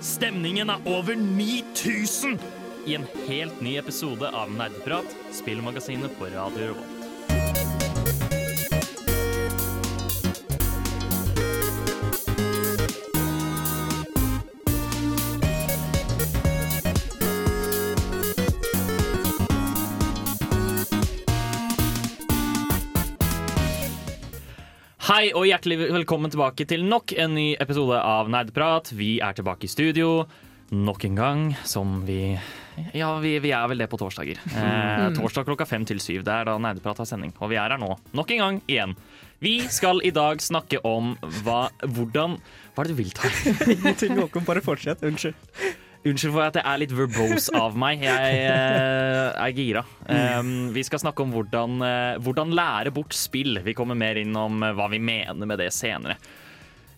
[0.00, 2.38] Stemningen er over 9000
[2.86, 6.97] i en helt ny episode av Nerdeprat, spillmagasinet på Radio Revolt.
[25.28, 28.88] Hei og hjertelig velkommen tilbake til nok en ny episode av Nerdprat.
[28.96, 30.22] Vi er tilbake i studio
[30.72, 32.30] nok en gang, som vi
[32.96, 34.40] Ja, vi, vi er vel det på torsdager.
[34.40, 36.22] Eh, torsdag klokka fem til syv.
[36.24, 37.34] Det er da Nerdprat har sending.
[37.44, 38.96] Og vi er her nå, nok en gang igjen.
[39.44, 42.38] Vi skal i dag snakke om hva Hvordan
[42.72, 43.28] Hva er det du vil, ta?
[43.76, 44.48] Ingenting, Håkon.
[44.48, 45.04] Bare fortsett.
[45.04, 45.36] Unnskyld.
[46.08, 48.02] Unnskyld for at jeg er litt verbose av meg.
[48.06, 49.84] Jeg uh, er gira.
[50.08, 53.60] Um, vi skal snakke om hvordan, uh, hvordan lære bort spill.
[53.66, 56.18] Vi kommer mer inn om eh, hva vi mener med det senere.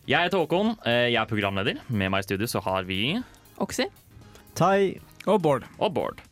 [0.09, 0.74] Jeg heter Håkon.
[0.87, 1.82] Jeg er programleder.
[1.88, 3.20] Med meg i studio så har vi
[3.62, 3.87] Oxy.
[4.59, 4.96] Tai.
[5.29, 5.68] Og Bård.
[5.79, 6.24] og Bård.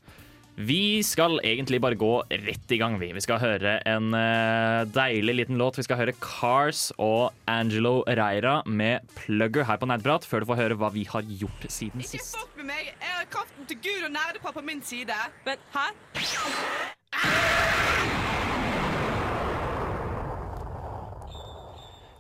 [0.58, 2.96] Vi skal egentlig bare gå rett i gang.
[2.98, 5.78] Vi Vi skal høre en eh, deilig liten låt.
[5.78, 10.58] Vi skal høre Cars og Angelo Reira med Plugger her på Nerdprat, før du får
[10.58, 12.34] høre hva vi har gjort siden Ikke sist.
[12.34, 12.90] fuck med meg!
[12.90, 15.14] Jeg har kraften til Gud og nerdepar på min side.
[15.46, 15.86] Men hæ?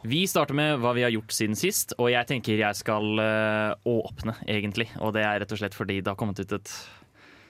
[0.08, 3.74] Vi starter med hva vi har gjort siden sist, og jeg tenker jeg skal eh,
[3.90, 4.86] åpne, egentlig.
[5.02, 6.70] Og det er rett og slett fordi det har kommet ut et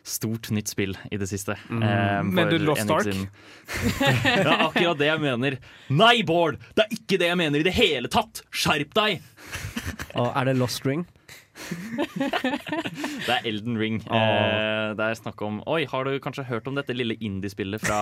[0.09, 1.55] stort nytt spill i det siste.
[1.69, 2.33] eh, Mm.
[2.33, 3.05] Men for du Lost Ark?
[3.05, 5.59] det er akkurat det jeg mener.
[5.92, 6.59] Nei, Bård!
[6.75, 8.42] Det er ikke det jeg mener i det hele tatt!
[8.51, 9.20] Skjerp deg!
[10.19, 11.06] Og er det Lost Ring?
[13.28, 13.98] Det er Elden Ring.
[14.06, 17.98] Eh, det er snakk om Oi, har du kanskje hørt om dette lille indie-spillet fra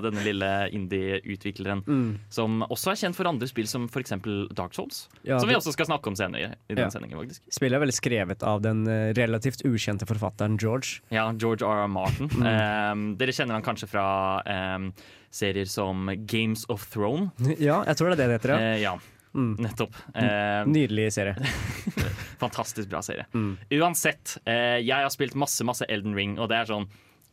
[0.04, 1.82] denne lille indie-utvikleren?
[1.86, 2.10] Mm.
[2.32, 4.14] Som også er kjent for andre spill, som f.eks.
[4.56, 5.04] Dark Souls.
[5.26, 6.54] Ja, som vi også skal snakke om senere.
[6.68, 6.90] i den Ja.
[6.92, 11.00] sendingen faktisk Spillet er vel skrevet av den eh, relativt ukjente forfatteren George.
[11.10, 11.84] Ja, George R.
[11.86, 11.88] R.
[11.88, 12.28] Martin.
[12.40, 12.46] Mm.
[12.46, 14.04] Eh, dere kjenner han kanskje fra
[14.48, 14.84] eh,
[15.34, 17.30] serier som Games of Throne.
[17.60, 18.54] Ja, jeg tror det er det det heter.
[18.54, 18.60] ja.
[18.74, 18.94] Eh, ja,
[19.30, 19.52] Mm.
[19.62, 19.94] nettopp.
[20.18, 21.36] Eh, Nydelig serie.
[22.40, 23.26] Fantastisk bra serie.
[23.36, 23.52] Mm.
[23.80, 26.88] Uansett, eh, jeg har spilt masse, masse Elden Ring, og det er sånn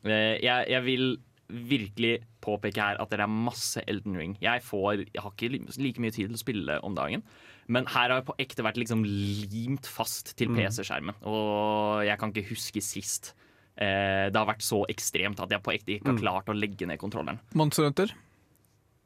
[0.06, 1.08] eh, jeg, jeg vil
[1.48, 4.34] virkelig påpeke her at det er masse Elden Ring.
[4.44, 7.24] Jeg, får, jeg har ikke like mye tid til å spille om dagen,
[7.72, 10.60] men her har jeg på ekte vært liksom limt fast til Mm.
[10.60, 11.16] PC-skjermen.
[11.28, 13.34] Og jeg kan ikke huske sist.
[13.78, 16.22] Eh, det har vært så ekstremt at jeg på ekte ikke har Mm.
[16.24, 17.40] klart å legge ned kontrolleren.
[17.56, 18.12] Monster Hunter.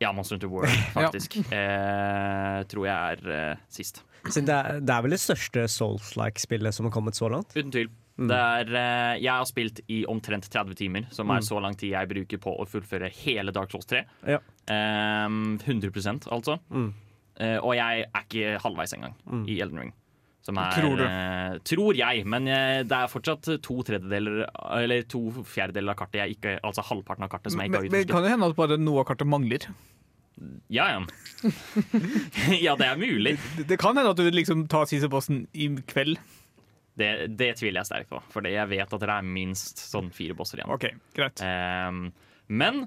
[0.02, 1.38] Ja, Monster Hunter World, faktisk.
[1.52, 4.02] eh, tror jeg er eh, sist.
[4.30, 7.56] Så det, er, det er vel det største Souls-like-spillet som har kommet så langt?
[7.58, 7.90] Uten tvil.
[8.22, 8.28] Mm.
[8.30, 11.48] Det er, eh, jeg har spilt i omtrent 30 timer, som er Mm.
[11.48, 14.04] så lang tid jeg bruker på å fullføre hele Dark Souls 3.
[14.28, 14.38] Ja.
[14.70, 16.60] Um, 100 altså.
[16.70, 16.94] Mm.
[17.42, 19.46] Uh, og jeg er ikke halvveis engang Mm.
[19.50, 19.94] i Elden Ring.
[20.44, 21.04] Som er, Tror du?
[21.06, 26.18] Uh, tror jeg, men uh, det er fortsatt to tredjedeler Eller to fjerdedeler av kartet
[26.18, 28.32] jeg ikke Altså halvparten av kartet som jeg ikke har har men men kan det
[28.32, 29.68] hende at bare noe av kartet mangler?
[30.74, 31.02] Ja, ja.
[32.66, 33.36] ja, det er mulig.
[33.58, 36.18] Det, det kan hende at du liksom tar siste bossen i kveld.
[36.98, 40.36] Det, det tviler jeg sterkt på, for jeg vet at det er minst sånn fire
[40.38, 40.74] bosser igjen.
[40.76, 41.40] OK, greit.
[41.46, 42.10] Ehm,
[42.52, 42.82] men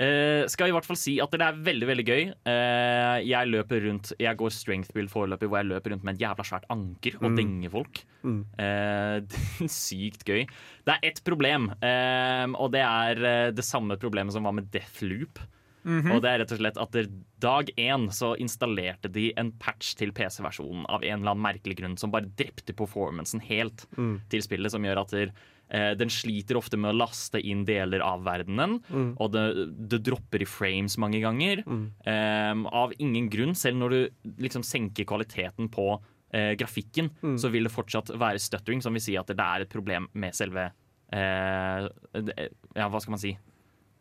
[0.00, 2.22] eh, skal i hvert fall si at det er veldig veldig gøy.
[2.48, 6.24] Eh, jeg løper rundt Jeg går strength build foreløpig, hvor jeg løper rundt med et
[6.24, 7.36] jævla svært anker og Mm.
[7.42, 8.02] denger folk.
[8.24, 8.40] Mm.
[8.56, 10.46] Eh, er sykt gøy.
[10.88, 14.72] Det er ett problem, ehm, og det er eh, det samme problemet som var med
[14.74, 15.44] Deathloop.
[15.84, 16.12] Mhm.
[16.14, 17.06] Og det er rett og slett at der
[17.40, 21.96] dag én så installerte de en patch til PC-versjonen av en eller annen merkelig grunn
[21.98, 24.20] som bare drepte performancen helt Mm.
[24.30, 25.32] til spillet, som gjør at der,
[25.70, 29.16] eh, den sliter ofte med å laste inn deler av verdenen, Mm.
[29.18, 31.64] og det, det dropper i frames mange ganger.
[32.06, 36.00] Eh, av ingen grunn, selv når du liksom senker kvaliteten på
[36.34, 37.36] eh, grafikken, Mm.
[37.38, 40.32] så vil det fortsatt være stuttering, som vil si at det er et problem med
[40.32, 40.70] selve
[41.12, 43.36] eh, det- Ja, hva skal man si?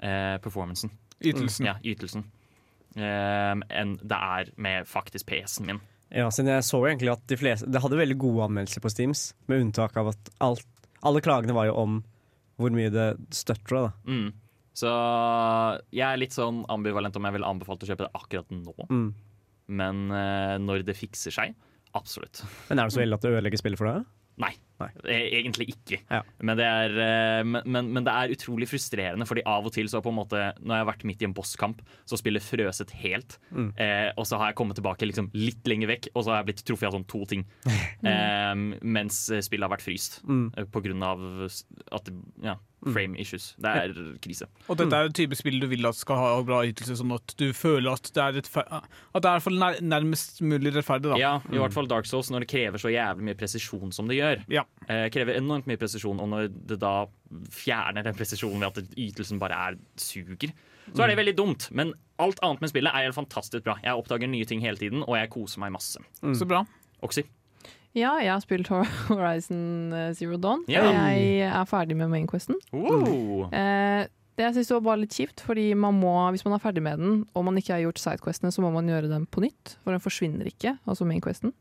[0.02, 0.90] Eh, performancen.
[1.22, 1.68] Ytelsen.
[1.70, 2.26] Ja, ytelsen.
[3.00, 5.82] Ehm, enn det er med faktisk PC-en min.
[6.12, 9.30] Ja, siden jeg så egentlig at de fleste Det hadde veldig gode anmeldelser på Steams,
[9.48, 10.68] med unntak av at alt,
[11.07, 12.01] alle klagene var jo om
[12.60, 14.12] hvor mye det støtter deg, da.
[14.12, 14.28] Mm.
[14.81, 14.92] Så
[15.92, 18.75] jeg er litt sånn ambivalent om jeg ville anbefalt å kjøpe det akkurat nå.
[18.92, 19.07] Mm.
[19.81, 21.56] Men uh, når det fikser seg,
[21.98, 22.44] absolutt.
[22.69, 24.06] Men er det så ille at det ødelegger spillet for deg?
[24.42, 24.54] Nei.
[24.81, 24.89] Nei.
[25.06, 26.01] E- Egentlig ikke.
[26.10, 26.22] Ja.
[26.42, 30.01] Men, det er, eh, men, men, det er utrolig frustrerende, fordi av og til så
[30.04, 33.38] på en måte Når jeg har vært midt i en bosskamp, så spiller frøset helt.
[33.51, 33.72] Mm.
[33.78, 36.51] Eh, og så har jeg kommet tilbake liksom litt lenger vekk, og så har jeg
[36.51, 37.45] blitt truffet av sånn to ting.
[38.12, 40.22] eh, mens spillet har vært fryst.
[40.28, 40.50] Mm.
[40.57, 42.13] eh, På grunn av at
[42.44, 43.51] ja, frame issues.
[43.62, 43.94] Det er
[44.24, 44.48] krise.
[44.72, 47.36] Og dette er et type spill du vil at skal ha bra ytelse, sånn at
[47.38, 51.12] du føler at det er, at det er nær, nærmest mulig rettferdig.
[51.13, 51.19] Da.
[51.22, 54.18] Ja, i hvert fall Dark Souls, når det krever så jævlig mye presisjon som det
[54.18, 54.44] gjør.
[54.51, 54.66] Ja.
[54.88, 56.95] Eh, krever enormt mye presisjon, og når det da
[57.54, 60.56] fjerner den presisjonen ved at ytelsen bare er suger,
[60.92, 61.69] så er det veldig dumt.
[61.78, 63.78] Men alt annet med spillet er helt fantastisk bra.
[63.83, 66.01] Jeg oppdager nye ting hele tiden, og jeg koser meg masse.
[66.38, 66.66] Så bra.
[67.06, 67.24] Oxy.
[67.98, 68.70] Ja, jeg har spilt
[69.12, 70.64] Horizon eh, Zero Dawn.
[70.72, 70.90] Yeah.
[71.12, 72.60] Jeg er ferdig med mainquesten.
[72.72, 73.50] Wow.
[73.52, 74.08] Eh,
[74.40, 77.02] det jeg synes var bare litt kjipt, fordi man må, hvis man er ferdig med
[77.04, 79.76] den, og man ikke har gjort sidequestene, så må man gjøre dem på nytt.
[79.84, 81.54] For den forsvinner ikke, altså mainquesten.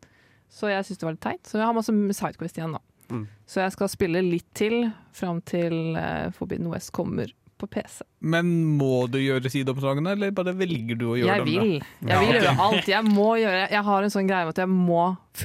[0.51, 1.43] Så jeg syns det var litt teit.
[1.47, 2.83] Så jeg har masse sidequest igjen, da.
[3.11, 3.27] Mm.
[3.51, 4.85] Så jeg skal spille litt til
[5.17, 8.01] fram til eh, Forbidden West kommer på PC.
[8.21, 8.49] Men
[8.81, 11.55] må du gjøre sideoppdragene, eller bare velger du å gjøre Jeg dem?
[11.55, 11.63] da?
[11.63, 11.85] vil.
[12.11, 12.89] Jeg vil gjøre alt.
[12.91, 15.03] Jeg må gjøre Jeg har en sånn greie med at jeg må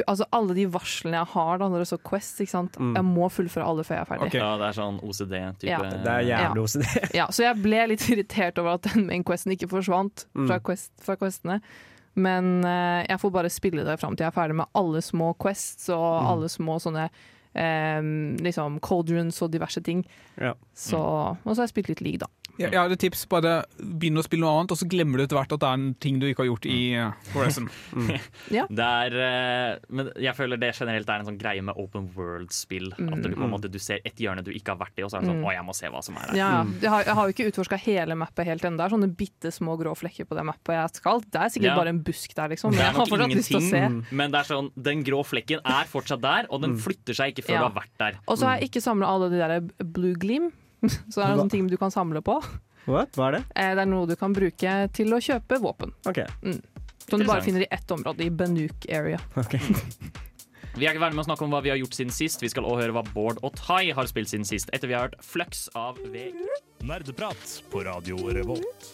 [0.10, 2.78] Altså Alle de varslene jeg har da når det står Quest, ikke sant?
[2.82, 2.96] Mm.
[2.98, 4.28] jeg må fullføre alle før jeg er ferdig.
[4.32, 4.40] Okay.
[4.42, 5.70] Ja, det er sånn OCD-type.
[5.70, 5.80] Ja.
[6.04, 6.86] Det er jævlig OCD.
[7.16, 10.64] Ja, så jeg ble litt irritert over at den main questen ikke forsvant fra, Mm.
[10.66, 11.60] quest, fra questene.
[12.16, 15.34] Men uh, jeg får bare spille det fram til jeg er ferdig med alle små
[15.36, 16.28] quests og Mm.
[16.34, 17.10] alle små sånne
[17.56, 20.04] liksom cauldrons og diverse ting.
[20.38, 20.54] Ja.
[20.76, 22.28] Så, og så har jeg spilt litt league, da.
[22.58, 23.26] Jeg, jeg har et tips.
[23.32, 25.80] Bare begynn å spille noe annet, og så glemmer du etter hvert at det er
[25.80, 27.70] en ting du ikke har gjort i uh, Horizon.
[28.76, 32.92] Det er, eh, men jeg føler det generelt er en sånn greie med open world-spill.
[32.96, 35.12] At du, på en måte, du ser et hjørne du ikke har vært i, og
[35.12, 35.44] så er det sånn Mm.
[35.50, 36.38] Å, jeg må se hva som er der.
[36.40, 36.50] Ja,
[36.80, 38.80] jeg, har, jeg har jo ikke utforska hele mappet helt ennå.
[38.80, 41.24] Det er sånne bitte små grå flekker på det mappet jeg skal.
[41.28, 41.76] Det er sikkert Ja.
[41.82, 42.72] bare en busk der, liksom.
[42.72, 43.82] Men jeg har fortsatt lyst til å se.
[44.16, 47.50] men det er sånn, den grå flekken er fortsatt der, og den flytter seg ikke
[47.50, 47.64] før Ja.
[47.66, 48.20] du har vært der.
[48.30, 50.52] Og så har jeg ikke samla alle de der blue gleam.
[51.12, 52.38] Så det er en sånn ting du kan samle på.
[52.86, 53.16] What?
[53.18, 53.44] Hva er det?
[53.56, 55.94] Eh, Det er noe du kan bruke til å kjøpe våpen.
[56.06, 56.22] Ok.
[57.10, 59.20] Som du bare finner i ett område, i Banuk area.
[59.38, 59.58] ok.
[60.76, 62.42] Vi er ikke ferdig med å snakke om hva vi har gjort siden sist.
[62.44, 65.06] Vi skal også høre hva Bård og Tai har spilt siden sist, etter vi har
[65.08, 66.26] hørt Flux av V.
[66.84, 68.90] Nerdeprat på Radio Revolt.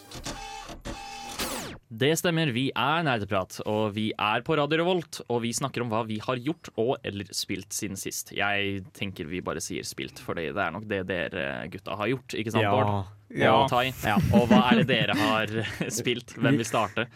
[1.91, 5.17] Det stemmer, vi er Nerdeprat, og vi er på Radio Revolt.
[5.27, 8.31] Og vi snakker om hva vi har gjort og eller spilt siden sist.
[8.31, 12.37] Jeg tenker vi bare sier spilt, for det er nok det dere gutta har gjort,
[12.39, 13.11] ikke sant, Bård?
[13.35, 13.51] Ja.
[13.57, 13.91] Og Tai.
[14.37, 15.51] Og hva er det dere har
[15.99, 16.31] spilt?
[16.39, 17.09] Hvem vil starte?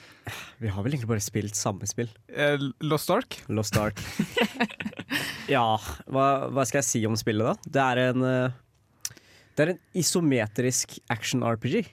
[0.60, 2.12] Vi har vel egentlig bare spilt samme spill.
[2.28, 3.40] Eh, Lost Ark.
[3.48, 4.04] Lost Ark.
[5.56, 5.66] ja,
[6.12, 7.72] hva, hva skal jeg si om spillet, da?
[7.80, 8.64] Det er en eh,
[9.56, 11.86] Det er en isometrisk action-RPG.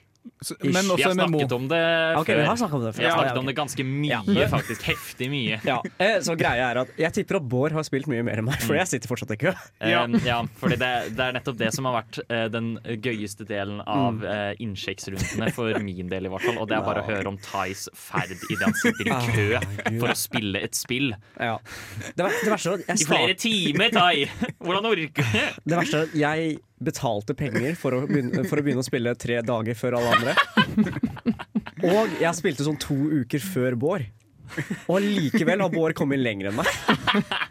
[0.63, 1.39] Men Vi har har MMO.
[1.39, 2.25] snakket om det før.
[2.25, 2.37] før.
[2.39, 2.99] vi har snakket om det før.
[3.03, 4.47] Vi har snakket om det ganske mye, Ja.
[4.51, 4.81] faktisk.
[4.87, 5.59] Heftig mye.
[5.63, 8.45] Ja, eh, så greia er at Jeg tipper at Bård har spilt mye mer enn
[8.45, 9.53] meg, for jeg sitter fortsatt i kø.
[9.81, 10.03] Ja.
[10.03, 13.81] Um, ja, fordi det, det er nettopp det som har vært eh, den gøyeste delen
[13.87, 16.57] av uh, innsjekksrundene, for min del i hvert fall.
[16.59, 20.11] Og det er bare å høre om Thais ferd idet han sitter i kø for
[20.13, 21.13] å spille et spill.
[21.39, 21.57] Ja.
[22.15, 24.27] Det, var, det verste er I flere timer, Thai!
[24.59, 25.41] Hvordan orker du?
[25.71, 29.15] Det verste er at jeg betalte penger for å, begynne, for å begynne å spille
[29.19, 30.35] tre dager før alle andre.
[31.83, 34.05] Og jeg spilte sånn to uker før Bård.
[34.91, 36.69] Og likevel har Bård kommet lenger enn meg.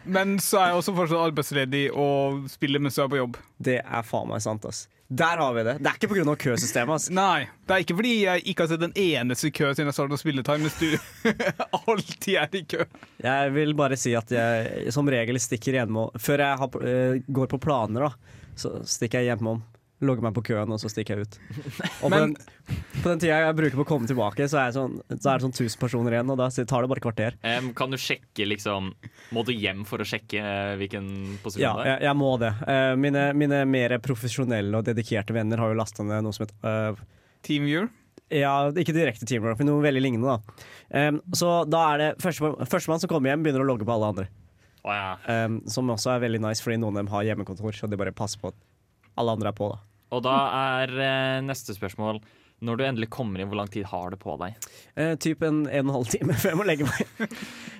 [0.05, 3.39] Men så er jeg også fortsatt arbeidsledig og spiller mens jeg er på jobb.
[3.63, 4.85] Det er faen meg sant, ass.
[5.13, 5.75] Der har vi det.
[5.83, 6.35] Det er ikke pga.
[6.45, 6.95] køsystemet.
[6.95, 7.09] ass.
[7.13, 10.17] Nei, det er ikke fordi jeg ikke har sett en eneste kø siden jeg startet
[10.17, 11.35] å spille Time, mens du
[11.83, 12.85] alltid er i kø.
[13.21, 17.51] Jeg vil bare si at jeg som regel stikker hjemme Før jeg har, eh, går
[17.51, 19.61] på planer, da, så stikker jeg hjemom.
[20.03, 21.35] Logger meg på køen, og så stikker jeg ut.
[22.03, 24.65] Og på, Men- den, på den tida jeg bruker på å komme tilbake, så er,
[24.67, 27.37] jeg sånn, så er det sånn 1000 personer igjen, og da tar det bare kvarter.
[27.45, 28.89] Um, kan du sjekke liksom
[29.31, 31.07] Må du hjem for å sjekke eh, hvilken
[31.45, 31.91] posisjon Ja, det er?
[31.93, 32.51] jeg, jeg må det.
[32.67, 36.99] Uh, mine, mine mer profesjonelle og dedikerte venner har jo lasta ned noe som heter
[36.99, 37.03] uh,
[37.47, 37.87] Teamviewer.
[38.33, 40.35] Ja, ikke direkte teamwork, men noe veldig lignende.
[40.35, 40.67] da.
[41.13, 44.09] um, så da er det førstemann førstemann som kommer hjem, begynner å logge på alle
[44.15, 44.27] andre.
[44.83, 45.45] Å, ja.
[45.47, 48.15] um, som også er veldig nice, fordi noen av dem har hjemmekontor, så de bare
[48.15, 48.57] passer på at
[49.19, 49.69] alle andre er på.
[49.71, 49.79] da.
[50.13, 50.37] Og da
[50.77, 52.19] er eh, neste spørsmål
[52.63, 54.67] Når du endelig kommer inn, hvor lang tid har du på deg?
[54.95, 57.31] Eh, typ en en og en halv time før jeg må legge meg.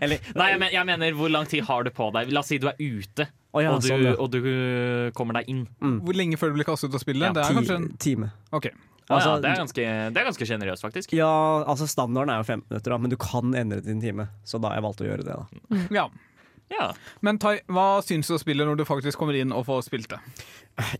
[0.03, 2.33] Eller Nei, jeg, men, jeg mener hvor lang tid har du på deg?
[2.33, 4.15] La oss si du er ute, oh, ja, og, du, sånn, ja.
[4.17, 5.67] og du uh, kommer deg inn.
[6.03, 7.29] Hvor lenge før du blir kastet ut av spillet?
[7.29, 8.33] Ja, det er ti, kanskje en time.
[8.51, 8.71] OK.
[9.11, 11.15] Altså, ja, det er ganske, det er ganske generøst, faktisk.
[11.15, 11.31] Ja,
[11.67, 14.29] altså Standarden er jo 15 minutter, da, men du kan endre til en time.
[14.47, 15.35] Så da har jeg valgt å gjøre det.
[15.35, 15.81] da.
[15.91, 16.05] Ja.
[16.71, 16.91] Ja.
[17.25, 20.13] Men Tai, hva syns du å spille når du faktisk kommer inn og får spilt
[20.13, 20.19] det?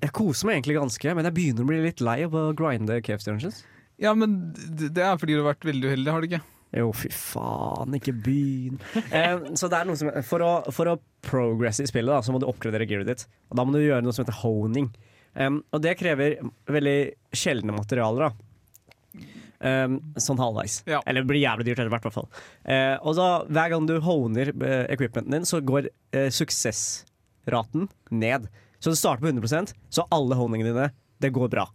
[0.03, 2.99] Jeg koser meg egentlig ganske, men jeg begynner å bli litt lei av å grinde
[3.05, 3.63] KFC Dungeons.
[4.01, 6.43] Ja, men det er fordi du har vært veldig uheldig, har du ikke?
[6.73, 8.79] Jo, fy faen, ikke begynn.
[9.13, 12.33] eh, så det er noe som For å, for å progresse i spillet, da, så
[12.33, 13.27] må du oppgradere gearet ditt.
[13.51, 14.89] Og da må du gjøre noe som heter honing.
[15.33, 16.39] Um, og det krever
[16.69, 16.97] veldig
[17.33, 19.29] sjeldne materialer, da.
[19.63, 20.81] Em, sånn halvveis.
[20.89, 20.99] Ja.
[21.07, 22.27] Eller det blir jævlig dyrt etter hvert, i hvert fall.
[22.67, 28.49] Eh, og da, hver gang du honer eh, equipmenten din, så går eh, suksessraten ned.
[28.83, 30.89] Så du starter på 100% så alle honingene dine
[31.23, 31.69] det går bra.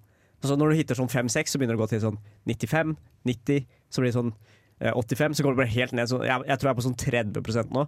[0.45, 2.93] Så når du hitter sånn 5-6, så begynner det å gå til sånn 95,
[3.27, 4.35] 90, så blir det sånn
[4.85, 6.13] eh, 85, så går det bare helt ned.
[6.13, 7.87] Så jeg, jeg tror jeg er på sånn 30% nå.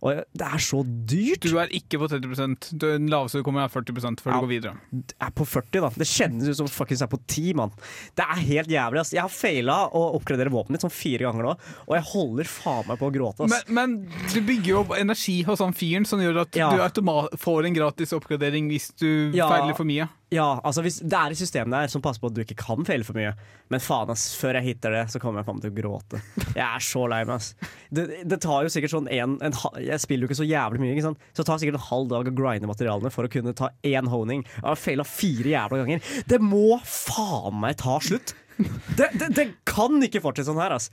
[0.00, 1.40] Og det er så dyrt!
[1.42, 4.36] Du er ikke på 30% Den laveste du kommer er 40 før Ja.
[4.38, 4.74] du går videre.
[5.20, 5.88] Er på 40, da.
[5.90, 7.72] Det kjennes ut som fuckings er på 10, mann.
[8.14, 9.00] Det er helt jævlig.
[9.00, 9.10] ass.
[9.12, 11.56] Jeg har faila å oppgradere våpenet mitt sånn fire ganger nå,
[11.88, 13.48] og jeg holder faen meg på å gråte.
[13.48, 13.96] Men, men
[14.32, 16.70] du bygger jo opp energi hos han fyren som gjør at Ja.
[16.70, 19.48] du automat får en gratis oppgradering hvis du Ja.
[19.50, 20.08] feiler for mye.
[20.28, 22.84] Ja, altså hvis Det er et system der som passer på at du ikke kan
[22.84, 23.30] feile for mye.
[23.72, 26.20] Men faen, ass, før jeg hitter det, så kommer jeg faen til å gråte.
[26.52, 27.70] Jeg er så lei meg, ass.
[27.94, 30.92] Det, det tar jo sikkert sånn en, en Jeg spiller jo ikke så jævlig mye,
[30.96, 31.24] ikke sant?
[31.32, 34.10] så det tar sikkert en halv dag å grinde materialene for å kunne ta én
[34.12, 34.44] honing.
[34.58, 36.12] Jeg har faila fire jævla ganger.
[36.28, 38.36] Det må faen meg ta slutt!
[38.58, 40.90] Det, det, det kan ikke fortsette sånn her, ass.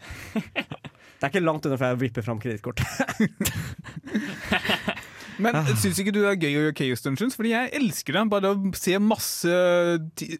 [1.16, 2.84] Det er ikke langt unna før jeg vipper fram kredittkort.
[5.40, 5.64] Men Ah.
[5.76, 7.36] syns ikke du det er gøy å gjøre Chaos Dungeons?
[7.36, 8.24] Fordi jeg elsker det.
[8.30, 9.52] Bare å se masse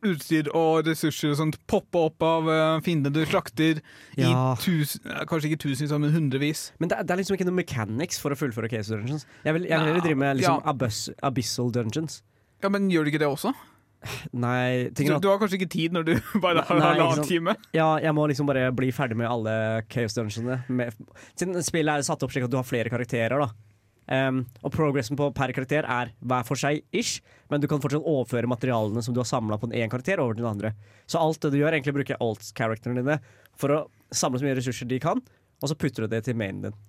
[0.06, 3.82] utstyr og ressurser og sånt poppe opp av uh, fiendene du slakter
[4.18, 4.54] Ja.
[4.54, 6.72] i tusen, eh, kanskje ikke tusenvis, men hundrevis.
[6.80, 9.26] Men det, er- det er liksom ikke noe mechanics for å fullføre Chaos Dungeons.
[9.44, 10.72] Jeg vil, jeg vil heller drive med liksom Ja.
[10.74, 12.22] abyss, Abyssal Dungeons.
[12.64, 13.54] Ja, Men gjør du ikke det også?
[14.34, 17.28] Nei, Du, at du har kanskje ikke tid når du bare har Nei, halvannen liksom,
[17.28, 17.56] time?
[17.74, 20.60] Ja, jeg må liksom bare bli ferdig med alle Chaos Dungeonsene.
[21.36, 23.50] Siden spillet er satt opp slik at du har flere karakterer, da.
[24.06, 28.06] Um, og progressen på per karakter er hver for seg ish, men du kan fortsatt
[28.06, 30.76] overføre materialene som du har samla på den ene karakter, over til den andre.
[31.10, 33.20] Så alt det du gjør, egentlig bruker alt-characterene dine
[33.58, 33.84] for å
[34.14, 35.22] samle så mye ressurser de kan,
[35.62, 36.82] og så putter du det til mainen din.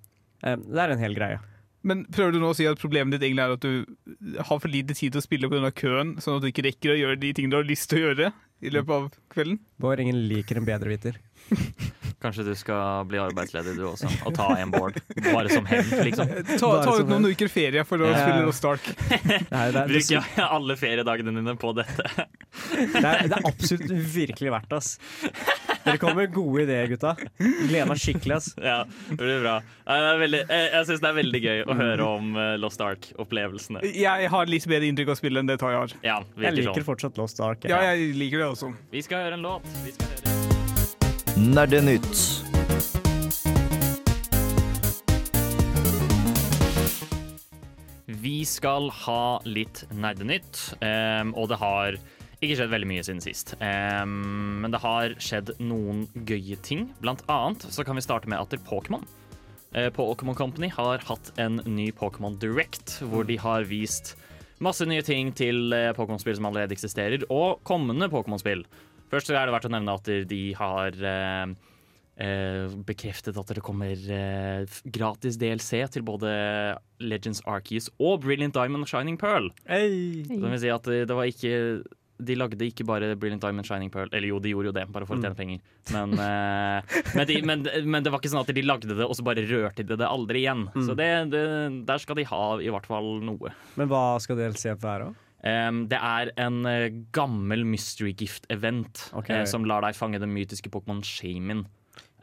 [0.44, 1.40] Um, det er en hel greie.
[1.86, 4.72] Men prøver du nå å si at problemet ditt egentlig er at du har for
[4.72, 5.70] lite tid til å spille pga.
[5.70, 8.08] køen, sånn at du ikke rekker å gjøre de tingene du har lyst til å
[8.08, 9.60] gjøre i løpet av kvelden?
[9.80, 11.20] Bård, ingen liker en bedreviter.
[12.26, 14.96] Kanskje du skal bli arbeidsledig du også, og ta en board.
[15.20, 16.30] Bare som hevn, liksom.
[16.56, 18.22] Ta, ta ut noen uker ferie for å Ja.
[18.24, 18.86] spille Lost Ark.
[19.52, 22.06] Bruk Bruke alle feriedagene dine på dette.
[22.16, 24.96] det, er, det er absolutt virkelig verdt det, ass.
[25.86, 27.12] Dere kommer med gode ideer, gutta.
[27.38, 28.48] Gleder meg skikkelig, ass.
[28.64, 28.78] Ja,
[29.12, 29.58] det blir bra.
[29.86, 32.82] Det er veldig, jeg jeg syns det er veldig gøy å høre om eh, Lost
[32.82, 33.84] Ark-opplevelsene.
[33.92, 35.94] Jeg har litt bedre inntrykk av spillet enn det Tai har.
[36.02, 36.88] Ja, Jeg liker sånn.
[36.94, 37.62] fortsatt Lost Ark.
[37.68, 37.76] jeg.
[37.76, 38.72] Ja, jeg liker det også.
[38.90, 39.70] Vi skal høre en låt.
[39.84, 40.35] Vi skal høre
[41.36, 42.44] Nerdenytt.
[48.06, 51.98] Vi skal ha litt nerdenytt, um, og det har
[52.40, 53.52] ikke skjedd veldig mye siden sist.
[53.60, 56.88] Um, men det har skjedd noen gøye ting.
[57.04, 59.04] Blant annet så kan vi starte med at Pokémon.
[59.76, 64.14] Eh, Pokémon Company har hatt en ny Pokémon Direct, hvor de har vist
[64.64, 68.64] masse nye ting til eh, Pokémon-spill som allerede eksisterer, og kommende Pokémon-spill.
[69.12, 71.52] Først er det verdt å nevne at de har eh,
[72.16, 76.30] eh, bekreftet at det kommer eh, gratis DLC til både
[77.02, 79.52] Legends Arceus og Brilliant Diamond og Shining Pearl.
[79.68, 80.24] Hey.
[80.26, 81.54] Så det vil si at det, det var ikke
[82.16, 84.08] de lagde ikke bare Brilliant Diamond Shining Pearl.
[84.12, 85.60] Eller jo, de gjorde jo det, bare for å tjene penger.
[85.92, 89.12] Men, eh, men, de, men, men det var ikke sånn at de lagde det, og
[89.18, 90.64] så bare rørte de det aldri igjen.
[90.74, 91.44] Så det, det,
[91.88, 93.52] der skal de ha i hvert fall noe.
[93.76, 95.10] Men hva skal DLC være?
[95.10, 95.25] da?
[95.44, 99.42] Em, det er en uh, gammel Mystery Gift-event okay.
[99.42, 101.66] uh, som lar deg fange den mytiske Pokémon Shamin.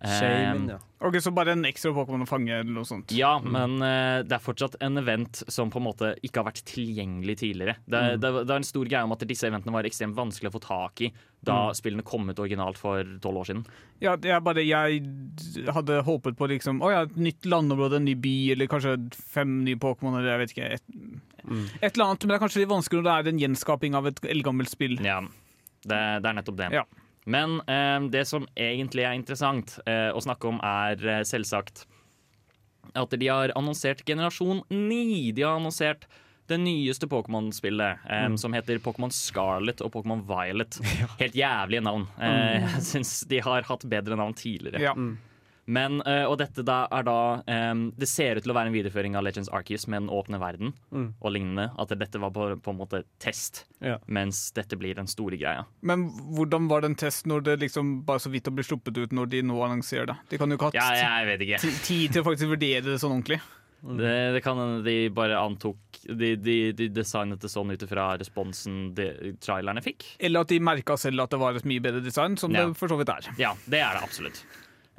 [0.04, 0.78] Shaman, ja.
[1.04, 3.12] Ok, Så bare en ekstra Pokémon å fange, eller noe sånt.
[3.12, 6.62] Ja, men uh, det er fortsatt en event som på en måte ikke har vært
[6.70, 7.76] tilgjengelig tidligere.
[7.88, 8.20] Det, Mm.
[8.24, 10.62] det, det er en stor greie om at disse eventene var ekstremt vanskelig å få
[10.64, 11.12] tak i
[11.44, 11.76] da Mm.
[11.76, 13.66] spillene kom ut originalt for tolv år siden.
[14.00, 15.04] Ja, jeg, bare, jeg
[15.74, 19.64] hadde håpet på liksom, å ja, et nytt landområde, en ny by, eller kanskje fem
[19.66, 20.72] nye Pokémon, eller jeg vet ikke.
[20.80, 20.84] Et,
[21.44, 21.66] Mm.
[21.82, 24.06] et eller annet, Men det er kanskje litt vanskelig når det er en gjenskaping av
[24.08, 24.96] et eldgammelt spill.
[25.04, 25.20] Ja,
[25.84, 26.70] det, det er nettopp det.
[26.72, 26.84] Ja.
[27.26, 31.86] Men eh, det som egentlig er interessant eh, å snakke om, er eh, selvsagt
[33.00, 35.32] at de har annonsert generasjon 9.
[35.34, 36.04] De har annonsert
[36.52, 38.38] det nyeste Pokémon-spillet, eh, Mm.
[38.38, 40.76] som heter Pokémon Scarlet og Pokémon Violet.
[41.22, 42.08] Helt jævlige navn.
[42.20, 44.82] Eh, jeg syns de har hatt bedre navn tidligere.
[44.84, 44.94] Ja.
[45.66, 47.14] Men, eh, og dette da er da
[47.72, 50.40] um, Det ser ut til å være en videreføring av Legends Arceus med den åpne
[50.42, 51.14] verden Mm.
[51.22, 51.70] og lignende.
[51.80, 53.98] At dette var på, på en måte test, Ja.
[54.08, 55.66] mens dette blir den store greia.
[55.82, 59.12] Men hvordan var det en test når det liksom bare så vidt blitt sluppet ut
[59.16, 60.18] når de nå annonserer det?
[60.30, 61.18] De kan jo ikke ha Ja,
[61.84, 63.40] tid til å faktisk vurdere det sånn ordentlig.
[63.84, 65.76] Det, det kan hende de bare antok
[66.08, 70.06] De, de, de designet det sånn ut ifra responsen de, trailerne fikk.
[70.24, 72.64] Eller at de merka selv at det var et mye bedre design, som Ja.
[72.70, 73.28] det for så vidt er.
[73.38, 74.40] Ja, det er det absolutt.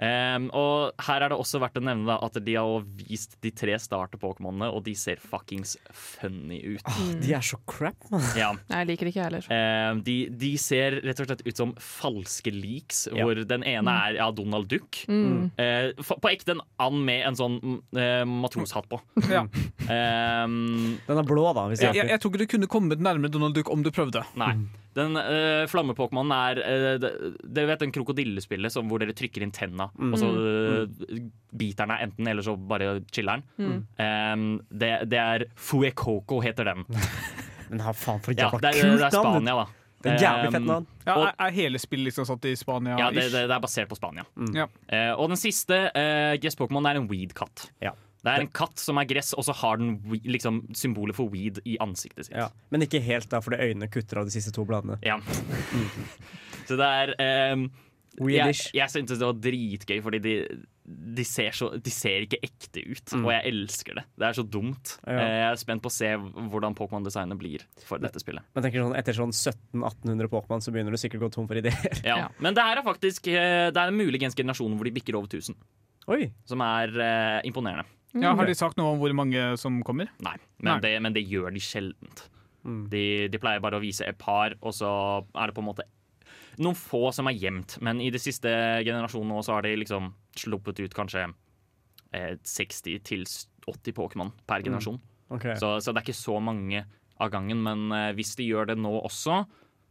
[0.03, 3.53] Ehm, og her er det også verdt å nevne da, at de har vist de
[3.55, 6.89] tre starter-pokémonene, og de ser fuckings funny ut.
[7.23, 8.25] De er så crap, mann.
[8.39, 8.51] Ja.
[8.73, 9.49] Jeg liker det ikke jeg heller.
[9.95, 13.23] Um, de, de ser rett og slett ut som falske leaks, Ja.
[13.25, 15.05] hvor den ene er ja, Donald Duck.
[15.07, 15.51] Mm.
[15.59, 18.99] Uh, på ekte en and med en sånn mm, eh, matroshatt på.
[19.31, 19.45] Ja.
[19.85, 21.69] Um, Den er blå, da.
[21.71, 23.91] Hvis Jeg, jeg, jeg, jeg tror ikke du kunne kommet nærmere Donald Duck om du
[23.95, 24.25] prøvde.
[24.41, 24.55] Nei.
[24.95, 27.07] Den uh, flamme-pokémonen er eh,
[27.43, 31.25] Dere vet den krokodillespillet som, hvor dere trykker inn tenna, og så eh,
[31.55, 33.81] biter den enten, eller så bare chiller den.
[33.99, 36.87] Um, det, det er Fuecoco, heter den.
[37.71, 39.17] Men ha faen for Ja, jævla det, er, det er!
[39.19, 39.67] Spania, da.
[40.05, 40.87] Det er jævlig fett navn.
[41.07, 42.99] Ja, er, er hele spillet liksom satt i Spania?
[43.01, 44.27] Ja, det, det, det er basert på Spania.
[44.55, 44.67] Ja.
[44.91, 47.71] Uh, og den siste uh, gress-pokémon er en weed-katt.
[47.83, 47.95] Ja.
[48.25, 51.61] Det er en katt som er gress, og så har den liksom, symbolet for weed
[51.69, 52.37] i ansiktet sitt.
[52.38, 52.49] Ja.
[52.73, 54.97] Men ikke helt, da, fordi øynene kutter av de siste to bladene.
[55.04, 55.19] Ja.
[56.69, 57.66] så det er ehm,
[58.31, 60.33] Jeg, jeg syntes det var dritgøy, fordi de,
[60.87, 63.14] de, ser så, de ser ikke ekte ut.
[63.19, 64.04] Og jeg elsker det.
[64.16, 64.95] Det er så dumt.
[65.02, 65.11] Mm.
[65.11, 65.19] Ja.
[65.19, 68.47] Eh, Jeg er spent på å se hvordan Pokémon-designet blir for dette spillet.
[68.54, 71.61] Men tenker sånn, Etter sånn 1700-1800 Pokémon så begynner du sikkert å gå tom for
[71.61, 71.76] ideer.
[72.09, 72.23] Ja.
[72.25, 72.31] Ja.
[72.38, 75.57] Men det her er faktisk eh, Det er muligens generasjonen hvor de bikker over 1000,
[76.12, 76.28] Oi!
[76.49, 77.85] som er uh, imponerende.
[78.23, 80.11] Ja, har de sagt noe om hvor mange som kommer?
[80.23, 80.78] Nei, men, Nei.
[80.85, 82.26] Det, men det gjør de sjeldent.
[82.64, 82.85] Mm.
[82.92, 84.90] De, de pleier bare å vise et par, og så
[85.35, 85.88] er det på en måte
[86.62, 87.78] noen få som er gjemt.
[87.85, 88.50] Men i de siste
[88.87, 91.26] generasjonene også har de liksom sluppet ut kanskje
[92.14, 95.00] eh, 60 til 80 Pokémon per generasjon.
[95.35, 95.56] Okay.
[95.59, 96.85] Så, så det er ikke så mange
[97.18, 97.62] av gangen.
[97.66, 99.42] Men eh, hvis de gjør det nå også,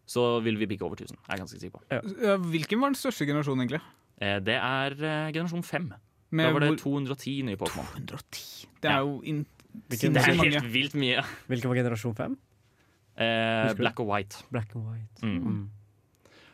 [0.10, 1.20] så vil vi bikke over 1000.
[1.28, 1.84] Er jeg ganske sikker på.
[1.92, 3.84] Ja, Hvilken var den største generasjonen, egentlig?
[4.22, 5.92] Eh, det er eh, generasjon 5.
[6.34, 7.86] Med Da var det 210 nye Pokémon.
[8.10, 8.66] 210?
[8.82, 8.98] Det Ja.
[8.98, 9.46] er jo in
[9.90, 11.24] Hvilken, Det er helt vilt mye.
[11.50, 12.36] hvilken var generasjon 5?
[13.18, 14.44] Eh, black og white.
[14.52, 15.24] Black and white.
[15.24, 15.40] Mm.
[15.44, 15.70] Mm.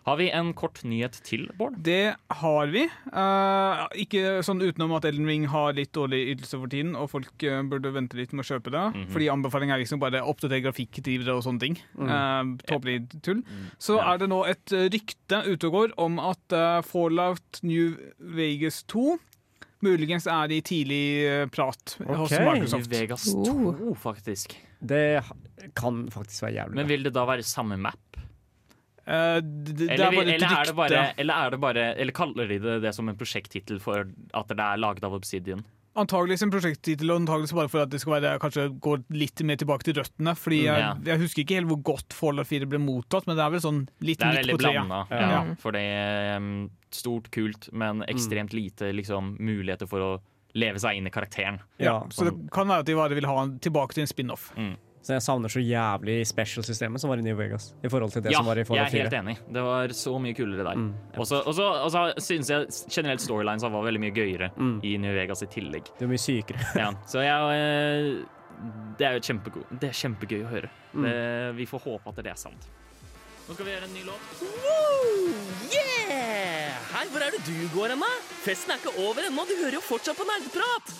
[0.07, 1.75] Har vi en kort nyhet til, Bård?
[1.83, 2.85] Det har vi.
[3.13, 7.29] Uh, ikke sånn utenom at Elden Ring har litt dårlig ytelse for tiden, og folk
[7.43, 8.85] uh, burde vente litt med å kjøpe det.
[8.95, 9.07] Mhm.
[9.13, 11.77] Fordi anbefalingen er liksom bare oppdatere grafikkdrivere og sånne ting.
[11.99, 13.43] Uh, Tåpelig tull.
[13.77, 14.13] Så Ja.
[14.13, 19.19] er det nå et rykte ute og går om at Fallout New Vegas 2
[19.85, 21.01] muligens er det i tidlig
[21.51, 22.31] prat prat hos.
[22.31, 22.89] Microsoft.
[22.91, 23.73] Vegas Oh.
[23.77, 24.57] 2, faktisk.
[24.81, 25.23] Det
[25.75, 27.97] kan faktisk være jævlig Men vil det da være samme map?
[29.09, 32.47] Eh, det, det Eller, er eller, er det bare, eller er det bare Eller kaller
[32.47, 34.05] de det, det som en prosjekttittel for
[34.37, 35.63] at det er laget av Obsidian?
[35.99, 39.57] Antageligvis en prosjekttittel, og antageligvis bare for at det skal være, kanskje gå litt mer
[39.59, 40.35] tilbake til røttene.
[40.37, 40.93] Fordi jeg, Ja.
[41.03, 43.81] jeg husker ikke helt hvor godt Fallout 4 ble mottatt, men det er vel sånn
[43.99, 44.77] litt Det er midt veldig på treet.
[44.77, 44.99] blanda.
[45.09, 45.19] Ja.
[45.19, 45.43] Ja.
[45.49, 45.55] Ja.
[45.59, 50.11] For er um, stort, kult, men ekstremt lite liksom, muligheter for å
[50.57, 51.59] leve seg inn i karakteren.
[51.77, 54.51] Ja, så det kan være at de bare vil ha den tilbake til en spin-off.
[54.99, 57.69] Så jeg savner så jævlig special-systemet som var i New Vegas.
[57.83, 59.37] I forhold til det Ja, som var i jeg er helt enig.
[59.47, 60.75] Det var så mye kulere der.
[60.75, 60.89] Mm.
[61.17, 64.79] Og så synes jeg generelt storylines var veldig mye gøyere Mm.
[64.83, 65.87] i New Vegas i tillegg.
[65.97, 66.59] Det er mye sykere.
[66.75, 68.25] Ja, så jeg eh,
[68.99, 70.69] Det er jo kjempego Det er kjempegøy å høre.
[70.93, 71.03] Mm.
[71.03, 72.67] Det, vi får håpe at det er sant.
[73.49, 74.25] Nå skal vi gjøre en ny låt.
[75.73, 76.75] Yeah!
[76.91, 78.09] Hei, hvor er det du går hen, da?
[78.43, 80.91] Festen er ikke over ennå, du hører jo fortsatt på nerdeprat!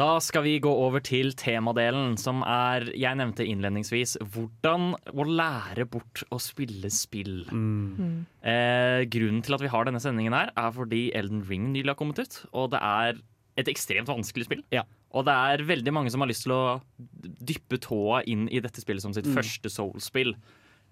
[0.00, 5.84] Da skal vi gå over til temadelen, som er, jeg nevnte innledningsvis, hvordan å lære
[5.92, 7.42] bort å spille spill.
[7.52, 8.24] Mm.
[8.40, 12.00] Eh, grunnen til at vi har denne sendingen her, er fordi Elden Ring nylig har
[12.00, 12.44] kommet ut.
[12.56, 13.20] Og det er
[13.56, 14.62] et ekstremt vanskelig spill.
[14.74, 14.82] Ja.
[15.16, 16.78] Og det er veldig mange som har lyst til å
[17.22, 19.34] dyppe tåa inn i dette spillet som sitt Mm.
[19.38, 20.34] første Soul-spill.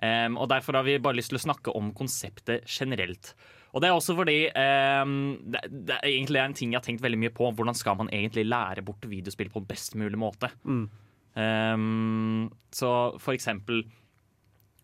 [0.02, 3.34] Um, og Derfor har vi bare lyst til å snakke om konseptet generelt.
[3.74, 7.02] Og det er også fordi um, det, det er egentlig en ting jeg har tenkt
[7.02, 7.50] veldig mye på.
[7.54, 10.50] Hvordan skal man egentlig lære bort videospill på best mulig måte?
[10.64, 10.88] Mm.
[11.34, 12.90] Um, så
[13.22, 13.82] for eksempel,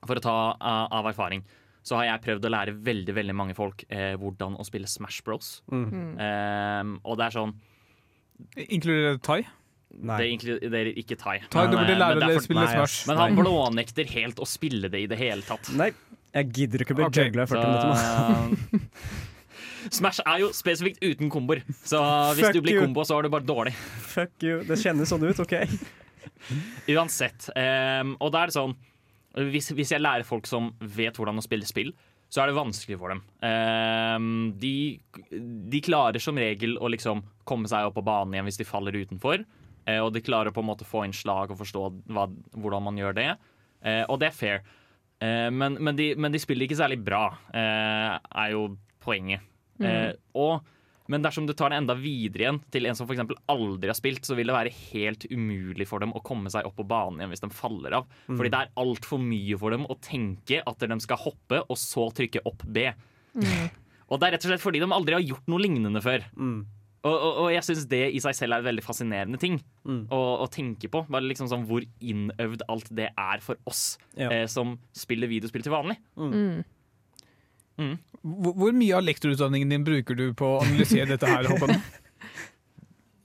[0.07, 1.45] for å ta uh, av erfaring,
[1.87, 5.23] så har jeg prøvd å lære veldig veldig mange folk eh, hvordan å spille Smash
[5.25, 5.63] Bros.
[5.73, 6.19] Mm.
[6.21, 7.55] Um, og det er sånn
[8.67, 9.41] Inkluderer det Thai?
[9.91, 10.19] Nei.
[10.21, 11.41] Det inkluderer ikke Thai.
[11.51, 13.09] Thai, du Men, burde eh, lære men det deg å for- spille Nei, Smash.
[13.11, 15.73] Men han blånekter helt å spille det i det hele tatt.
[15.77, 15.91] Nei,
[16.37, 17.31] jeg gidder ikke å bli okay.
[17.31, 19.19] jugla i 40 minutter.
[19.97, 22.03] Smash er jo spesifikt uten komboer, så
[22.37, 23.73] hvis Fuck du blir kombo, så er du bare dårlig.
[24.13, 24.61] Fuck you.
[24.69, 25.57] Det kjennes sånn ut, OK?
[26.95, 27.49] Uansett.
[27.57, 28.77] Um, og da er det sånn
[29.39, 31.93] hvis, hvis jeg lærer folk som vet hvordan å spille spill,
[32.31, 33.23] så er det vanskelig for dem.
[33.43, 35.01] Um, de,
[35.31, 38.97] de klarer som regel å liksom komme seg opp på banen igjen hvis de faller
[39.03, 39.43] utenfor.
[39.91, 42.85] eh, og de klarer på en måte å få inn slag og forstå hva, hvordan
[42.87, 43.31] man gjør det.
[43.83, 44.61] Eh, og det er fair.
[45.21, 48.13] Eh, men, men, de, men de spiller ikke særlig bra, eh,
[48.45, 48.69] er jo
[49.05, 49.43] poenget.
[49.81, 50.61] Eh, og,
[51.11, 54.27] men dersom du tar det enda videre igjen til en som eksempel aldri har spilt,
[54.29, 57.33] så vil det være helt umulig for dem å komme seg opp på banen igjen
[57.33, 58.11] hvis de faller av.
[58.29, 62.07] Fordi det er altfor mye for dem å tenke at de skal hoppe og så
[62.21, 62.91] trykke opp B.
[64.11, 66.25] Og det er rett og slett fordi de aldri har gjort noe lignende før.
[66.35, 66.61] Mm.
[67.01, 70.03] Og, og, og jeg syns det i seg selv er en veldig fascinerende ting Mm.
[70.13, 71.01] å, å tenke på.
[71.09, 74.29] Bare liksom sånn Hvor innøvd alt det er for oss Ja.
[74.29, 75.97] eh, som spiller videospill til vanlig.
[76.21, 76.61] Mm.
[78.21, 81.73] Hvor, hvor mye av lektorutdanningen din bruker du på å analysere dette her, Håkon?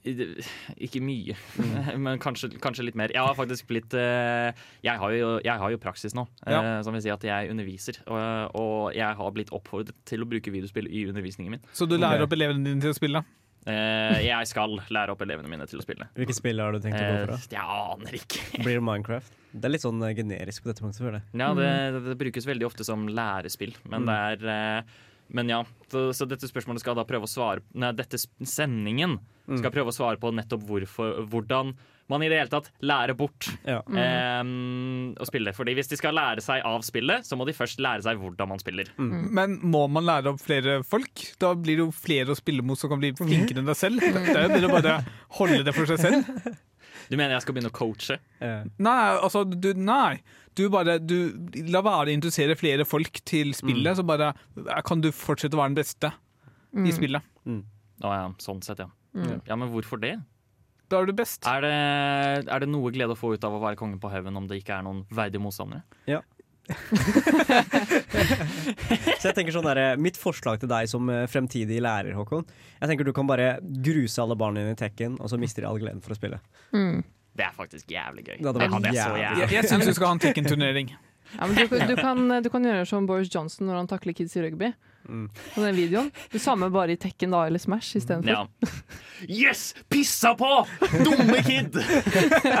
[0.06, 1.34] Ikke mye,
[2.04, 3.10] men kanskje, kanskje litt mer.
[3.12, 4.52] Jeg har faktisk blitt eh,
[4.86, 6.60] jeg, har jo, jeg har jo praksis nå, eh, Ja.
[6.86, 7.98] som vil si at jeg underviser.
[8.06, 11.64] Og, og jeg har blitt oppfordret til å bruke videospill i undervisningen min.
[11.74, 12.28] Så du lærer okay.
[12.30, 13.24] opp elevene dine til å spille?
[13.26, 16.06] Eh, jeg skal lære opp elevene mine til å spille.
[16.14, 17.48] Hvilke spill har du tenkt å gå Eh, for?
[17.50, 18.44] jeg aner ikke.
[18.62, 19.32] Blir det Minecraft?
[19.56, 21.22] Det er litt sånn eh, generisk på dette punktet.
[21.34, 24.96] Ja, det, det, det brukes veldig ofte som lærespill, men det er eh,
[25.34, 29.16] Men ja, så, så dette spørsmålet skal da prøve å svare Nei, dette sendingen
[29.58, 31.74] skal prøve å svare på nettopp hvorfor, hvordan
[32.08, 33.80] man i det hele tatt lærer bort Ja.
[33.86, 35.52] um, å spille.
[35.56, 38.48] Fordi hvis de skal lære seg av spillet, så må de først lære seg hvordan
[38.52, 38.90] man spiller.
[38.98, 41.24] Men må man lære opp flere folk?
[41.42, 44.00] Da blir det jo flere å spille mot som kan bli flinkere enn deg selv.
[44.00, 44.96] Det er jo bedre å bare
[45.40, 46.56] holde det for seg selv.
[47.10, 48.16] Du mener jeg skal begynne å coache?
[48.42, 50.20] Eh, Nei, altså, du, nei.
[50.56, 51.34] Du bare du,
[51.68, 54.30] La være å interessere flere folk til spillet, så bare
[54.88, 56.10] kan du fortsette å være den beste
[56.86, 57.22] i spillet.
[57.46, 58.88] Å ja, sånn sett, ja.
[59.46, 60.16] Ja, Men hvorfor det?
[60.90, 61.42] Da er du best.
[61.50, 61.74] Er det,
[62.46, 64.60] er det noe glede å få ut av å være konge på haugen om det
[64.60, 65.82] ikke er noen verdige motstandere?
[69.20, 72.42] Så jeg tenker sånn der, eh, Mitt forslag til deg som eh, fremtidig lærer, Håkon
[72.80, 75.68] Jeg tenker Du kan bare gruse alle barna dine i tekken, og så mister de
[75.70, 76.40] all gleden for å spille.
[76.74, 77.04] Mm.
[77.36, 78.36] Det er faktisk jævlig gøy.
[78.40, 79.22] Det hadde vært det er jævlig.
[79.22, 79.42] jævlig.
[79.44, 80.88] Jeg, jeg syns du skal ha en Tekken-turnering.
[81.36, 84.42] Ja, du, du, kan, du kan gjøre som Boris Johnson når han takler kids i
[84.44, 84.68] rugby.
[85.08, 85.28] Mm.
[85.54, 86.10] På den videoen.
[86.32, 88.30] Det samme bare i Tekken da, eller Smash istedenfor.
[88.30, 88.46] Ja.
[89.32, 89.70] Yes!
[89.88, 90.48] Pissa på!
[91.00, 91.78] Dumme kid!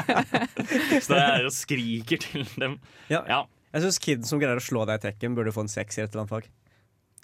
[1.04, 2.78] Så det er og skriker til dem.
[3.12, 3.20] Ja.
[3.28, 3.42] Ja.
[3.76, 6.06] Jeg syns kid som greier å slå deg i tekken, burde få en sekser i
[6.06, 6.48] et eller annet fag.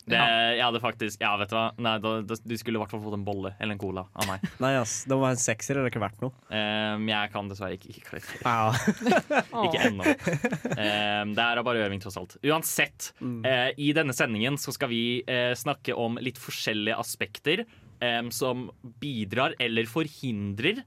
[0.02, 1.66] Det, jeg hadde faktisk Ja, vet du hva.
[1.78, 4.26] Nei, da, da, du skulle i hvert fall fått en bolle eller en cola av
[4.28, 4.46] meg.
[4.64, 6.32] Nei, ass, det må være en sekser, eller det ikke verdt noe.
[6.50, 8.42] Um, jeg kan dessverre ikke ikke karakter.
[8.42, 8.72] Ja.
[9.66, 10.06] Ikke ennå.
[10.06, 12.34] Um, det er bare øving, tross alt.
[12.42, 13.12] Uansett,
[13.46, 17.64] eh, i denne sendingen så skal vi uh, snakke om litt forskjellige aspekter
[18.02, 18.66] um, som
[19.02, 20.82] bidrar eller forhindrer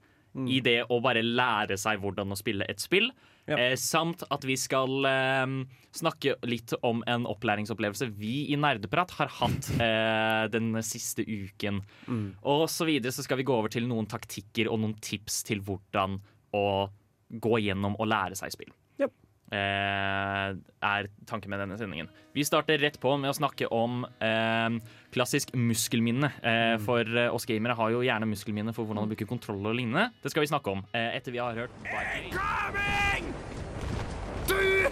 [0.52, 3.08] i det å bare lære seg hvordan å spille et spill.
[3.46, 3.58] Ja.
[3.62, 5.56] Eh, samt at vi skal eh,
[5.96, 11.84] snakke litt om en opplæringsopplevelse vi i Nerdeprat har hatt eh, den siste uken.
[12.42, 15.62] Og så videre så skal vi gå over til noen taktikker og noen tips til
[15.66, 16.18] hvordan
[16.56, 16.66] å
[17.30, 18.74] gå gjennom og lære seg spill.
[19.02, 19.08] Ja.
[19.54, 20.58] Eh,
[20.90, 22.10] er tanken med denne sendingen.
[22.34, 24.80] Vi starter rett på med å snakke om eh,
[25.14, 26.32] klassisk muskelminne.
[26.42, 29.78] Eh, For eh, oss gamere har jo gjerne muskelminne for hvordan å bruke kontroll og
[29.78, 30.10] lignende.
[30.26, 33.05] Det skal vi snakke om eh, etter vi har hørt Viking.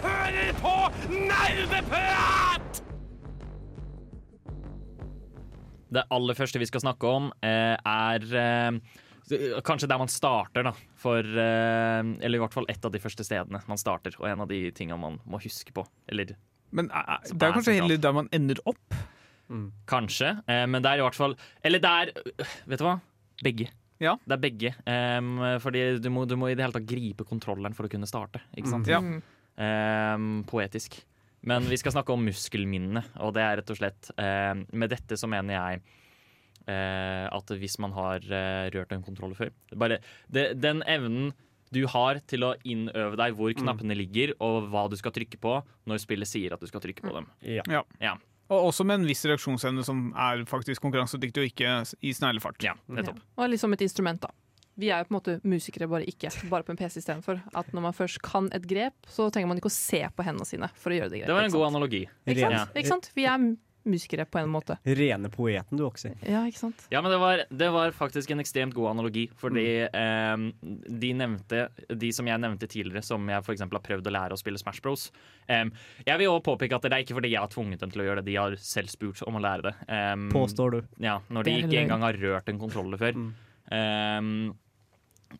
[0.04, 0.72] Hører på
[1.14, 2.82] Nerdeprat!
[5.94, 8.78] Det aller første vi skal snakke om, eh, er eh,
[9.64, 10.72] kanskje der man starter, da.
[11.00, 14.42] For eh, Eller i hvert fall et av de første stedene man starter, og en
[14.44, 15.86] av de tingene man må huske på.
[16.10, 16.34] Eller
[16.74, 18.98] Men er, det er er kanskje heller der man ender opp.
[19.86, 22.12] kanskje, eh, men det er i hvert fall Eller det er
[22.66, 22.94] Vet du hva?
[23.44, 23.68] Begge.
[24.00, 24.16] Ja.
[24.26, 24.70] Det er begge.
[24.86, 28.08] Um, fordi du må, du må i det hele tatt gripe kontrolleren for å kunne
[28.10, 28.40] starte.
[28.56, 28.88] Ikke sant?
[28.90, 29.00] Ja.
[29.00, 29.18] Mm.
[29.20, 29.33] Em,
[30.50, 30.96] poetisk.
[31.44, 35.18] Men vi skal snakke om muskelminne, og det er rett og slett em, Med dette
[35.20, 35.82] så mener jeg
[36.72, 39.98] eh, at hvis man har eh, rørt en kontroller før Bare
[40.32, 41.34] det, Den evnen
[41.74, 45.56] du har til å innøve deg hvor knappene ligger, og hva du skal trykke på
[45.90, 47.26] når spillet sier at du skal trykke på dem.
[47.42, 47.64] Ja.
[47.98, 48.12] Ja,
[48.54, 52.62] Og også med en viss reaksjonsevne som er faktisk konkurransedyktig og ikke i sneglefart.
[52.62, 53.18] ja nettopp.
[53.18, 53.26] Ja.
[53.42, 54.30] Og liksom et instrument, da.
[54.76, 56.32] Vi er jo på en måte musikere, bare ikke.
[56.50, 57.42] Bare på en PC istedenfor.
[57.54, 60.46] At når man først kan et grep, så trenger man ikke å se på hendene
[60.48, 61.30] sine for å gjøre det grepet.
[61.30, 62.02] Det var en god analogi.
[62.26, 62.58] Ikke sant?
[62.58, 62.64] Ja.
[62.74, 63.10] ikke sant?
[63.14, 63.44] Vi er
[63.84, 64.78] musikere på en måte.
[64.88, 66.86] Rene poeten, du, også Ja, ikke sant?
[66.90, 69.26] Ja, men det var, det var faktisk en ekstremt god analogi.
[69.36, 70.48] Fordi Mm.
[70.64, 73.60] eh, de nevnte De som jeg nevnte tidligere, som jeg f.eks.
[73.60, 75.10] har prøvd å lære å spille Smash Bros.
[75.46, 75.66] Eh,
[76.06, 78.08] jeg vil også påpeke at det er ikke fordi jeg har tvunget dem til å
[78.08, 79.74] gjøre det, de har selv spurt om å lære det.
[79.86, 80.82] Eh, Påstår du.
[81.04, 83.12] Ja, når de ikke engang har rørt en kontroller før.
[83.12, 83.34] Mm.
[83.70, 84.54] Eh,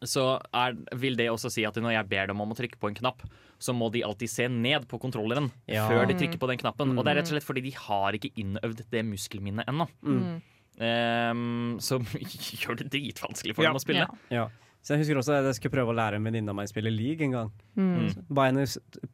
[0.02, 2.90] så er, vil det også si at når jeg ber dem om å trykke på
[2.90, 3.22] en knapp,
[3.62, 5.86] så må de alltid se ned på kontrolleren Ja.
[5.88, 6.92] før de trykker på den knappen.
[6.92, 6.98] Mm.
[6.98, 9.86] Og det er rett og slett fordi de har ikke innøvd det muskelminnet ennå.
[10.02, 10.42] Mm.
[10.74, 12.02] Um, som
[12.62, 13.70] gjør det dritvanskelig for Ja.
[13.70, 14.06] dem å spille.
[14.30, 14.42] Ja.
[14.42, 14.48] Ja.
[14.84, 16.72] Så jeg husker også at jeg skulle prøve å lære en venninne av meg å
[16.74, 17.52] spille league en gang.
[17.78, 18.26] Mm.
[18.28, 18.66] Ba henne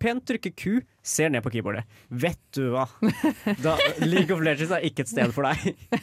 [0.02, 1.84] pent trykke Q, ser ned på keyboardet.
[2.10, 2.88] Vet du hva?
[3.62, 5.76] Da, League of Legends er ikke et sted for deg.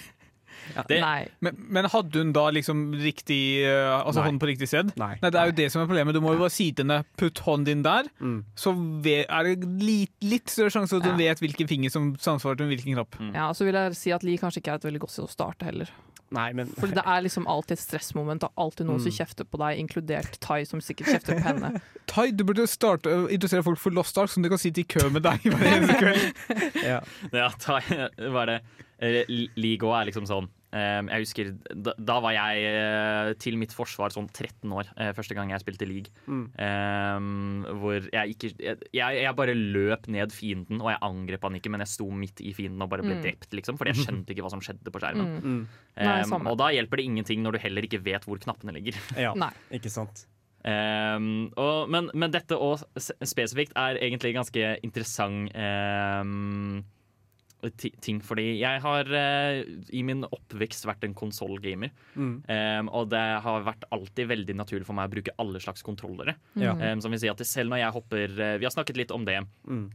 [0.87, 1.27] Det- Nei.
[1.41, 4.91] Men, men hadde hun da liksom riktig eh, Altså hånden på riktig sted?
[4.97, 5.15] Nei.
[5.21, 6.13] Nei, Det er jo det som er problemet.
[6.13, 8.43] Du må jo bare si til henne 'putt hånden din der', Mm.
[8.55, 8.71] så
[9.29, 11.33] er det litt, litt større sjanse for at hun Ja.
[11.33, 13.15] vet hvilken finger som samsvarer til hvilken knapp.
[13.33, 15.25] Ja, og så vil jeg si at Li kanskje ikke er et veldig godt sted
[15.25, 15.89] å starte heller.
[16.29, 18.41] Nei, men For det er liksom alltid et stressmoment.
[18.41, 19.17] Det er alltid noen som Mm.
[19.17, 21.81] kjefter på deg, inkludert Tai, som sikkert kjefter på henne.
[22.07, 24.83] Tai, du burde starte å interessere folk for Lost Ark, som de kan sitte i
[24.83, 26.33] kø med deg hver eneste kveld.
[26.83, 26.99] ja.
[27.31, 27.79] Ja, ta,
[28.29, 28.61] var det
[28.99, 29.23] eh,
[29.57, 31.47] Ligo er liksom sånn Um, jeg husker,
[31.79, 35.61] da, da var jeg eh, til mitt forsvar sånn 13 år eh, første gang jeg
[35.63, 36.11] spilte league.
[36.27, 36.41] Mm.
[36.59, 41.71] Um, hvor jeg ikke jeg, jeg bare løp ned fienden, og jeg angrep han ikke,
[41.71, 43.23] men jeg sto midt i fienden og bare ble Mm.
[43.23, 43.79] drept, liksom.
[43.79, 45.31] Fordi jeg skjønte ikke hva som skjedde på skjermen.
[45.39, 45.47] Mm.
[45.47, 45.63] Mm.
[46.03, 46.51] Nei, Um, samme.
[46.51, 48.99] og da hjelper det ingenting når du heller ikke vet hvor knappene ligger.
[49.23, 49.49] Ja, Nei.
[49.71, 50.25] ikke sant.
[50.67, 56.83] Um, og, men, men dette òg spesifikt er egentlig ganske interessant um,
[58.01, 58.19] ting.
[58.23, 59.61] Fordi jeg har eh,
[59.97, 61.89] i min oppvekst vært en konsollgamer.
[62.15, 62.35] Mm.
[62.47, 66.35] Um, og det har vært alltid veldig naturlig for meg å bruke alle slags kontrollere.
[66.55, 66.81] Mm.
[66.81, 69.25] Um, som vil si at selv når jeg hopper eh, Vi har snakket litt om
[69.27, 69.39] det.
[69.67, 69.87] Mm.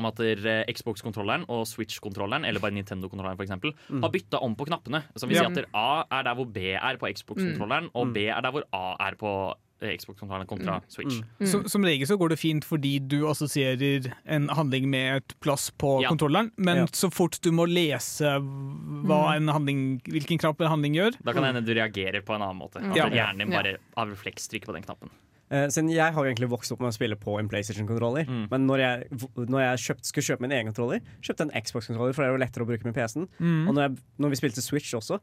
[0.00, 4.02] Om at eh, Xbox-kontrolleren og Switch-kontrolleren, eller bare Nintendo-kontrolleren for eksempel, Mm.
[4.04, 5.02] har bytta om på knappene.
[5.16, 8.12] Som vil si at A er der hvor B er på Xbox-kontrolleren, og Mm.
[8.14, 9.32] B er der hvor A er på
[9.90, 11.18] Xbox-kontrolleren kontra Switch.
[11.40, 11.46] Mm.
[11.50, 15.70] Som, som regel så går det fint fordi du assosierer en handling med et plass
[15.70, 16.08] på Ja.
[16.12, 16.86] kontrolleren, men Ja.
[16.86, 18.36] så fort du må lese
[19.06, 22.34] hva en handling, hvilken knapp en handling gjør Da kan det hende du reagerer på
[22.36, 22.76] en annen måte.
[22.82, 23.08] At Ja.
[23.10, 25.10] hjernen din bare av refleks trykker på den knappen.
[25.52, 28.24] Uh, siden jeg har egentlig vokst opp med å spille på en PlayStation-kontroller.
[28.24, 28.48] Mm.
[28.50, 32.14] Men når jeg, når jeg kjøpt, skulle kjøpe min egen kontroller, kjøpte jeg en Xbox-kontroller,
[32.14, 33.28] for det er jo lettere å bruke med PC-en.
[33.38, 33.68] Mm.
[33.68, 35.20] Og når, jeg, når vi spilte Switch også,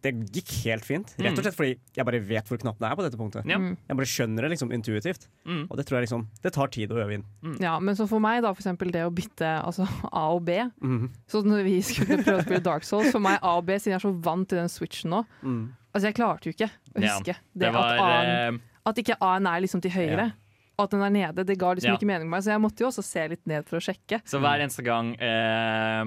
[0.00, 1.10] det gikk helt fint.
[1.20, 3.48] Rett og slett fordi jeg bare vet hvor knappene er på dette punktet.
[3.50, 3.58] Ja.
[3.60, 3.74] Mm.
[3.88, 5.26] Jeg bare skjønner det liksom intuitivt.
[5.44, 5.66] Mm.
[5.68, 7.24] Og det tror jeg liksom Det tar tid å øve inn.
[7.60, 10.60] Ja, men så for meg, da, for eksempel det å bytte altså, A og B
[10.80, 11.10] Mm.
[11.28, 13.94] Så når vi skulle prøve å spille Dark Souls, for meg A og B, siden
[13.96, 15.68] jeg er så vant til den switchen nå Mm.
[15.92, 19.00] Altså, jeg klarte jo ikke å Ja, huske det, Det var at, A-en, eh, at
[19.02, 20.30] ikke A-en er liksom til høyre.
[20.30, 20.39] Ja.
[20.80, 21.44] Og at den er nede.
[21.44, 21.96] Det ga liksom Ja.
[21.98, 24.22] ikke mening for meg, så jeg måtte jo også se litt ned for å sjekke.
[24.24, 26.04] Så hver eneste gang eh,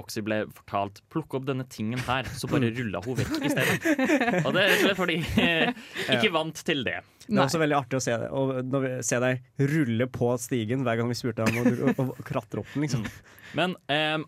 [0.00, 4.44] Oxy ble fortalt 'plukk opp denne tingen her', så bare rulla hun vekk i stedet.
[4.44, 5.72] Og det er rett og slett fordi eh,
[6.18, 6.98] ikke vant til det.
[7.30, 10.32] Det er også veldig artig å se, det, og når vi, se deg rulle på
[10.42, 12.82] stigen hver gang vi spurte deg om å, å, å klatre opp den.
[12.86, 13.04] liksom.
[13.58, 14.24] Men um,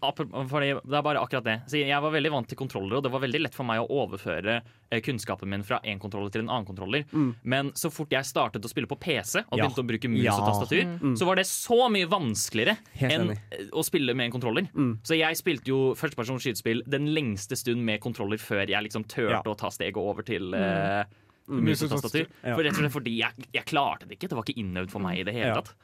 [0.51, 1.53] fordi det er bare akkurat det.
[1.71, 3.87] Så jeg var veldig vant til kontroller, og det var veldig lett for meg å
[4.03, 4.57] overføre
[4.91, 7.05] eh, kunnskapen min fra én kontroller til en annen kontroller.
[7.15, 7.29] Mm.
[7.47, 9.63] Men så fort jeg startet å spille på PC og Ja.
[9.69, 10.35] begynte å bruke mus Ja.
[10.35, 11.15] og tastatur, Mm.
[11.19, 13.31] så var det så mye vanskeligere enn
[13.71, 14.67] å spille med en kontroller.
[14.75, 14.99] Mm.
[15.07, 19.39] Så jeg spilte jo førstepersons skytespill den lengste stund med kontroller før jeg liksom turte
[19.39, 19.43] Ja.
[19.47, 21.05] å ta steget over til eh,
[21.49, 21.65] Mm.
[21.67, 22.27] mus og tastatur.
[22.45, 22.55] Ja.
[22.55, 24.29] For rett og slett fordi jeg, jeg klarte det ikke.
[24.31, 25.55] Det var ikke innøvd for meg i det hele Ja.
[25.61, 25.75] tatt.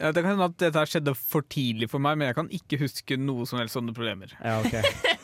[0.00, 2.80] Ja, det kan hende at dette skjedde for tidlig for meg, men jeg kan ikke
[2.80, 4.32] huske noe som helst sånne problemer.
[4.42, 4.82] Ja, okay.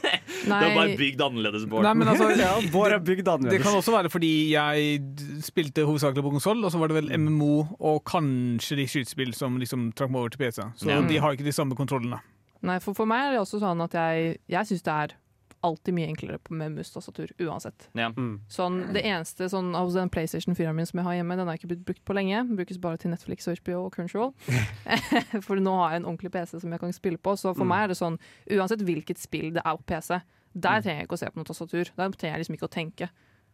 [0.48, 1.82] Nei, Det var bare bygd annerledes, Bård.
[1.84, 5.00] Nei, men altså, ja, Bård er bygd Det kan også være fordi jeg
[5.44, 9.58] spilte hovedsakelig på konsoll, og så var det vel MMO og kanskje de skytespill som
[9.60, 10.62] liksom trakk meg over til PC.
[10.80, 11.00] Så Ja.
[11.02, 12.20] de har ikke de samme kontrollene.
[12.62, 15.14] nei for, for meg er det også sånn at jeg, jeg syns det er
[15.62, 17.88] alltid mye enklere på- med mus-tastatur, uansett.
[17.94, 18.08] Ja.
[18.16, 18.40] Mm.
[18.48, 21.56] Sånn, det eneste sånn, av den PlayStation 4 min som jeg har hjemme, den har
[21.58, 22.46] ikke blitt brukt på lenge.
[22.48, 24.32] Den brukes bare til Netflix HBO og Control.
[25.46, 27.36] for nå har jeg en ordentlig PC som jeg kan spille på.
[27.36, 27.68] Så for Mm.
[27.68, 28.18] meg er det sånn,
[28.50, 30.20] uansett hvilket spill det er på PC,
[30.56, 31.90] der trenger jeg ikke å se på noe tastatur.
[31.96, 33.10] Der trenger jeg liksom ikke å tenke.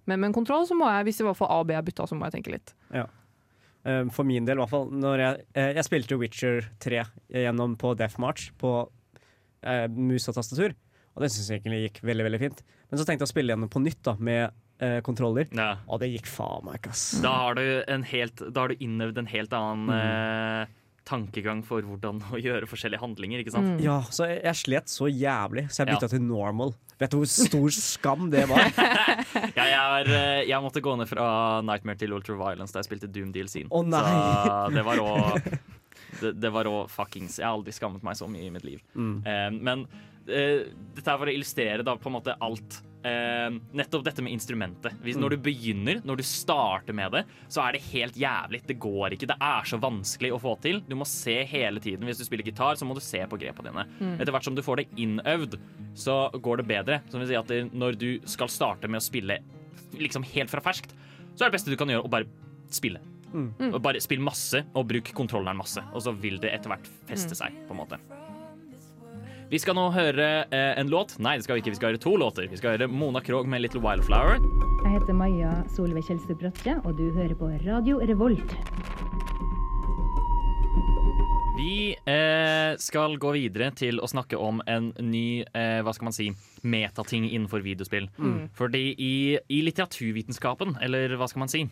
[0.07, 1.83] Men med en kontroll så må jeg, hvis i hvert fall A og B er
[1.83, 2.73] bytta, så må jeg tenke litt.
[2.95, 3.07] Ja.
[4.11, 4.88] For min del, i hvert fall.
[4.90, 8.88] Når jeg, eh, jeg spilte Witcher 3 gjennom på Death March på
[9.62, 10.75] eh, mus og tastatur,
[11.16, 12.62] og det syns jeg egentlig gikk veldig veldig fint.
[12.90, 15.79] Men så tenkte jeg å spille igjen på nytt da, med eh, kontroller, Ja.
[15.88, 17.07] og det gikk faen meg ikke, ass.
[17.24, 17.64] Da har du,
[18.12, 20.66] helt, da har du innøvd en helt annen Mm.
[20.66, 20.74] eh,
[21.07, 23.38] tankegang for hvordan å gjøre forskjellige handlinger.
[23.38, 23.76] ikke sant?
[23.76, 23.83] Mm.
[23.85, 26.12] Ja, så jeg, jeg slet så jævlig, så jeg bytta Ja.
[26.16, 26.74] til normal.
[26.98, 28.59] Vet du hvor stor skam det var?
[29.57, 33.11] Ja, jeg, er, eh, jeg måtte gå ned fra Nightmare til Ultraviolence da jeg spilte
[33.12, 33.68] Doom Deal Scene.
[33.70, 33.85] Oh.
[33.85, 35.46] Så det var òg
[36.20, 38.81] det, det var òg fuckings Jeg har aldri skammet meg så mye i mitt liv.
[38.96, 39.16] Mm.
[39.26, 44.03] Eh, men eh, dette er for å illustrere da på en måte alt Uh, Nettopp
[44.03, 44.97] dette med instrumentet.
[45.05, 45.21] Hvis, Mm.
[45.23, 48.67] Når du begynner, når du starter med det, så er det helt jævlig.
[48.67, 49.29] Det går ikke.
[49.31, 50.81] Det er så vanskelig å få til.
[50.89, 52.03] Du må se hele tiden.
[52.09, 53.85] Hvis du spiller gitar, så må du se på grepene dine.
[54.01, 54.17] Mm.
[54.19, 55.55] Etter hvert som du får det innøvd,
[55.95, 56.99] så går det bedre.
[57.09, 59.39] Som vil si at når du skal starte med å spille
[59.95, 60.91] liksom helt fra ferskt,
[61.37, 62.27] så er det beste du kan gjøre å bare
[62.75, 62.99] spille.
[63.31, 63.71] Mm.
[63.71, 65.79] Og bare spill masse, og bruk kontrolleren masse.
[65.95, 67.39] Og så vil det etter hvert feste Mm.
[67.39, 68.03] seg, på en måte.
[69.46, 71.14] Vi skal nå høre eh, en låt.
[71.22, 71.70] Nei, det skal vi ikke.
[71.76, 72.48] Vi skal høre to låter.
[72.50, 74.42] Vi skal høre Mona Krogh med 'Little Wildflower'.
[74.82, 78.56] Jeg heter Maja Solveig Kjelstrup Bratte, og du hører på Radio Revolt.
[81.57, 86.14] Vi eh, skal gå videre til å snakke om en ny eh, hva skal man
[86.16, 86.27] si,
[86.69, 88.11] metating innenfor videospill.
[88.21, 88.51] Mm.
[88.59, 89.12] Fordi i,
[89.49, 91.62] i litteraturvitenskapen, eller hva skal man si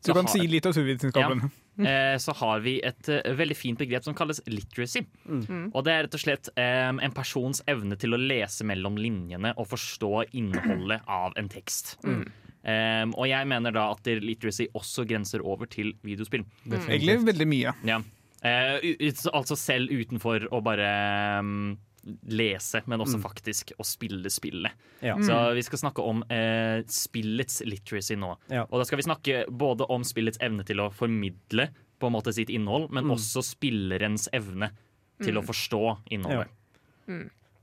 [0.00, 1.44] Så du kan har- si litteraturvitenskapen.
[1.84, 5.04] eh, så har vi et eh, veldig fint begrep som kalles literacy.
[5.28, 5.68] Mm.
[5.74, 9.52] Og det er rett og slett eh, en persons evne til å lese mellom linjene
[9.58, 11.98] og forstå innholdet av en tekst.
[12.06, 12.24] Mm.
[12.64, 16.46] Um, og jeg mener da at literacy også grenser over til videospill.
[16.64, 17.74] Egentlig veldig mye.
[17.84, 17.98] Ja.
[18.44, 18.76] Eh,
[19.32, 20.88] altså selv utenfor å bare
[21.40, 21.78] um,
[22.28, 24.72] lese, men også faktisk å spille spillet.
[25.00, 25.14] Ja.
[25.24, 28.34] Så vi skal snakke om eh, spillets literacy nå.
[28.52, 28.66] Ja.
[28.68, 32.34] Og da skal vi snakke både om spillets evne til å formidle på en måte
[32.36, 33.14] sitt innhold, men Mm.
[33.16, 34.68] også spillerens evne
[35.22, 35.80] til å forstå
[36.12, 36.50] innholdet.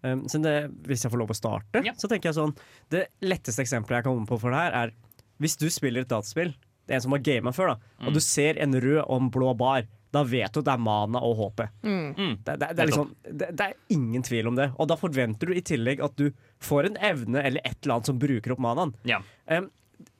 [0.04, 0.56] Um, så det,
[0.90, 1.94] hvis jeg får lov å starte, Ja.
[1.94, 2.56] så tenker jeg sånn
[2.90, 4.92] Det letteste eksempelet jeg kommer på for det her, er
[5.40, 6.56] hvis du spiller et dataspill,
[6.88, 8.08] det er en som har gama før, da, Mm.
[8.08, 10.84] og du ser en rød og en blå bar, da vet du at det er
[10.84, 11.66] mana og HP.
[11.88, 12.08] Mm.
[12.12, 12.34] Mm.
[12.44, 14.70] Det, det, det, er liksom, det, det er ingen tvil om det.
[14.76, 18.12] Og da forventer du i tillegg at du får en evne eller et eller annet
[18.12, 18.92] som bruker opp manaen.
[19.08, 19.22] Ja.
[19.48, 19.70] Um,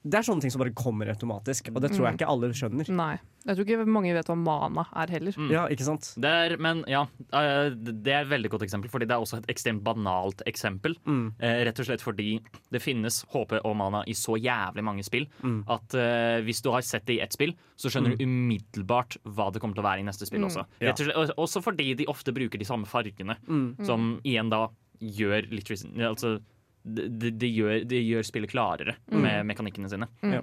[0.02, 2.88] det er sånne ting som bare kommer automatisk, og det tror jeg ikke alle skjønner.
[2.90, 3.18] Nei.
[3.42, 5.34] Jeg tror ikke mange vet hva mana er heller.
[5.34, 5.48] Mm.
[5.50, 6.12] Ja, ikke sant?
[6.22, 7.00] Det er, men ja,
[7.34, 10.94] eh, det er et veldig godt eksempel, fordi det er også et ekstremt banalt eksempel.
[11.06, 11.32] Mm.
[11.42, 12.36] Eh, rett og slett fordi
[12.70, 15.64] det finnes HP og mana i så jævlig mange spill Mm.
[15.68, 19.50] at eh, hvis du har sett det i ett spill, så skjønner du umiddelbart hva
[19.52, 20.48] det kommer til å være i neste spill Mm.
[20.50, 20.64] også.
[20.80, 20.90] Ja.
[20.92, 23.84] Rett og slett, også fordi de ofte bruker de samme fargene, Mm.
[23.84, 24.68] som igjen da
[25.00, 25.66] gjør litt
[25.98, 26.40] Altså,
[26.82, 30.08] det, det, det, gjør, det gjør spillet klarere med mekanikkene sine.
[30.22, 30.34] Mm.
[30.34, 30.42] Ja.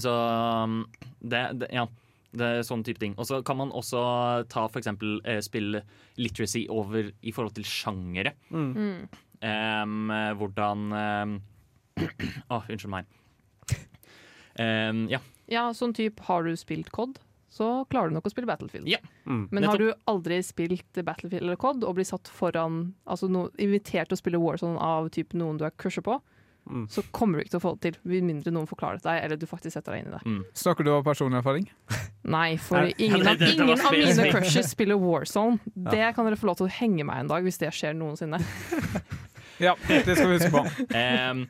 [0.00, 0.84] Så um,
[1.20, 1.88] det, det Ja.
[2.30, 3.16] Det er sånn type ting.
[3.18, 4.00] Og så kan man også
[4.46, 5.80] ta eksempel eh, spill
[6.14, 8.36] literacy over i forhold til sjangere.
[8.54, 9.08] Mm.
[9.42, 11.32] Um, hvordan em,
[12.54, 13.10] Å, unnskyld meg.
[14.60, 15.18] Um, ja.
[15.50, 17.18] Ja, sånn type har du spilt COD,
[17.50, 18.86] så klarer du nok å spille Battlefield.
[18.88, 19.00] Ja.
[19.26, 19.48] Mm.
[19.50, 24.08] Men har du aldri spilt Battlefield eller COD og blir satt foran Altså no, invitert
[24.12, 26.20] til å spille Warzone av type noen du er crusher på,
[26.70, 26.84] Mm.
[26.92, 27.94] så kommer du ikke til å få det til.
[28.04, 30.20] Med mindre noen forklarer det deg, eller du faktisk setter deg inn i det.
[30.28, 30.42] Mm.
[30.60, 31.64] Snakker du av personlig erfaring?
[32.36, 35.58] Nei, for ingen, av, ingen av mine crushes spiller Warzone.
[35.96, 38.38] Det kan dere få lov til å henge meg en dag, hvis det skjer noensinne.
[39.60, 40.62] Ja, det skal vi huske på.
[40.96, 41.42] Em,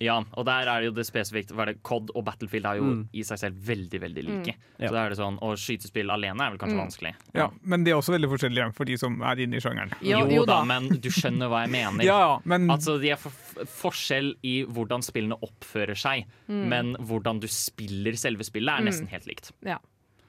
[0.00, 2.76] ja, og der er det jo det spesifikt hva er det, COD og Battlefield er
[2.78, 3.08] jo Mm.
[3.12, 4.54] i seg selv veldig veldig like.
[4.78, 4.86] Mm.
[4.86, 6.86] Så da er det sånn, Og skytespill alene er vel kanskje Mm.
[6.86, 7.14] vanskelig.
[7.34, 9.92] Ja, Men de er også veldig forskjellige for de som er inne i sjangeren.
[10.00, 12.04] Jo, jo, da, men du skjønner hva jeg mener.
[12.10, 13.30] Ja, ja, men Altså, De er for
[13.66, 16.68] forskjell i hvordan spillene oppfører seg, Mm.
[16.68, 19.52] men hvordan du spiller selve spillet, er nesten helt likt.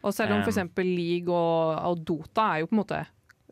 [0.04, 0.44] Og selv om Um.
[0.44, 0.78] f.eks.
[0.78, 3.06] League og, og Dota er jo på en måte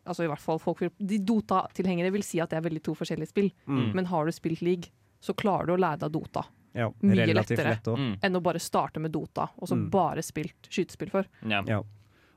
[0.06, 3.26] Altså i hvert fall folk De Dota-tilhengere vil si at det er veldig to forskjellige
[3.28, 3.92] spill, Mm.
[3.92, 4.84] men har du spilt League,
[5.26, 6.44] så klarer du å lære deg Dota.
[6.76, 7.70] Ja, Mye lettere.
[7.72, 7.86] lett.
[7.88, 8.18] Mm.
[8.22, 9.88] Enn å bare starte med Dota, og så Mm.
[9.90, 11.26] bare spilt skytespill før.
[11.48, 11.62] Ja.
[11.66, 11.82] Ja.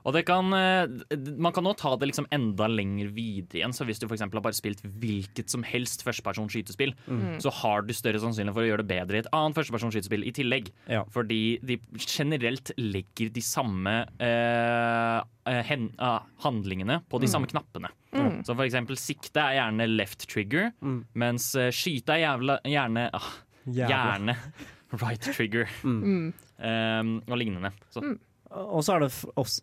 [0.10, 0.90] Og det kan, eh,
[1.38, 3.76] man kan nå ta det liksom enda lenger videre igjen.
[3.78, 7.38] Så hvis du for har bare spilt hvilket som helst førstepersons skytespill, Mm.
[7.42, 10.26] så har du større sannsynlighet for å gjøre det bedre i et annet førstepersons skytespill
[10.28, 10.72] i tillegg.
[10.90, 11.04] Ja.
[11.14, 17.90] Fordi de generelt legger de samme eh, eh, hen, ah, handlingene på de samme knappene.
[18.14, 18.42] Mm.
[18.46, 21.06] Så for eksempel sikte er gjerne left trigger, Mm.
[21.16, 23.30] mens eh, skyte er jævla, gjerne ah,
[23.70, 24.36] Gjerne
[25.04, 26.34] right trigger Mm.
[26.60, 27.72] eh, og lignende.
[27.94, 28.02] Så,
[28.50, 29.10] Og så er det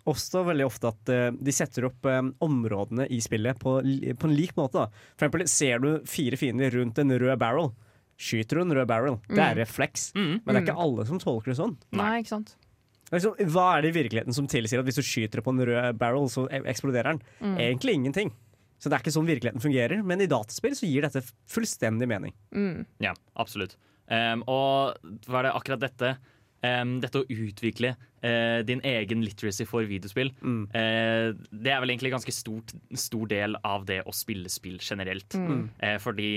[0.07, 4.37] også veldig ofte at eh, de setter opp eh, områdene i spillet på, på en
[4.37, 4.85] lik måte.
[4.85, 5.07] Da.
[5.17, 7.73] For eksempel ser du fire fiender rundt en rød barrel.
[8.17, 10.07] Skyter du en rød barrel, det er refleks.
[10.17, 11.75] mm, Men det er ikke alle som tolker det sånn.
[11.99, 12.55] Nei, ikke sant.
[13.13, 15.99] Liksom, hva er det i virkeligheten som tilsier at hvis du skyter på en rød
[16.01, 17.21] barrel, så e- eksploderer den?
[17.43, 17.59] Mm.
[17.67, 18.33] Egentlig ingenting.
[18.81, 20.01] Så det er ikke sånn virkeligheten fungerer.
[20.07, 21.23] Men i dataspill så gir dette
[21.53, 22.33] fullstendig mening.
[22.57, 22.87] Mm.
[23.05, 23.77] Ja, absolutt.
[24.07, 24.97] Um, og
[25.27, 26.11] hva er det akkurat dette
[26.83, 30.65] um, Dette å utvikle uh, din egen literacy for videospill, Mm.
[30.75, 34.79] uh, det er vel egentlig en ganske stort, stor del av det å spille spill
[34.83, 35.37] generelt.
[35.39, 35.69] Mm.
[35.83, 36.31] Uh, fordi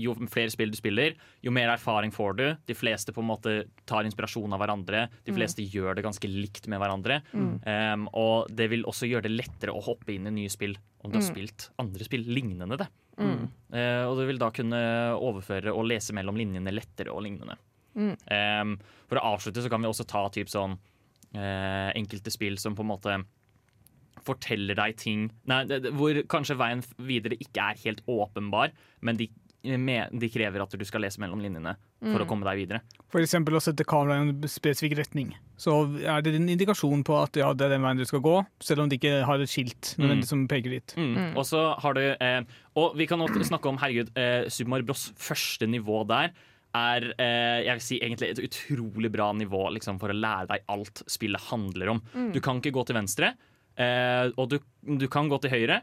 [0.00, 2.44] jo flere spill du spiller, jo mer erfaring får du.
[2.66, 3.54] De fleste på en måte
[3.86, 5.06] tar inspirasjon av hverandre.
[5.26, 7.20] De fleste gjør det ganske likt med hverandre.
[7.34, 11.10] Um, og det vil også gjøre det lettere å hoppe inn i nye spill om
[11.12, 11.34] du har Mm.
[11.34, 12.86] spilt andre spill lignende det.
[13.20, 13.48] Mm.
[13.72, 14.78] Eh, og du vil da kunne
[15.20, 17.54] overføre og lese mellom linjene lettere og lignende.
[17.94, 18.14] Mm.
[18.26, 18.74] Um,
[19.10, 22.82] for å avslutte så kan vi også ta typ sånn uh, enkelte spill som på
[22.82, 23.16] en måte
[24.24, 28.72] forteller deg ting Nei, det, hvor kanskje veien videre ikke er helt åpenbar,
[29.04, 29.28] men de,
[29.64, 32.28] med, de krever at du skal lese mellom linjene for å Mm.
[32.28, 32.80] komme deg videre.
[33.16, 35.30] Eksempel å sette kameraet i en spesifikk retning.
[35.56, 35.72] Så
[36.04, 38.84] er det en indikasjon på at ja, det er den veien du skal gå, selv
[38.84, 40.20] om de ikke har et skilt mm.
[40.28, 40.94] som peker dit.
[40.98, 41.14] Mm.
[41.14, 41.30] Mm.
[41.40, 42.42] Og så har du eh,
[42.76, 45.12] Og vi kan også snakke om herregud, eh, Super Mario Bros.
[45.16, 46.34] første nivå der
[46.74, 50.70] er eh, jeg vil si egentlig et utrolig bra nivå liksom, for å lære deg
[50.74, 52.00] alt spillet handler om.
[52.14, 52.30] Mm.
[52.34, 53.34] Du kan ikke gå til venstre,
[53.78, 54.58] eh, og du,
[55.02, 55.82] du kan gå til høyre.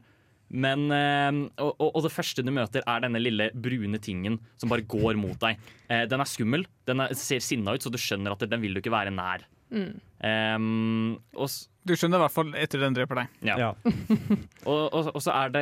[0.52, 1.30] Men, eh,
[1.64, 5.40] og, og det første du møter, er denne lille brune tingen som bare går mot
[5.40, 5.60] deg.
[5.88, 8.76] Eh, den er skummel, den er, ser sinna ut, så du skjønner at den vil
[8.76, 9.48] du ikke være nær.
[9.72, 9.92] Mm.
[10.22, 13.30] Um, og, s- Du skjønner i hvert fall etter den dreper deg.
[13.48, 13.56] ja.
[13.58, 13.70] Ja.
[14.70, 15.62] Og, og, og så er det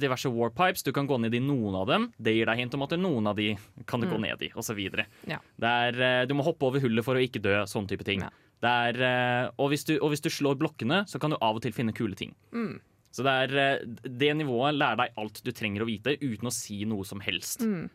[0.00, 0.80] diverse warpipes.
[0.86, 2.06] Du kan gå ned i noen av dem.
[2.16, 3.50] Det gir deg hint om at noen av de
[3.90, 4.78] kan du gå ned i, osv.
[5.28, 5.36] Ja.
[6.24, 8.24] Du må hoppe over hullet for å ikke dø, sånn type ting.
[8.24, 8.30] Ja.
[8.60, 11.56] Det er, eh, og, hvis du, og hvis du slår blokkene, så kan du av
[11.56, 12.32] og til finne kule ting.
[12.56, 12.78] Mm.
[13.12, 16.52] Så det er eh, det nivået lærer deg alt du trenger å vite uten å
[16.54, 17.60] si noe som helst.
[17.66, 17.88] Mm.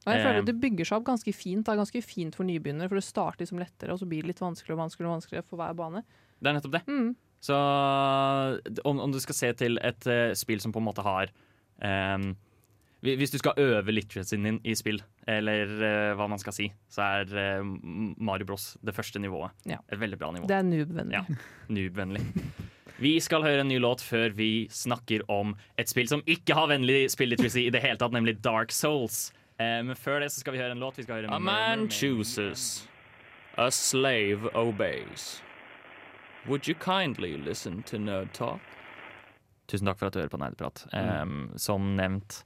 [0.00, 1.64] Og jeg føler føler Det bygger seg opp ganske fint.
[1.66, 4.32] Det er ganske fint for nybegynnere, for det starter liksom lettere, og så blir det
[4.32, 6.04] litt vanskeligere og vanskeligere, og vanskeligere for hver bane.
[6.40, 6.84] Det er nettopp det.
[6.88, 7.10] Mm.
[7.40, 7.56] Så
[8.84, 11.30] om, om du skal se til et uh, spill som på en måte har
[11.80, 12.34] um,
[13.00, 17.06] Hvis du skal øve literacyen din i spill, eller uh, hva man skal si, så
[17.20, 17.64] er uh,
[18.20, 19.56] Mario Bros det første nivået.
[19.68, 19.80] Ja.
[19.88, 20.48] Et veldig bra nivå.
[20.48, 21.16] Det er noob-vennlig.
[21.16, 21.40] Ja,
[21.72, 22.24] Noob-vennlig.
[23.00, 26.68] Vi skal høre en ny låt før vi snakker om et spill som ikke har
[26.68, 29.30] vennlig spill-literacy i det hele tatt, nemlig Dark Souls.
[29.60, 30.98] Eh, men før det så skal vi høre en låt.
[30.98, 32.88] Vi skal høre A man chooses,
[33.60, 35.42] a slave obeys.
[36.48, 38.60] Would you kindly listen to Nerd Talk?
[39.68, 40.86] Tusen takk for at du hører på Nerdprat.
[40.96, 42.40] Um, som nevnt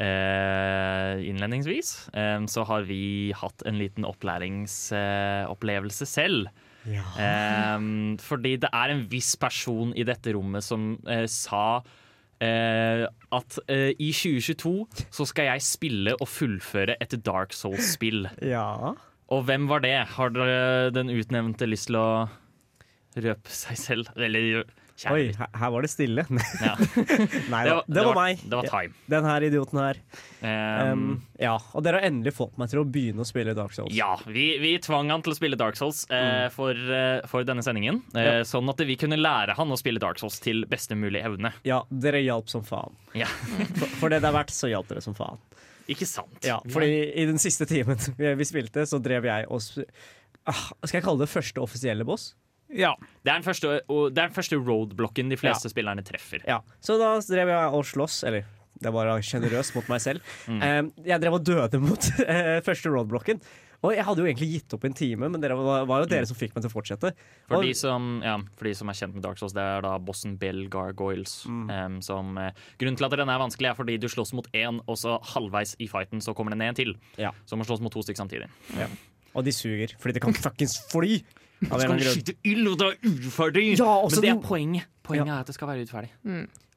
[0.00, 6.48] uh, innledningsvis, um, så har vi hatt en liten opplæringsopplevelse selv.
[7.20, 11.82] Em, fordi det er en viss person i dette rommet som uh, sa
[12.44, 13.04] eh,
[13.36, 18.26] at eh, i 2022 så skal jeg spille og fullføre et Dark Souls-spill.
[18.42, 18.94] Ja.
[19.30, 19.94] Og hvem var det?
[20.16, 22.08] Har dere den utnevnte lyst til å
[23.20, 24.10] røpe seg selv?
[24.16, 24.64] Eller
[25.00, 26.26] kjære Oi, her, her var det stille.
[26.60, 26.74] Ja.
[27.50, 28.42] Nei da, det, var meg.
[28.44, 28.96] Det var time.
[29.10, 30.02] Den her idioten her.
[30.40, 33.74] Um, Um, ja, og dere har endelig fått meg til å begynne å spille Dark
[33.76, 33.92] Souls.
[33.94, 37.64] ja, vi, vi tvang han til å spille Dark Souls eh, for, uh, for denne
[37.64, 38.02] sendingen.
[38.12, 38.20] Mm.
[38.20, 38.34] Ja.
[38.48, 41.52] Sånn at vi kunne lære han å spille Dark Souls til beste mulig evne.
[41.66, 42.96] Ja, dere hjalp som faen.
[43.16, 43.28] Ja,
[43.80, 45.40] For, for det det er verdt, så hjalp dere som faen.
[45.90, 46.38] Ikke sant?
[46.46, 49.58] Ja, fordi i den siste timen vi, vi spilte, så drev jeg og
[50.46, 52.32] ah, Skal jeg kalle det første offisielle boss?
[52.72, 52.94] Ja.
[53.24, 55.72] Det er den første, det den første roadblocken de fleste Ja.
[55.74, 56.44] spillerne treffer.
[56.46, 58.44] Ja, Så da drev jeg og sloss, eller
[58.80, 60.20] det var sjenerøs mot meg selv.
[60.48, 60.62] Mm.
[60.62, 63.40] Eh, jeg drev og døde mot eh, første roadblocken.
[63.82, 66.26] Og jeg hadde jo egentlig gitt opp en time, men det var, var jo dere
[66.28, 67.12] som fikk meg til å fortsette.
[67.48, 69.80] For Og- de, som, ja, for de som er kjent med Dark Souls, det er
[69.86, 71.46] da bossen Bell Gargoyles.
[71.48, 71.70] Mm.
[71.72, 74.82] em, som, eh, grunnen til at den er vanskelig, er fordi du slåss mot én,
[74.86, 76.94] og så halvveis i fighten så kommer det ned en til.
[77.16, 77.30] Ja.
[77.48, 78.50] Så må slåss mot to stykker samtidig.
[79.34, 81.22] Og de suger, fordi de kan fuckings fly!
[81.68, 82.14] Av kan du grunn.
[82.16, 83.64] skyte ild, og det er uferdig!
[83.78, 84.86] Ja, Men det er poenget.
[85.04, 86.10] Poenget er at det skal være uferdig.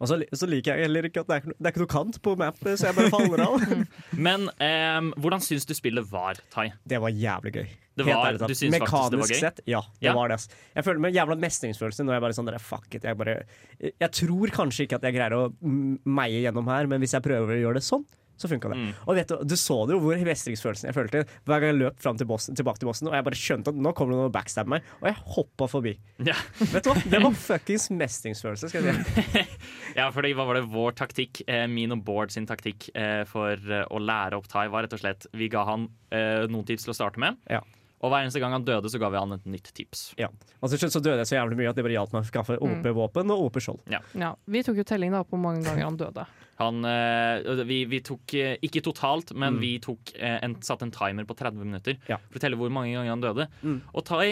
[0.04, 2.18] Og så, så liker jeg heller ikke at det er, det er ikke noe kant
[2.26, 3.62] på map, så jeg bare faller av.
[4.28, 6.66] Men um, hvordan syns du spillet var, Tai?
[6.84, 7.70] Det var jævlig gøy.
[7.94, 9.40] Det var- du syns faktisk det var Mekanisk gøy?
[9.46, 9.80] sett, ja.
[10.02, 10.16] Det Ja.
[10.18, 10.40] var det.
[10.76, 13.04] Jeg føler meg jævla mestringsfølelse når jeg bare sånn fuck it.
[13.04, 13.38] Jeg, bare,
[13.80, 17.22] jeg tror kanskje ikke at jeg greier å mm, meie gjennom her, men hvis jeg
[17.24, 18.04] prøver å gjøre det sånn,
[18.40, 18.80] så funka det.
[18.80, 18.92] Mm.
[19.06, 22.00] Og vet du, du så det jo hvor mestringsfølelsen jeg følte hver gang jeg løp
[22.04, 24.32] fram til bossen, tilbake til bossen, og jeg bare skjønte at nå kommer det noen
[24.32, 25.94] og backstabber meg, og jeg hoppa forbi.
[26.26, 26.38] Ja.
[26.74, 26.98] Vet du hva?
[27.14, 29.46] Det var fuckings mestringsfølelse, skal jeg si.
[30.00, 33.56] ja, for hva var det vår taktikk, eh, min og Bård sin taktikk eh, for
[33.56, 36.82] eh, å lære opp Tai, var rett og slett Vi ga han eh, noen tid
[36.84, 37.40] til å starte med.
[37.52, 37.62] Ja.
[38.04, 40.10] Og hver eneste gang han døde, så ga vi han et nytt tips.
[40.20, 40.28] Ja.
[40.60, 42.28] Og til slutt så døde jeg så jævlig mye at det bare hjalp meg å
[42.28, 43.80] skaffe OP-våpen og OP-skjold.
[44.20, 46.26] Ja, vi tok jo telling da på hvor mange ganger han døde.
[46.60, 49.60] Han, eh, vi, vi tok eh, ikke totalt, men Mm.
[49.64, 52.18] vi tok eh, en, satte en timer på 30 minutter Ja.
[52.30, 53.48] for å telle hvor mange ganger han døde.
[53.64, 53.80] Mm.
[53.96, 54.28] Og Tai,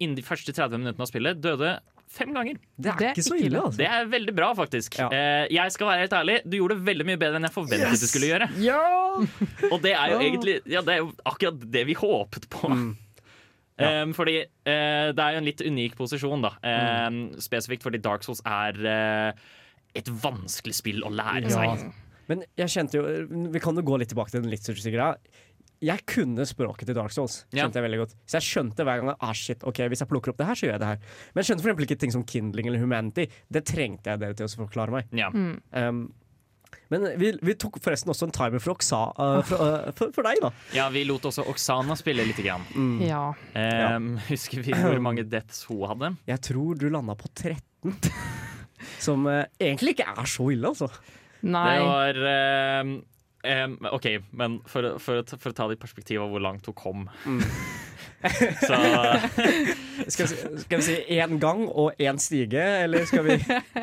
[0.00, 1.74] innen de første 30 minuttene av spillet, døde
[2.10, 2.56] fem ganger.
[2.76, 3.78] Det er, Det er ikke så ille, altså.
[3.78, 4.96] Det er veldig bra, faktisk.
[4.98, 5.06] Ja.
[5.14, 7.92] Eh, jeg skal være helt ærlig, du gjorde det veldig mye bedre enn jeg forventet
[7.94, 8.02] Yes!
[8.02, 8.48] du skulle gjøre.
[8.64, 8.80] Ja!
[9.72, 12.68] Og det er jo egentlig ja, det er jo akkurat det vi håpet på.
[12.72, 12.90] Mm.
[13.80, 14.02] Ja.
[14.04, 16.50] Um, fordi uh, det er jo en litt unik posisjon, da.
[16.60, 17.40] Um, Mm.
[17.40, 19.30] Spesifikt fordi Dark Souls er uh,
[19.96, 21.62] et vanskelig spill å lære Ja.
[21.78, 21.86] seg.
[22.28, 23.06] Men jeg kjente jo
[23.54, 25.16] Vi kan jo gå litt tilbake til den litt literature-greia.
[25.80, 27.40] Jeg kunne språket til Dark Souls.
[27.48, 27.62] Ja.
[27.64, 30.32] Skjønte jeg veldig godt Så jeg skjønte hver gang ah, shit, ok, hvis jeg plukker
[30.32, 31.04] opp det her, så gjør jeg det her.
[31.32, 33.28] Men jeg skjønte for eksempel ikke ting som Kindling eller Humanity.
[33.48, 35.14] Det trengte jeg dere til å forklare meg.
[35.16, 35.30] Ja.
[35.32, 35.54] Mm.
[35.72, 36.02] Um,
[36.90, 40.26] men vi, vi tok forresten også en timer for, Oksa, uh, for, uh, for, for
[40.26, 40.50] deg, da.
[40.74, 42.66] ja, vi lot også Oksana spille lite grann.
[42.74, 42.96] Mm.
[43.06, 43.22] Ja.
[43.96, 46.12] Um, Husker vi hvor mange deaths hun hadde?
[46.28, 47.96] Jeg tror du landa på 13.
[49.06, 50.90] Som uh, egentlig ikke er så ille, altså.
[51.46, 51.70] Nei.
[51.72, 52.20] Det var
[53.44, 56.76] em, OK, men for, for, for å ta det i perspektiv av hvor langt hun
[56.76, 57.40] kom Mm.
[58.20, 58.76] Så
[60.12, 63.36] Skal, vi si- skal vi si én gang og én stige, eller skal vi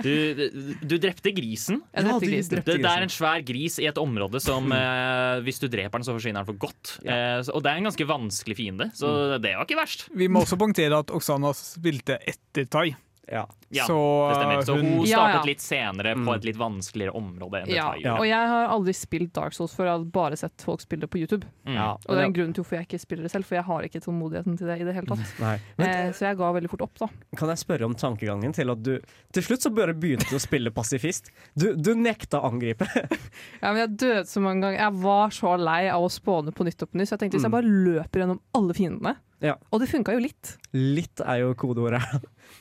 [0.03, 0.43] du,
[0.81, 1.79] du drepte grisen.
[1.93, 2.53] Ja, drepte du grisen.
[2.55, 5.97] drepte Det, det er en svær gris i et område som eh, hvis du dreper
[6.01, 6.95] den, så forsvinner den for godt.
[7.05, 7.17] Ja.
[7.39, 10.07] Eh, og det er en ganske vanskelig fiende, så det var ikke verst.
[10.17, 12.87] Vi må også punktere at Oksana spilte etter Tai.
[13.32, 13.45] Ja.
[13.69, 13.95] Ja, så
[14.30, 14.61] Det stemmer.
[14.63, 16.25] Så hun hun startet litt senere Mm.
[16.25, 17.91] på et litt vanskeligere område enn Ja.
[17.91, 18.13] det Ja.
[18.17, 21.09] Og jeg har aldri spilt Dark Souls før, jeg har bare sett folk spille det
[21.11, 21.43] på YouTube.
[21.65, 21.73] Mm.
[21.75, 21.91] ja.
[21.91, 23.82] Og det er en grunn til hvorfor jeg ikke spiller det selv, for jeg har
[23.84, 25.59] ikke tålmodigheten til det i det hele tatt.
[25.78, 27.07] Men Eh, så jeg ga veldig fort opp, da.
[27.36, 28.99] Kan jeg spørre om tankegangen til at du
[29.34, 31.30] Til slutt så bare begynte å spille pasifist.
[31.57, 32.88] Du, du nekta å angripe.
[33.61, 34.78] Ja, men jeg døde så mange ganger.
[34.80, 37.38] Jeg var så lei av å spåne på nytt og på nytt, så jeg tenkte
[37.38, 39.53] hvis jeg bare løper gjennom alle fiendene, Ja.
[39.69, 40.55] Og det funka jo litt.
[40.73, 42.01] Litt er jo kodeordet.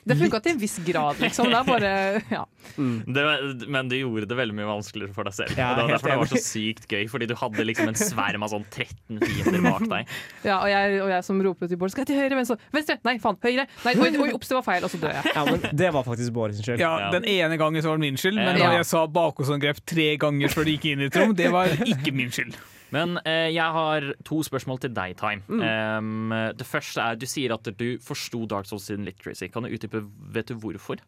[0.07, 1.47] Det funka til en viss grad, liksom.
[1.49, 1.91] Det er bare
[2.29, 2.41] ja.
[2.77, 3.23] Det,
[3.71, 5.53] men du gjorde det veldig mye vanskeligere for deg selv.
[5.57, 8.45] Ja, det var derfor det var så sykt gøy, fordi du hadde liksom en sverm
[8.45, 10.13] av sånn 13 fiender bak deg.
[10.49, 12.59] ja og, jeg, og jeg som roper til Bård Skal jeg til høyre, venstre?
[12.75, 12.99] Venstre!
[13.07, 13.67] Nei, faen, høyre!
[13.87, 15.33] Nei, oi, oi, ops, det var feil, og så dør jeg.
[15.33, 16.83] Ja, men det var faktisk Bård sin skyld.
[16.83, 17.11] Ja, Ja.
[17.17, 20.51] Den ene gangen så var det min skyld, men da jeg sa bakholdsangrep tre ganger
[20.53, 22.55] før det gikk inn i et rom, det var ikke min skyld.
[22.95, 25.43] Men eh, jeg har to spørsmål til deg, Time.
[25.47, 25.61] Mm.
[25.61, 29.49] Um, det første er, Du sier at du forsto Dark Souls sin literacy.
[29.51, 31.01] Kan du utdype vet du hvorfor?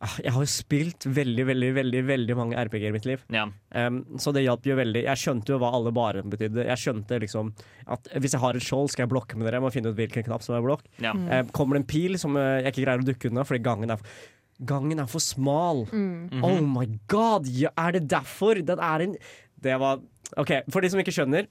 [0.00, 3.22] Ah, Jeg har jo spilt veldig, veldig, veldig veldig mange RPG-er i mitt liv.
[3.32, 3.46] Ja.
[3.72, 5.04] Um, så det hjalp jo veldig.
[5.06, 6.66] Jeg skjønte jo hva alle barene betydde.
[6.68, 7.52] Jeg skjønte liksom
[7.88, 9.56] at hvis jeg har et skjold, skal jeg blokke med dere.
[9.56, 10.84] Jeg må finne ut hvilken knapp som er blokk.
[11.00, 11.14] ja.
[11.16, 13.94] Um, kommer det en pil som uh, jeg ikke greier å dukke unna fordi gangen
[13.94, 14.20] er for,
[14.68, 15.86] gangen er for smal.
[15.88, 16.44] Mhm.
[16.44, 17.48] Oh my god!
[17.48, 18.60] Ja, er det derfor?
[18.68, 19.16] Den er en
[19.56, 20.02] Det var
[20.36, 21.46] OK, for de som ikke skjønner.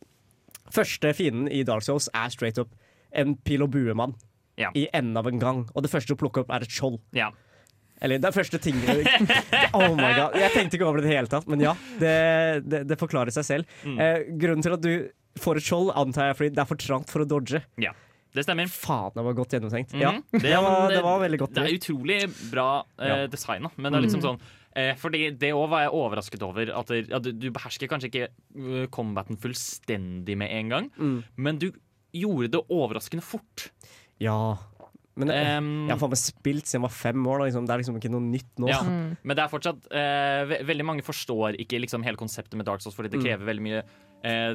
[0.74, 2.72] Første fienden i Dark Souls er straight up
[3.16, 4.16] en pil og buemann.
[4.60, 4.70] Ja.
[4.76, 5.66] I enden av en gang.
[5.76, 7.00] Og det første du plukker opp, er et skjold.
[7.16, 7.32] ja.
[8.04, 9.06] Eller det er første tingene
[9.74, 11.72] Oh my god, Jeg tenkte ikke over det i det hele tatt, men ja.
[11.96, 13.70] Det, det, det forklarer seg selv.
[13.88, 13.96] Mm.
[14.04, 14.90] Eh, grunnen til at du
[15.40, 17.62] får et skjold, antar jeg fordi det er for trangt for å dodge.
[17.80, 17.94] Ja.
[18.36, 18.68] Det stemmer.
[18.68, 19.96] Faen, det var godt gjennomtenkt.
[19.96, 20.02] Mhm.
[20.04, 21.54] Ja, Det- det var, det var veldig godt.
[21.56, 22.20] Det er utrolig
[22.52, 22.68] bra
[23.00, 24.52] eh, designa, men det er liksom sånn eh,
[25.00, 26.70] Fordi det òg var jeg overrasket over.
[26.76, 28.28] At, det, at du, du behersker kanskje ikke
[28.60, 31.24] uh, combaten fullstendig med en gang, Mm.
[31.38, 31.70] men du
[32.16, 33.70] gjorde det overraskende fort.
[34.20, 34.58] Ja.
[35.16, 37.40] Men det, Um, jeg har faen meg spilt siden jeg var fem år.
[37.40, 37.66] Da, liksom.
[37.68, 38.68] Det er liksom ikke noe nytt nå.
[38.68, 38.82] Ja.
[38.84, 39.16] Mm.
[39.24, 42.84] Men det er fortsatt eh, ve Veldig mange forstår ikke liksom hele konseptet med Dark
[42.84, 43.24] Souls, fordi det Mm.
[43.24, 43.86] krever veldig mye eh,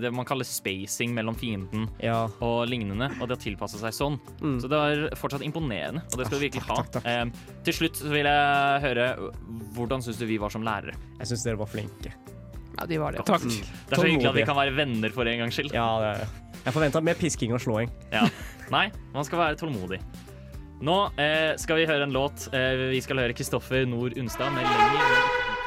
[0.02, 2.24] det man kaller spacing mellom fienden Ja.
[2.42, 4.16] og lignende, og det har tilpassa seg sånn.
[4.40, 4.56] Mm.
[4.60, 6.74] Så det var fortsatt imponerende, og det skal du Ah, virkelig ha.
[6.80, 7.06] takk, takk.
[7.06, 9.06] Eh, til slutt vil jeg høre
[9.76, 10.96] hvordan syns du vi var som lærere?
[11.20, 12.12] Jeg syns dere var flinke.
[12.80, 13.24] Ja, de var det.
[13.26, 13.42] Takk.
[13.42, 15.72] Det er så hyggelig at vi kan være venner for en gangs skyld.
[15.74, 16.28] Ja, det er,
[16.64, 17.90] jeg forventa mer pisking og slåing.
[18.12, 18.26] Ja.
[18.70, 20.00] Nei, man skal være tålmodig.
[20.80, 22.48] Nå eh, skal vi høre en låt.
[22.56, 25.59] Eh, vi skal høre Kristoffer Nord Unstad med 'Lenger'.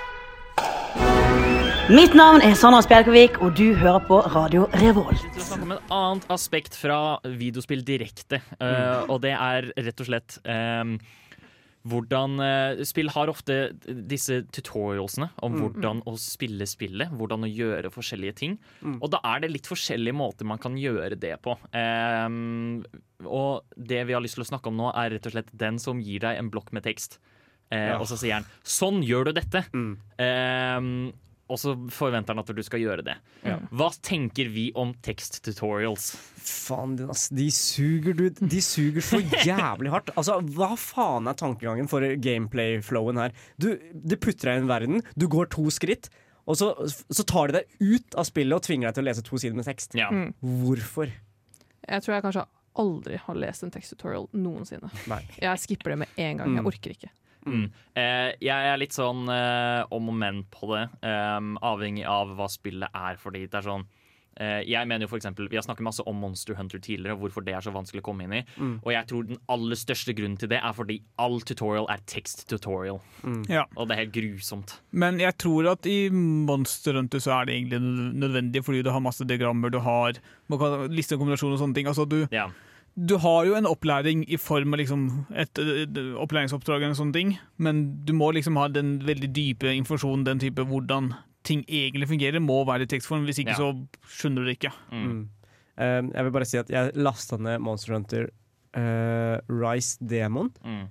[1.92, 5.20] Mitt navn er Sandra Spjelkavik, og du hører på Radio Revolt.
[5.20, 8.40] Vi skal snakke om et annet aspekt fra videospill direkte.
[8.62, 10.94] uh, og det er rett og slett um,
[11.92, 17.12] hvordan uh, Spill har ofte disse tutorialsene om hvordan å spille spillet.
[17.20, 18.56] Hvordan å gjøre forskjellige ting.
[18.94, 21.58] Og da er det litt forskjellige måter man kan gjøre det på.
[21.76, 22.80] Um,
[23.28, 25.84] og det vi har lyst til å snakke om nå, er rett og slett den
[25.84, 27.20] som gir deg en blokk med tekst.
[27.68, 28.00] Uh, Ja.
[28.00, 29.66] Og så sier han 'sånn gjør du dette'.
[29.76, 29.98] Mm.
[30.24, 31.12] Eh,
[31.52, 33.16] og så forventer han at du skal gjøre det.
[33.44, 33.58] Ja.
[33.76, 36.12] Hva tenker vi om teksttutorials?
[36.44, 38.30] Faen, din, ass, de suger, du.
[38.39, 40.10] De suger så jævlig hardt.
[40.18, 43.36] Altså, Hva faen er tankegangen for gameplay-flowen her?
[43.60, 46.10] Du, de putter deg i en verden, du går to skritt,
[46.48, 46.72] og så,
[47.12, 49.56] så tar de deg ut av spillet og tvinger deg til å lese to sider
[49.56, 49.94] med tekst.
[50.00, 50.10] Ja.
[50.12, 50.34] Mm.
[50.64, 51.12] Hvorfor?
[51.88, 52.48] Jeg tror jeg kanskje
[52.82, 54.89] aldri har lest en teksttutorial noensinne.
[55.12, 55.22] Nei.
[55.39, 56.56] Jeg skipper det med en gang.
[56.58, 56.68] Jeg Mm.
[56.72, 57.12] orker ikke.
[57.46, 57.66] Mm.
[57.96, 62.48] Eh, jeg er litt sånn eh, om og men på det, eh, avhengig av hva
[62.52, 63.20] spillet er.
[63.22, 63.86] Fordi det er sånn
[64.39, 67.26] eh, Jeg mener jo for eksempel, Vi har snakket masse om Monster Hunter tidligere, og
[67.26, 68.44] hvorfor det er så vanskelig å komme inn i.
[68.58, 68.80] Mm.
[68.84, 73.00] Og jeg tror den aller største grunnen til det er fordi all tutorial er tekst-tutorial.
[73.24, 73.44] Mm.
[73.52, 73.66] Ja.
[73.78, 74.78] Og det er helt grusomt.
[74.91, 77.82] Men jeg tror at i Monster Hunter så er det egentlig
[78.24, 80.20] nødvendig, fordi du har masse diagrammer, du har
[80.50, 81.88] man kan liste og kombinasjon og sånne ting.
[81.88, 82.50] Altså du, Ja.
[82.96, 87.32] Du har jo en opplæring i form av liksom et, et opplæringsoppdrag eller sånne ting,
[87.58, 91.14] men du må liksom ha den veldig dype informasjonen, den type hvordan
[91.44, 93.26] ting egentlig fungerer, må være i tekstform.
[93.28, 93.60] Hvis ikke Ja.
[93.60, 93.72] så
[94.08, 94.72] skjønner du det ikke.
[94.91, 95.04] Mm.
[95.10, 95.24] Mm.
[95.76, 98.30] Um, jeg vil bare si at jeg lasta ned Monster Hunter
[98.78, 100.54] uh, Rise Demon.
[100.64, 100.86] Mm.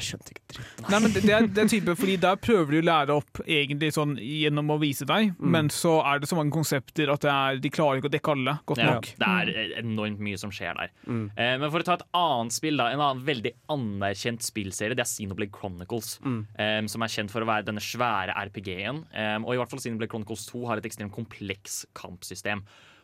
[0.00, 0.82] Jeg skjønte ikke dritt.
[0.90, 3.40] Nei, men det, det, er, det er type, fordi Der prøver de å lære opp
[3.46, 5.50] egentlig sånn gjennom å vise deg, Mm.
[5.52, 8.32] men så er det så mange konsepter at det er, de klarer ikke å dekke
[8.34, 9.10] alle godt Ja, nok.
[9.20, 10.90] det er enormt mye som skjer der.
[11.06, 11.24] Mm.
[11.36, 15.04] Eh, men for å ta et annet spill, da, en annen veldig anerkjent spillserie, det
[15.04, 16.18] er Xenoblade Chronicles.
[16.24, 16.40] Mm.
[16.58, 19.04] eh, som er kjent for å være denne svære RPG-en.
[19.12, 22.62] eh, og i hvert fall Xenoblade Chronicles 2 har et ekstremt kompleks kampsystem.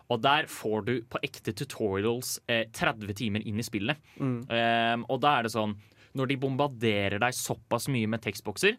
[0.08, 3.96] Og der får du på ekte tutorials eh, 30 timer inn i spillet.
[4.22, 4.36] Mm.
[4.48, 5.74] Eh, og da er det sånn
[6.16, 8.78] Når de bombarderer deg såpass mye med tekstbokser,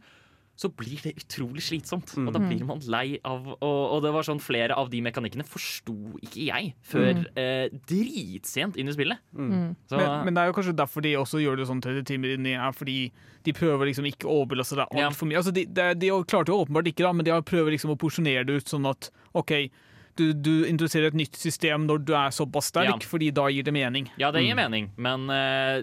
[0.58, 2.16] så blir det utrolig slitsomt.
[2.18, 3.60] Og da blir man lei av Og,
[3.94, 5.94] og det var sånn flere av de mekanikkene forsto
[6.26, 7.28] ikke jeg før Mm.
[7.38, 9.20] eh, dritsent inn i spillet.
[9.38, 9.76] Mm.
[9.90, 12.34] Så, Men, men det er jo kanskje derfor de også gjør det sånn 30 timer
[12.38, 13.12] inni, her, fordi
[13.46, 15.10] de prøver liksom ikke å overbelaste deg Ja.
[15.12, 15.38] altfor mye.
[15.38, 18.00] Altså de, de, de klarte jo åpenbart ikke, da, men de har prøver liksom å
[18.02, 19.70] porsjonere det ut sånn at OK,
[20.18, 22.98] du, du introduserer et nytt system når du er såpass sterk, Ja.
[23.10, 24.10] fordi da gir det mening.
[24.20, 25.82] Ja, det gir mening, men uh,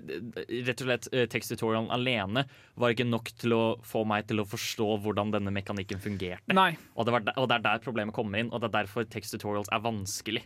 [0.66, 2.45] rett og slett uh, teksttutorialen alene
[2.80, 6.55] var ikke nok til å få meg til å forstå hvordan denne mekanikken fungerte.
[6.57, 6.72] Nei.
[6.95, 9.07] Og det, var der, og det er der problemet kommer inn, og det er derfor
[9.09, 10.45] teksttutorials er vanskelig.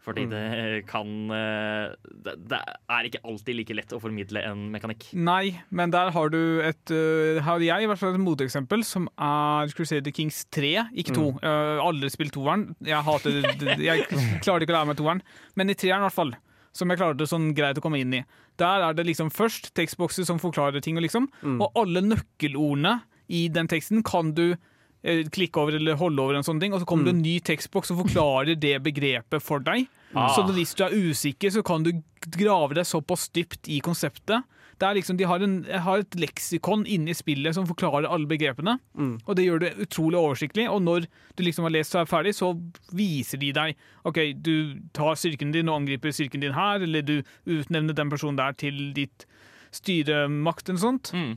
[0.00, 1.90] Fordi det kan eh,
[2.24, 5.10] det, det er ikke alltid like lett å formidle en mekanikk.
[5.12, 9.10] Nei, men der har du et uh, har jeg i hvert fall et moteeksempel, som
[9.20, 10.70] er Crusader Kings 3,
[11.04, 11.26] ikke 2.
[11.36, 11.42] Mm.
[11.44, 12.70] Uh, aldri spilt toeren.
[12.80, 13.42] Jeg, hater,
[13.76, 14.06] jeg
[14.40, 15.20] klarer ikke å lære meg toeren,
[15.60, 16.32] men i treeren i hvert fall.
[16.72, 18.24] Som jeg klarte sånn greit å komme inn i.
[18.62, 21.60] Der er det liksom først tekstbokser som forklarer ting, liksom, Mm.
[21.60, 24.58] og alle nøkkelordene i den teksten kan du eh,
[25.02, 27.88] klikke over eller holde over en sånn ting, og så kommer det en ny tekstboks
[27.88, 29.88] som forklarer det begrepet for deg.
[30.12, 30.34] Ah.
[30.36, 31.94] Så hvis du er usikker, så kan du
[32.36, 34.44] grave deg såpass dypt i konseptet.
[34.80, 38.78] Det liksom, de har, en, har et leksikon inne i spillet som forklarer alle begrepene.
[38.96, 39.18] Mm.
[39.26, 40.64] Og det gjør det utrolig oversiktlig.
[40.72, 41.04] Og når
[41.36, 42.54] du liksom har lest og er ferdig, så
[42.96, 47.18] viser de deg OK, du tar styrken din og angriper styrken din her, eller du
[47.44, 49.28] utnevner den personen der til ditt
[49.76, 51.12] styremakt eller sånt.
[51.12, 51.36] Mm.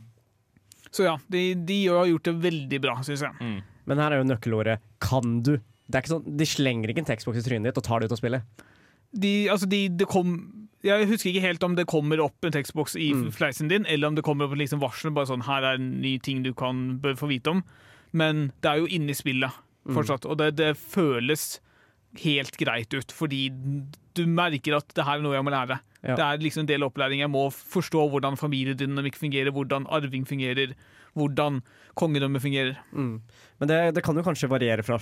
[0.93, 3.33] Så ja, de, de har gjort det veldig bra, syns jeg.
[3.41, 3.61] Mm.
[3.89, 5.59] Men her er jo nøkkelordet 'kan du'.
[5.89, 8.07] Det er ikke sånn, De slenger ikke en tekstboks i trynet ditt og tar det
[8.07, 8.43] ut av spillet.
[9.13, 10.35] De, altså de, det kom
[10.83, 13.31] Jeg husker ikke helt om det kommer opp en tekstboks i Mm.
[13.31, 16.17] fleisen din, eller om det kommer opp liksom varsel bare sånn her er en ny
[16.19, 17.63] ting du kan bør få vite om.
[18.11, 19.51] Men det er jo inne i spillet
[19.87, 19.97] Mm.
[20.29, 21.59] og det, det føles
[22.19, 23.49] helt greit ut, fordi
[24.13, 25.79] du merker at det her er noe jeg må lære.
[26.03, 26.15] Ja.
[26.19, 27.19] Det er liksom en del opplæring.
[27.23, 30.73] Jeg må forstå hvordan familiedynamikk fungerer, hvordan arving fungerer,
[31.15, 31.61] hvordan
[31.95, 32.77] kongedømmet fungerer.
[32.91, 33.21] Mm.
[33.59, 34.97] Men det, det kan jo kanskje variere fra,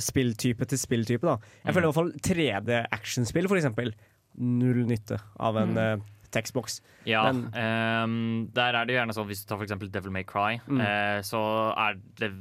[0.00, 1.26] spilltype til spilltype.
[1.26, 1.36] da.
[1.66, 3.92] Jeg føler i hvert fall 3D-actionspill, for eksempel.
[4.38, 5.96] Null nytte av en eh,
[6.34, 6.80] tekstboks.
[7.08, 10.24] Ja, Men- ehm, der er det jo gjerne sånn Hvis du tar eksempel Devil May
[10.24, 10.80] Cry, Mm.
[10.80, 11.40] uh, så
[11.76, 12.32] er det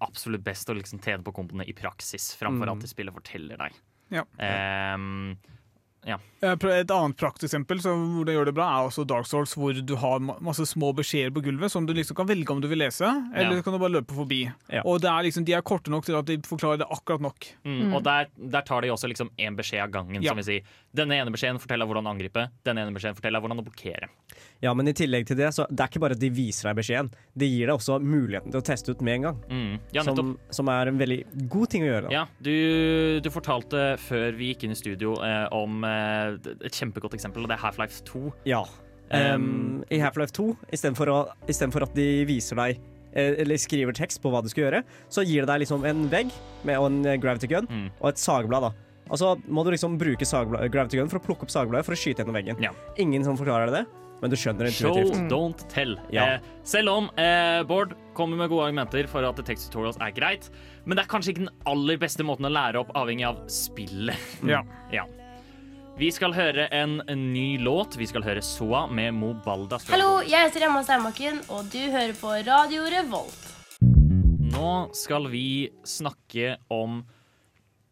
[0.00, 2.72] absolutt best å liksom tjene på komboene i praksis, framfor Mm.
[2.76, 3.72] at det spillet forteller deg.
[4.10, 4.24] Ja.
[4.38, 5.36] Ehm,
[6.06, 6.16] ja.
[6.42, 9.94] Eh, Et annet prakteksempel hvor det gjør det bra, er også Dark Souls, hvor du
[10.00, 13.04] har masse små beskjeder på gulvet som du liksom kan velge om du vil lese,
[13.34, 13.62] eller Ja.
[13.62, 14.50] kan du bare løpe forbi.
[14.72, 14.82] Ja.
[14.84, 17.46] Og det er liksom, De er korte nok til at de forklarer det akkurat nok.
[17.64, 20.22] Mm, Og der, der tar de også liksom én beskjed av gangen.
[20.22, 20.30] Ja.
[20.30, 20.62] Som vil si,
[20.94, 24.08] denne ene beskjeden forteller hvordan angripe, denne ene beskjeden forteller hvordan å blokkere.
[24.60, 26.76] Ja, men i tillegg til det, så det er ikke bare at de viser deg
[26.82, 27.08] beskjeden.
[27.40, 29.38] De gir deg også muligheten til å teste ut med en gang.
[29.48, 29.78] Mm.
[29.96, 32.10] Ja, som, som er en veldig god ting å gjøre.
[32.10, 32.12] Da.
[32.12, 37.16] Ja, du, du fortalte før vi gikk inn i studio eh, om eh, et kjempegodt
[37.16, 38.22] eksempel, og det er Half-Life 2.
[38.52, 38.60] Ja.
[39.10, 40.44] Um, I Half-Life 2,
[40.76, 42.76] istedenfor at de viser deg
[43.16, 46.04] eh, eller skriver tekst på hva du skal gjøre, så gir det deg liksom en
[46.12, 46.30] vegg
[46.68, 47.88] med, og en eh, gravity gun Mm.
[47.98, 48.68] og et sagblad.
[48.68, 48.74] da.
[49.10, 50.22] Og så må du liksom bruke
[50.70, 52.60] gravity gun for å plukke opp sagbladet for å skyte gjennom veggen.
[52.62, 52.70] Ja.
[53.02, 53.82] Ingen som forklarer det,
[54.20, 55.30] men du skjønner det Show, intuitivt.
[55.32, 55.94] don't tell.
[56.12, 56.26] Ja.
[56.36, 60.50] Eh, selv om eh, Bård kommer med gode argumenter for at text tutorials er greit,
[60.84, 64.28] men det er kanskje ikke den aller beste måten å lære opp, avhengig av spillet.
[64.52, 64.60] Ja.
[64.92, 65.06] Ja.
[66.00, 67.96] Vi skal høre en, en ny låt.
[68.00, 69.76] Vi skal høre Soa med Mobalda.
[69.90, 73.42] Hallo, jeg heter Emma Steinbakken, og du hører på Radio Revolt.
[74.50, 77.02] Nå skal vi snakke om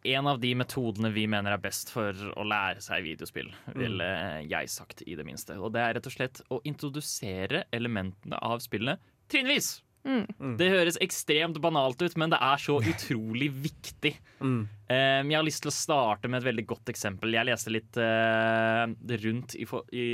[0.06, 4.06] en av de metodene vi mener er best for å lære seg videospill, ville
[4.46, 5.58] jeg sagt i det minste.
[5.58, 9.78] Og det er rett og slett å introdusere elementene av spillet trinnvis.
[10.08, 10.54] Mm.
[10.56, 14.14] Det høres ekstremt banalt ut, men det er så utrolig viktig.
[14.40, 14.62] Mm.
[14.64, 17.34] Um, jeg har lyst til å starte med et veldig godt eksempel.
[17.34, 18.86] Jeg leste litt uh,
[19.26, 19.66] rundt i,
[19.98, 20.08] i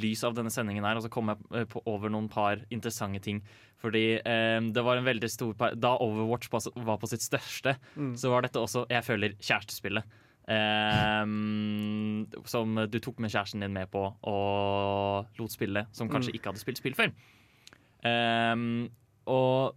[0.00, 3.22] lys av denne sendingen her, og så kom jeg eh, på, over noen par interessante
[3.24, 3.40] ting.
[3.86, 8.14] Fordi eh, det var en veldig stor Da Overwatch var på sitt største, Mm.
[8.18, 10.02] så var dette også, jeg føler, kjærestespillet.
[10.46, 11.22] Eh,
[12.50, 16.38] som du tok med kjæresten din med på og lot spille, som kanskje Mm.
[16.40, 17.12] ikke hadde spilt spill før.
[18.04, 18.88] Eh,
[19.26, 19.74] og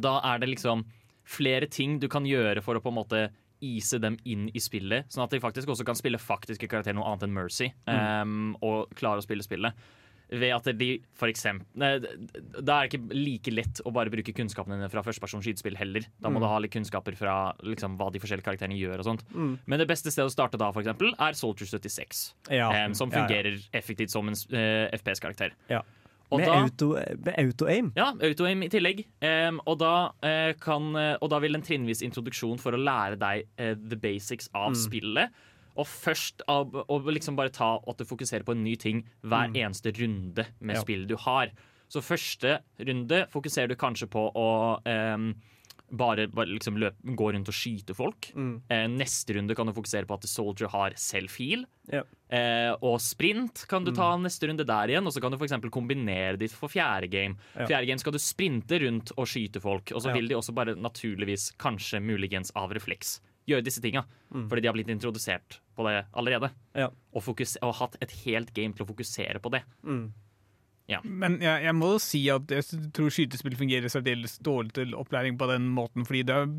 [0.00, 0.84] da er det liksom
[1.24, 3.30] flere ting du kan gjøre for å på en måte
[3.62, 7.04] ise dem inn i spillet, sånn at de faktisk også kan spille faktiske karakterer, noe
[7.06, 9.72] annet enn Mercy, um, og klare å spille spillet.
[10.32, 10.86] Ved at de
[11.18, 15.02] for eksempel nei, Da er det ikke like lett å bare bruke kunnskapene dine fra
[15.04, 16.06] førstepersons skytespill heller.
[16.22, 16.40] Da må Mm.
[16.40, 18.98] du ha litt kunnskaper fra liksom, hva de forskjellige karakterene gjør.
[19.00, 19.58] og sånt Mm.
[19.66, 22.32] Men det beste stedet å starte da, for eksempel, er Soldier 76.
[22.50, 22.70] Ja.
[22.86, 23.26] Um, som Ja, ja.
[23.28, 25.52] fungerer effektivt som en uh, FPS-karakter.
[25.68, 25.82] Ja.
[26.32, 27.92] Med, auto, med auto-aim.
[27.94, 29.04] ja, auto-aim i tillegg.
[29.20, 33.18] Um, og, da, uh, kan, uh, og da vil en trinnvis introduksjon for å lære
[33.18, 34.76] deg eh, the basics av Mm.
[34.80, 35.30] spillet.
[35.76, 39.48] Og først av, og liksom bare ta at du fokuserer på en ny ting hver
[39.50, 39.56] Mm.
[39.56, 40.82] eneste runde med Ja.
[40.82, 41.50] spillet du har.
[41.88, 45.34] Så første runde fokuserer du kanskje på å eh,
[45.94, 48.30] bare, bare liksom løp, gå rundt og skyte folk.
[48.34, 48.62] Mm.
[48.70, 51.66] Eh, neste runde kan du fokusere på at The Soldier har self-heal.
[51.92, 52.02] Ja.
[52.30, 53.96] Eh, og sprint kan du Mm.
[53.96, 57.36] ta neste runde der igjen, og så kan du eksempel kombinere ditt for fjerde game.
[57.54, 57.66] Ja.
[57.66, 60.14] Fjerde game skal du sprinte rundt og skyte folk, og så Ja.
[60.14, 64.04] vil de også bare naturligvis, kanskje muligens av refleks, gjøre disse tinga.
[64.32, 64.48] Mm.
[64.50, 66.52] Fordi de har blitt introdusert på det allerede.
[66.78, 66.90] Ja.
[67.12, 69.64] Og, fokus og hatt et helt game til å fokusere på det.
[69.82, 70.10] Mm.
[71.08, 75.48] Men jeg, jeg må si at jeg tror skytespill fungerer særdeles dårlig til opplæring på
[75.48, 76.50] den måten, fordi det er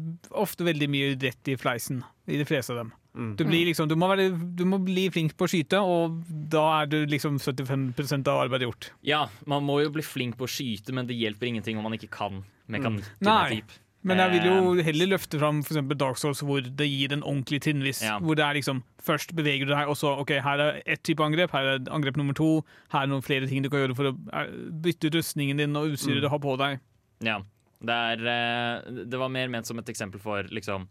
[0.41, 2.93] ofte veldig mye rett i fleisen i de fleste av dem.
[3.13, 3.35] Mm.
[3.37, 6.17] Du, blir liksom, du, må være, du må bli flink på å skyte, og
[6.49, 8.89] da er du liksom 75% av arbeidet gjort.
[9.05, 11.99] Ja, man må jo bli flink på å skyte, men det hjelper ingenting om man
[11.99, 12.41] ikke kan
[12.73, 13.27] mekanikken.
[13.27, 13.59] Nei.
[13.59, 13.77] typ.
[14.03, 17.61] Men jeg vil jo heller løfte fram for Dark Souls, hvor det gir en ordentlig
[17.63, 18.01] trinnvis.
[18.03, 18.17] Ja.
[18.19, 21.19] Hvor det er liksom Først beveger du deg, og så OK, her er ett type
[21.23, 22.63] angrep, her er angrep nummer to.
[22.93, 24.51] Her er noen flere ting du kan gjøre for å eh,
[24.85, 26.23] bytte ut rustningen din og utstyret Mm.
[26.23, 26.79] du har på deg.
[27.27, 27.39] Ja.
[27.83, 30.87] Det, er, eh, det var mer ment som et eksempel for liksom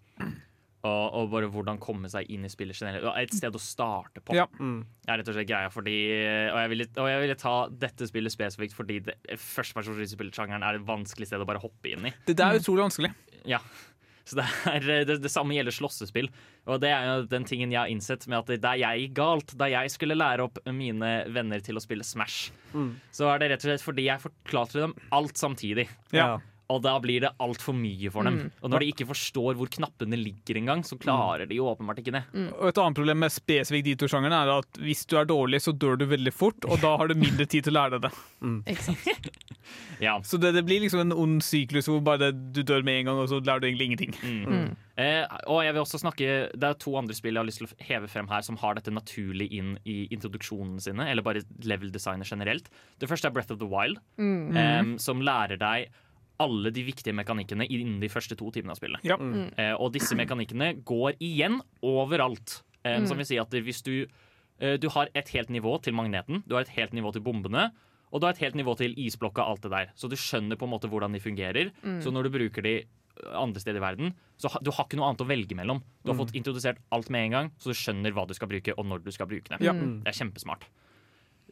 [0.82, 3.06] og, og bare hvordan komme seg inn i spillet generelt.
[3.22, 4.34] Et sted å starte på.
[4.34, 4.48] Ja.
[4.58, 4.80] Mm.
[5.06, 5.70] er rett og slett greia.
[5.70, 5.94] Fordi,
[6.50, 10.86] og, jeg ville, og jeg ville ta dette spillet spesifikt fordi det- førstepersonsspillsjangeren er et
[10.86, 12.12] vanskelig sted å bare hoppe inn i.
[12.26, 13.12] Det der er utrolig vanskelig.
[13.48, 13.60] Ja.
[14.24, 16.28] Så det, er, det, det samme gjelder slåssespill.
[16.70, 19.54] Og det er jo den tingen jeg har innsett med at da jeg gikk galt,
[19.58, 22.94] da jeg skulle lære opp mine venner til å spille Smash, Mm.
[23.12, 25.88] så er det rett og slett fordi jeg forklarte dem alt samtidig.
[26.16, 26.38] Ja.
[26.70, 28.34] Og da blir det altfor mye for dem.
[28.38, 28.50] Mm.
[28.62, 32.12] Og når de ikke forstår hvor knappene ligger engang, så klarer de jo åpenbart ikke
[32.14, 32.22] det.
[32.54, 35.60] Og Et annet problem med spesifikt de to sjangerne er at hvis du er dårlig,
[35.60, 38.08] så dør du veldig fort, og da har du mindre tid til å lære deg
[38.08, 38.12] det.
[38.40, 38.62] Mm.
[40.02, 40.16] Ja.
[40.26, 43.20] Så det, det blir liksom en ond syklus hvor bare du dør med en gang,
[43.22, 44.16] og så lærer du egentlig ingenting.
[44.26, 44.72] Mm.
[44.98, 47.68] Eh, og jeg vil også snakke Det er to andre spill jeg har lyst til
[47.70, 52.28] å heve frem her som har dette naturlig inn i introduksjonene sine, eller bare level-designet
[52.28, 52.68] generelt.
[53.00, 54.56] Det første er Breath of the Wild, Mm.
[54.56, 55.88] eh, som lærer deg
[56.40, 59.02] alle de viktige mekanikkene innen de første to timene av spillet.
[59.04, 59.16] Ja.
[59.16, 59.52] Mm.
[59.58, 62.62] Eh, og disse mekanikkene går igjen overalt.
[62.84, 63.06] Eh, Mm.
[63.06, 64.06] Som vil si at hvis du,
[64.60, 67.70] eh, du har et helt nivå til magneten, du har et helt nivå til bombene,
[68.12, 69.86] og du har et helt nivå til isblokka og alt det der.
[69.96, 71.70] Så du skjønner på en måte hvordan de fungerer.
[71.84, 72.02] Mm.
[72.02, 72.82] Så når du bruker de
[73.34, 75.82] andre steder i verden, så ha, du har ikke noe annet å velge mellom.
[76.04, 76.26] Du har Mm.
[76.26, 79.04] fått introdusert alt med en gang, så du skjønner hva du skal bruke, og når
[79.04, 79.60] du skal bruke det.
[79.60, 79.72] Ja.
[79.72, 80.02] Mm.
[80.02, 80.62] Det er kjempesmart.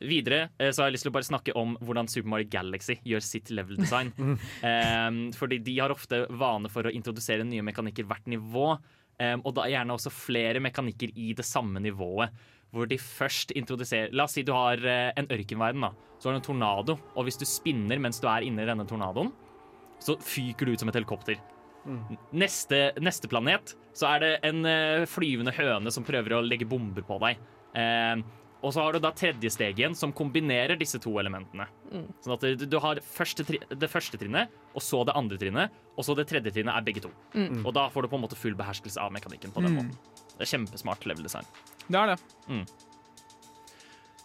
[0.00, 2.96] Videre eh, så har jeg lyst til å bare snakke om hvordan Super Mario Galaxy
[3.04, 4.12] gjør sitt level design.
[4.16, 8.72] um, fordi de har ofte vane for å introdusere nye mekanikker hvert nivå.
[9.20, 12.32] Um, og da gjerne også flere mekanikker i det samme nivået.
[12.70, 15.82] Hvor de først introduserer La oss si du har eh, en ørkenverden.
[15.82, 16.96] da Så har du en tornado.
[17.16, 19.32] Og hvis du spinner mens du er inne i denne tornadoen,
[20.00, 21.40] så fyker du ut som et helikopter.
[22.36, 27.04] Neste, neste planet så er det en eh, flyvende høne som prøver å legge bomber
[27.06, 27.40] på deg.
[27.74, 28.22] Eh,
[28.62, 31.64] og så har du da tredje steg igjen, som kombinerer disse to elementene.
[31.92, 32.06] Mm.
[32.20, 35.78] Sånn at du, du har første tri det første trinnet, og så det andre trinnet,
[35.96, 37.10] og så det tredje trinnet er begge to.
[37.34, 37.62] Mm.
[37.64, 39.80] Og da får du på en måte full beherskelse av mekanikken på den Mm.
[39.90, 40.20] måten.
[40.36, 41.44] Det er kjempesmart level design.
[41.88, 42.20] Det er det.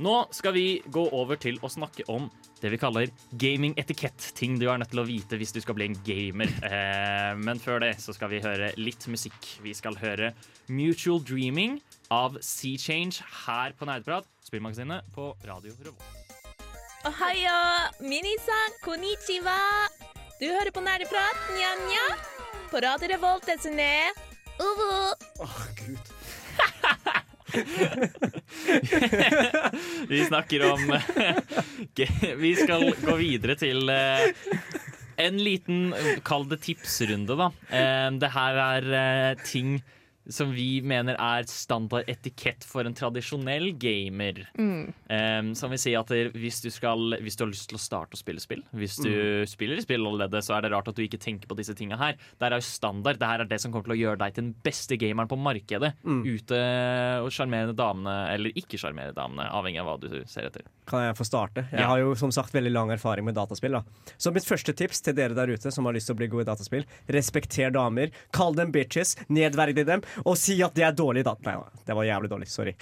[0.03, 2.27] Nå skal vi gå over til å snakke om
[2.59, 3.07] det vi kaller
[3.39, 4.33] gaming-etikett.
[4.35, 6.51] Ting du er nødt til å vite hvis du skal bli en gamer.
[6.65, 9.37] Eh, men før det så skal vi høre litt musikk.
[9.63, 10.33] Vi skal høre
[10.67, 11.77] Mutual Dreaming
[12.13, 16.03] av Sea Change her på Nerdprat, spillmagasinet på Radio Revolt.
[17.05, 17.57] Ohayo,
[18.01, 19.57] minisan, konnichiwa.
[20.39, 22.07] Du hører på Nerdeprat, nja-nja.
[22.71, 24.11] På Radio Revolt, det som er
[24.59, 25.13] Uvu.
[25.45, 25.99] Åh, gud.
[30.09, 30.97] Vi snakker om
[32.43, 34.27] Vi skal gå videre til eh,
[35.21, 35.93] en liten,
[36.27, 37.47] kall det tipsrunde, da.
[37.69, 39.77] Eh, Det her er eh, ting
[40.29, 44.43] som vi mener er standard etikett for en tradisjonell gamer.
[44.57, 44.93] Mm.
[45.09, 48.17] Um, som vil si at hvis du, skal, hvis du har lyst til å starte
[48.17, 51.19] å spille spill Hvis du spiller spill allerede, så er det rart at du ikke
[51.21, 52.15] tenker på disse tinga her.
[52.17, 53.19] Det her er jo standard.
[53.21, 55.37] Det her er det som kommer til å gjøre deg til den beste gameren på
[55.39, 55.93] markedet.
[56.05, 56.59] Ute
[57.23, 60.65] og sjarmerende damene, eller ikke sjarmerende damene, avhengig av hva du ser etter.
[60.89, 61.65] Kan jeg få starte?
[61.71, 61.87] Jeg Ja.
[61.87, 63.71] har jo som sagt veldig lang erfaring med dataspill.
[63.71, 63.83] da
[64.17, 66.45] Så mitt første tips til dere der ute som har lyst til å bli gode
[66.45, 68.11] i dataspill, respekter damer.
[68.31, 71.35] Kall dem bitches, nedverdig dem, og si at det er dårlig, da.
[71.45, 71.55] Nei,
[71.87, 72.47] det var jævlig dårlig.
[72.51, 72.75] Sorry.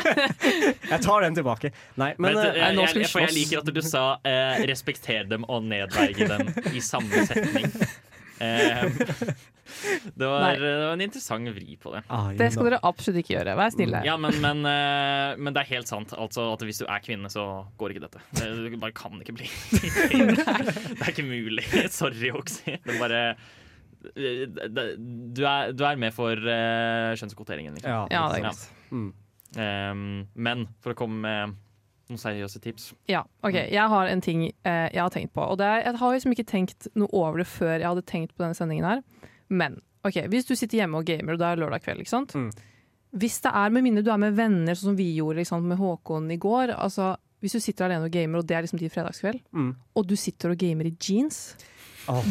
[0.92, 1.72] jeg tar den tilbake.
[2.00, 3.82] Nei, men, Men, eh, jeg, nå jeg, skal vi jeg, for jeg liker at du
[3.84, 7.70] sa eh, 'respekter dem og nedverge dem' i samme setning.
[8.40, 8.88] Eh,
[10.14, 12.00] det, var, det var en interessant vri på det.
[12.08, 13.52] Ah, Det skal dere absolutt ikke gjøre.
[13.58, 14.00] Vær snille.
[14.06, 16.14] Ja, men, men, eh, men det er helt sant.
[16.16, 17.46] Altså at Hvis du er kvinne, så
[17.80, 18.22] går ikke dette.
[18.40, 19.50] Det, du bare kan ikke bli
[20.32, 21.66] Det er ikke mulig.
[21.92, 22.78] Sorry, Oxy.
[22.80, 23.36] Det bare
[24.00, 27.74] du, er, du er med for uh, kjønnskvoteringen.
[27.78, 27.90] Liksom.
[27.90, 28.54] Ja, Ja, det er Ja.
[28.90, 29.10] Mm.
[29.50, 31.54] Um, men for å komme med
[32.10, 33.56] noen seriøse tips Ja, ok.
[33.70, 35.42] Jeg har en ting uh, jeg har tenkt på.
[35.42, 38.34] Og det er, jeg har liksom ikke tenkt noe over det før jeg hadde tenkt
[38.36, 39.02] på denne sendingen her.
[39.50, 42.34] Men ok, hvis du sitter hjemme og gamer, og det er lørdag kveld, ikke sant.
[42.38, 42.50] Mm.
[43.20, 45.80] Hvis det er med mindre du er med venner, sånn som vi gjorde liksom, med
[45.82, 46.70] Håkon i går.
[46.78, 49.72] Altså, hvis du sitter alene og gamer, og det er liksom din fredagskveld, Mm.
[49.96, 51.56] og du sitter og gamer i jeans.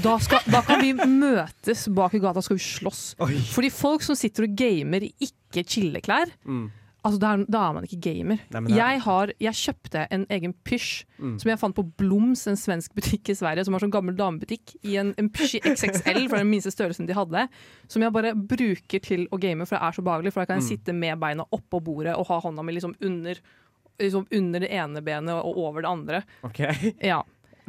[0.04, 3.16] Da, skal, da kan vi møtes bak i gata, skal vi slåss.
[3.26, 3.38] Oi.
[3.54, 6.68] Fordi folk som sitter og gamer i ikke chilleklær, Mm.
[7.00, 7.16] Altså,
[7.48, 8.40] da er, man ikke gamer.
[8.52, 11.38] Nei, er- jeg, har, jeg kjøpte en egen pysj Mm.
[11.40, 14.74] som jeg fant på Bloms, en svensk butikk i Sverige, som har sånn gammel damebutikk,
[14.84, 17.46] i en, en pysj i XXL, for den minste størrelsen de hadde,
[17.88, 20.34] som jeg bare bruker til å game, for det er så behagelig.
[20.36, 20.72] For da kan jeg Mm.
[20.76, 23.36] sitte med beina oppå bordet og ha hånda mi liksom under,
[23.98, 26.24] liksom under det ene benet og over det andre.
[26.44, 26.94] Okay.
[27.02, 27.24] Ja.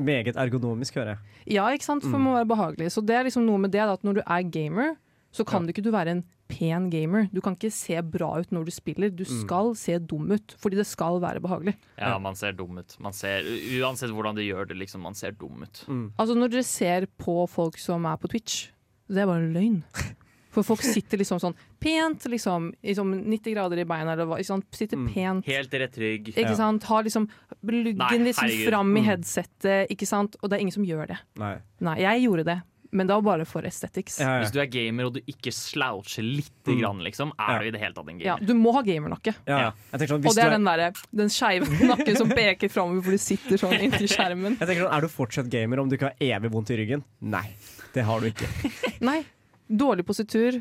[0.04, 1.18] Meget ergonomisk, hører jeg.
[1.56, 2.02] Ja, ikke sant?
[2.02, 2.24] For det Mm.
[2.26, 2.90] må være behagelig.
[2.92, 4.96] Så det er liksom noe med det da, at når du er gamer,
[5.32, 7.28] så kan du ikke du være en pen gamer.
[7.32, 9.10] Du kan ikke se bra ut når du spiller.
[9.14, 9.40] Du Mm.
[9.46, 11.76] skal se dum ut, fordi det skal være behagelig.
[11.98, 12.96] Ja, man ser dum ut.
[12.98, 13.42] Man ser,
[13.80, 15.84] uansett hvordan du gjør det, liksom, man ser dum ut.
[16.18, 18.70] Altså Når dere ser på folk som er på Twitch,
[19.08, 19.84] det er bare løgn.
[20.50, 24.40] For folk sitter liksom sånn pent, liksom, i sånn 90 grader i beina, eller hva.
[24.40, 24.64] Liksom.
[24.74, 25.46] Sitter pent.
[25.46, 26.32] Helt rett rygg.
[26.34, 26.82] Ikke sant?
[26.90, 27.28] Har liksom
[27.62, 30.34] luggen Nei, litt sånn fram i headsettet, headsetet, ikke sant?
[30.42, 31.18] Og det er ingen som gjør det.
[31.38, 31.54] Nei.
[31.86, 32.58] Nei, jeg gjorde det,
[32.92, 34.18] men da bare for aesthetics.
[34.18, 36.80] Hvis du er gamer og du ikke sloucher lite Mm.
[36.80, 38.46] grann, liksom, er du i det hele tatt en Ja, gamer.
[38.46, 39.34] du må ha gamernakke.
[39.46, 39.70] Ja.
[39.94, 40.50] Sånn, Og det er er...
[40.58, 44.58] den der, den skeive nakken som peker framover hvor du sitter sånn inntil skjermen.
[44.58, 47.04] Jeg tenker sånn, Er du fortsatt gamer om du ikke har evig vondt i ryggen?
[47.22, 47.46] Nei,
[47.94, 48.46] det har du ikke.
[49.00, 49.22] Nei.
[49.70, 50.60] Dårlig positur,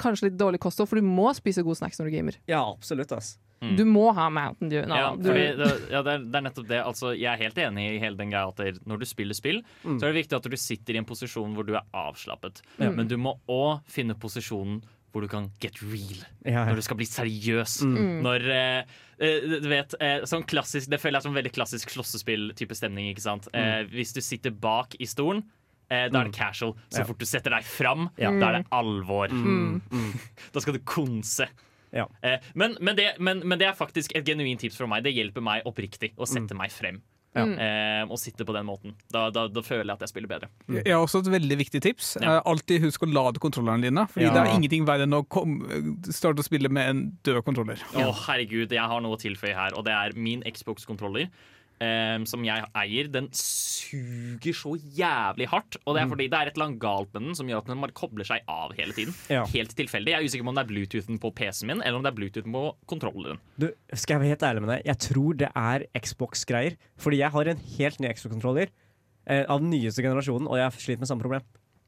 [0.00, 2.38] kanskje litt dårlig kosthold, for du må spise gode snacks når du gamer.
[2.50, 3.12] Ja, absolutt.
[3.14, 3.36] ass.
[3.62, 3.76] Mm.
[3.78, 4.82] Du må ha Mountain Dew.
[4.90, 6.80] No, Ja, du, fordi det, ja, det, er, det er nettopp det.
[6.84, 9.98] Altså, jeg er helt enig i hele den greia at når du spiller spill, Mm.
[10.00, 12.60] så er det viktig at du sitter i en posisjon hvor du er avslappet.
[12.82, 12.90] Ja.
[12.90, 14.82] Men du må òg finne posisjonen
[15.14, 16.24] hvor du kan get real.
[16.44, 16.64] Ja, ja.
[16.72, 17.76] Når du skal bli seriøs.
[17.86, 18.22] Mm.
[18.26, 21.92] Når eh, eh, Du vet, eh, sånn klassisk Det føler jeg er sånn veldig klassisk
[21.94, 23.12] slåssespill-type stemning.
[23.14, 23.46] ikke sant?
[23.54, 25.44] Eh, hvis du sitter bak i stolen,
[25.90, 26.74] eh, da er det casual.
[26.90, 27.04] Så Ja.
[27.04, 28.30] fort du setter deg fram, Ja.
[28.30, 29.28] da er det alvor.
[29.28, 29.82] Mm.
[30.52, 31.48] Da skal du konse.
[31.92, 32.06] Ja.
[32.22, 35.04] Eh, men, men, det, men, men det er faktisk et genuint tips fra meg.
[35.04, 37.00] Det hjelper meg oppriktig å sette meg frem.
[37.34, 37.42] Ja.
[37.50, 38.92] Eh, og sitte på den måten.
[39.10, 40.48] Da, da, da føler jeg at jeg spiller bedre.
[40.70, 42.12] Jeg har også et veldig viktig tips.
[42.22, 42.36] Ja.
[42.36, 44.04] Eh, Alltid husk å lade kontrollerne dine.
[44.06, 44.32] Fordi Ja.
[44.34, 45.56] det er ingenting verre enn å kom,
[46.14, 47.82] starte å spille med en død kontroller.
[47.94, 51.26] Å, herregud, jeg har noe å tilføye her, og det er min Xbox-kontroller.
[51.84, 55.76] Eh, som jeg eier, den suger så jævlig hardt.
[55.84, 56.12] Og det er Mm.
[56.14, 58.24] fordi det er et eller annet galt med den som gjør at den bare kobler
[58.24, 59.14] seg av hele tiden.
[59.30, 59.44] Ja.
[59.52, 60.10] Helt tilfeldig.
[60.14, 62.18] Jeg er usikker på om det er Bluetoothen på PC-en min, eller om det er
[62.18, 63.38] Bluetoothen på kontrolleren.
[63.58, 64.86] Du, skal jeg være helt ærlig med deg?
[64.86, 66.76] Jeg tror det er Xbox-greier.
[66.96, 68.68] Fordi jeg har en helt ny Xbox-kontroller
[69.26, 71.44] eh, av den nyeste generasjonen, og jeg sliter med samme problem.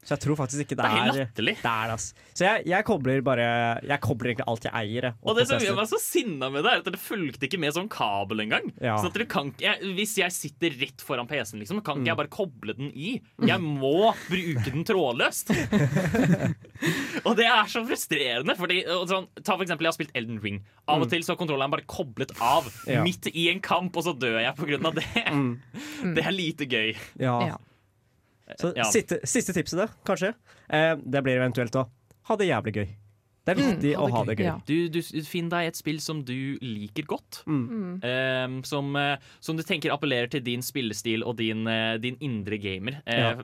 [0.07, 1.53] Så jeg tror faktisk ikke det, Det er Det er latterlig.
[1.59, 2.13] Det er altså.
[2.33, 3.47] Så jeg, jeg kobler bare
[3.83, 5.07] Jeg kobler egentlig alt jeg eier.
[5.21, 7.75] Og det som gjør meg så sinna med det, er at det fulgte ikke med
[7.75, 8.69] sånn kabel engang.
[8.79, 8.95] Ja.
[9.01, 12.05] Så at dere kan jeg, Hvis jeg sitter rett foran PC-en, liksom, kan Mm.
[12.05, 13.21] ikke jeg bare koble den i.
[13.51, 15.51] Jeg må bruke den trådløst.
[17.27, 18.55] og det er så frustrerende.
[18.57, 20.59] Fordi, og sånn, ta for eksempel, Jeg har spilt Elden Ring.
[20.87, 21.11] Av og Mm.
[21.11, 23.03] til så er kontrolleren bare koblet av Ja.
[23.03, 25.05] midt i en kamp, og så dør jeg på grunn av det.
[25.27, 25.59] Mm.
[26.15, 26.95] Det er lite gøy.
[27.19, 27.57] Ja.
[28.59, 28.83] Så Ja.
[28.91, 30.33] siste, siste tipset, da, kanskje,
[30.69, 31.87] eh, det blir eventuelt å
[32.29, 32.87] ha det jævlig gøy.
[33.47, 34.65] Det er viktig å ha det gøy.
[34.67, 37.43] Du, du Finn deg et spill som du liker godt.
[37.47, 38.03] Mm.
[38.03, 42.57] Eh, som, eh, som du tenker appellerer til din spillestil og din, eh, din indre
[42.59, 43.01] gamer.
[43.07, 43.35] Eh,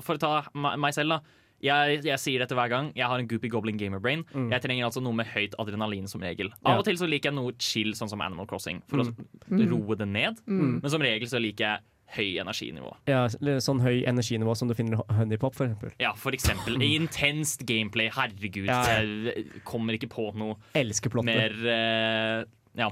[0.00, 1.20] For å ta meg selv, da.
[1.60, 2.92] Jeg, jeg sier dette hver gang.
[2.94, 4.22] Jeg har en Goopy Goblin gamer brain.
[4.32, 4.48] Mm.
[4.52, 6.50] Jeg trenger altså noe med høyt adrenalin som regel.
[6.62, 6.74] Ja.
[6.74, 9.16] Av og til så liker jeg noe chill, sånn som Animal Crossing, for Mm.
[9.50, 10.38] å roe det ned.
[10.46, 10.80] Mm.
[10.82, 11.80] Men som regel så liker jeg
[12.16, 12.92] høy energinivå.
[13.10, 13.26] Ja,
[13.60, 15.92] sånn høy energinivå som du finner i Honeypop, for eksempel.
[16.00, 16.78] Ja, for eksempel.
[16.82, 18.08] Intenst gameplay.
[18.14, 19.02] Herregud, Ja, ja.
[19.34, 21.34] jeg kommer ikke på noe Elsker plottet.
[21.36, 22.44] mer uh,
[22.78, 22.88] ja.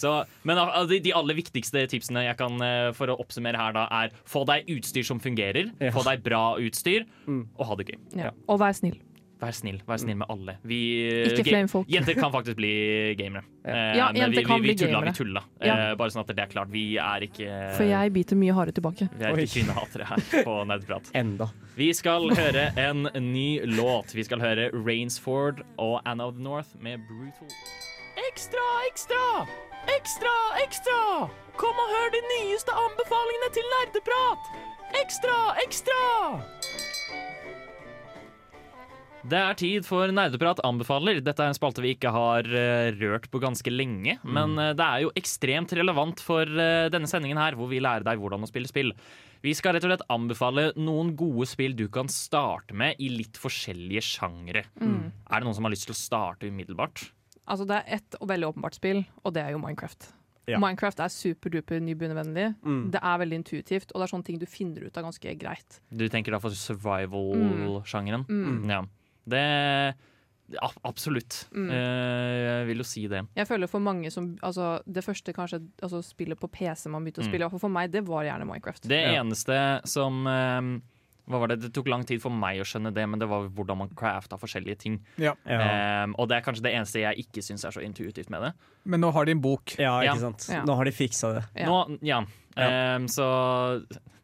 [0.00, 0.56] Så, men
[0.88, 4.46] de, de aller viktigste tipsene jeg kan eh, for å oppsummere her, da, er få
[4.48, 5.68] deg utstyr som fungerer.
[5.82, 5.90] Ja.
[5.92, 7.42] Få deg bra utstyr, Mm.
[7.58, 7.98] og ha det gøy.
[8.16, 8.30] Ja.
[8.48, 8.96] Og vær snill.
[9.36, 10.54] Vær snill vær snill med alle.
[10.64, 10.76] Vi,
[11.28, 11.88] Ikke ga- flame folk.
[11.92, 12.70] Jenter kan faktisk bli
[13.18, 13.42] gamere.
[13.66, 15.42] Eh, Ja, men vi, vi, vi bli tulla, vi tulla.
[15.60, 15.74] Ja.
[15.90, 16.70] Eh, bare sånn at det er klart.
[16.72, 19.08] Vi er ikke For jeg biter mye hardere tilbake.
[19.12, 21.10] vi er ikke kvinnehatere her på Nerdprat.
[21.14, 21.50] Enda.
[21.76, 24.14] Vi skal høre en ny låt.
[24.16, 27.52] Vi skal høre Rainsford og Anna of the North med Brutal.
[28.32, 29.46] Ekstra, ekstra!
[29.98, 30.32] Ekstra,
[30.64, 31.28] ekstra!
[31.60, 34.48] Kom og hør de nyeste anbefalingene til nerdeprat!
[35.04, 36.00] Ekstra, ekstra!
[39.26, 41.18] Det er tid for Nerdeprat anbefaler.
[41.24, 44.20] Dette er en spalte vi ikke har eh, rørt på ganske lenge.
[44.22, 48.06] Men eh, det er jo ekstremt relevant for eh, denne sendingen her, hvor vi lærer
[48.06, 48.92] deg hvordan å spille spill.
[49.42, 53.38] Vi skal rett og slett anbefale noen gode spill du kan starte med i litt
[53.40, 54.62] forskjellige sjangre.
[54.78, 55.10] Mm.
[55.10, 57.08] Er det noen som har lyst til å starte umiddelbart?
[57.46, 60.12] Altså, det er ett og veldig åpenbart spill, og det er jo Minecraft.
[60.46, 60.60] Ja.
[60.62, 62.52] Minecraft er superduper nybegynnervennlig.
[62.62, 62.84] Mm.
[62.94, 65.80] Det er veldig intuitivt, og det er sånne ting du finner ut av ganske greit.
[65.90, 68.26] Du tenker da for survival-sjangeren?
[68.30, 68.62] Mm.
[68.70, 68.84] Ja.
[69.28, 69.94] Det
[70.54, 71.48] ja, Absolutt.
[71.50, 71.70] Mm.
[71.74, 73.24] Eh, jeg vil jo si det.
[73.34, 77.18] Jeg føler for mange som altså, Det første kanskje altså, spillet på PC man begynte
[77.24, 77.30] å Mm.
[77.32, 77.58] spille, mm.
[77.60, 78.86] for meg, det var gjerne Minecraft.
[78.86, 80.60] Det eneste som, eh,
[81.26, 81.58] hva var det?
[81.64, 84.38] det tok lang tid for meg å skjønne det, men det var hvordan man crafta
[84.38, 85.00] forskjellige ting.
[85.18, 85.32] Ja.
[85.44, 88.52] Ehm, og det er kanskje det eneste jeg ikke syns er så intuitivt med det.
[88.84, 89.74] Men nå har de en bok.
[89.80, 90.14] Ja, ikke Ja.
[90.20, 90.46] sant.
[90.48, 90.62] Ja.
[90.62, 91.44] Nå har de fiksa det.
[91.56, 91.66] Ja.
[91.66, 92.22] Nå, ja.
[92.56, 93.26] Ehm, så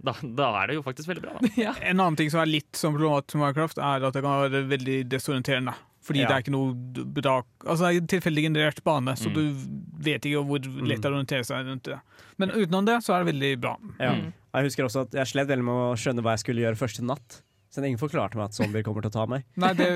[0.03, 1.75] da, da er det jo faktisk veldig bra, da.
[1.91, 4.63] En annen ting som er litt som problematisk med Minecraft, er at det kan være
[4.71, 5.75] veldig desorienterende.
[6.03, 6.27] Fordi Ja.
[6.27, 6.73] det er ikke noe
[7.15, 9.35] bra Altså det er en tilfeldig generert bane, så Mm.
[9.35, 12.01] du vet ikke hvor lett det er å orientere seg rundt det.
[12.39, 13.77] Men utenom det så er det veldig bra.
[14.01, 14.11] Ja.
[14.17, 14.33] Mm.
[14.55, 17.05] Jeg husker også at jeg slet veldig med å skjønne hva jeg skulle gjøre første
[17.07, 17.43] natt.
[17.71, 19.45] Så ingen forklarte meg at zombier kommer til å ta meg.
[19.57, 19.87] Nei, det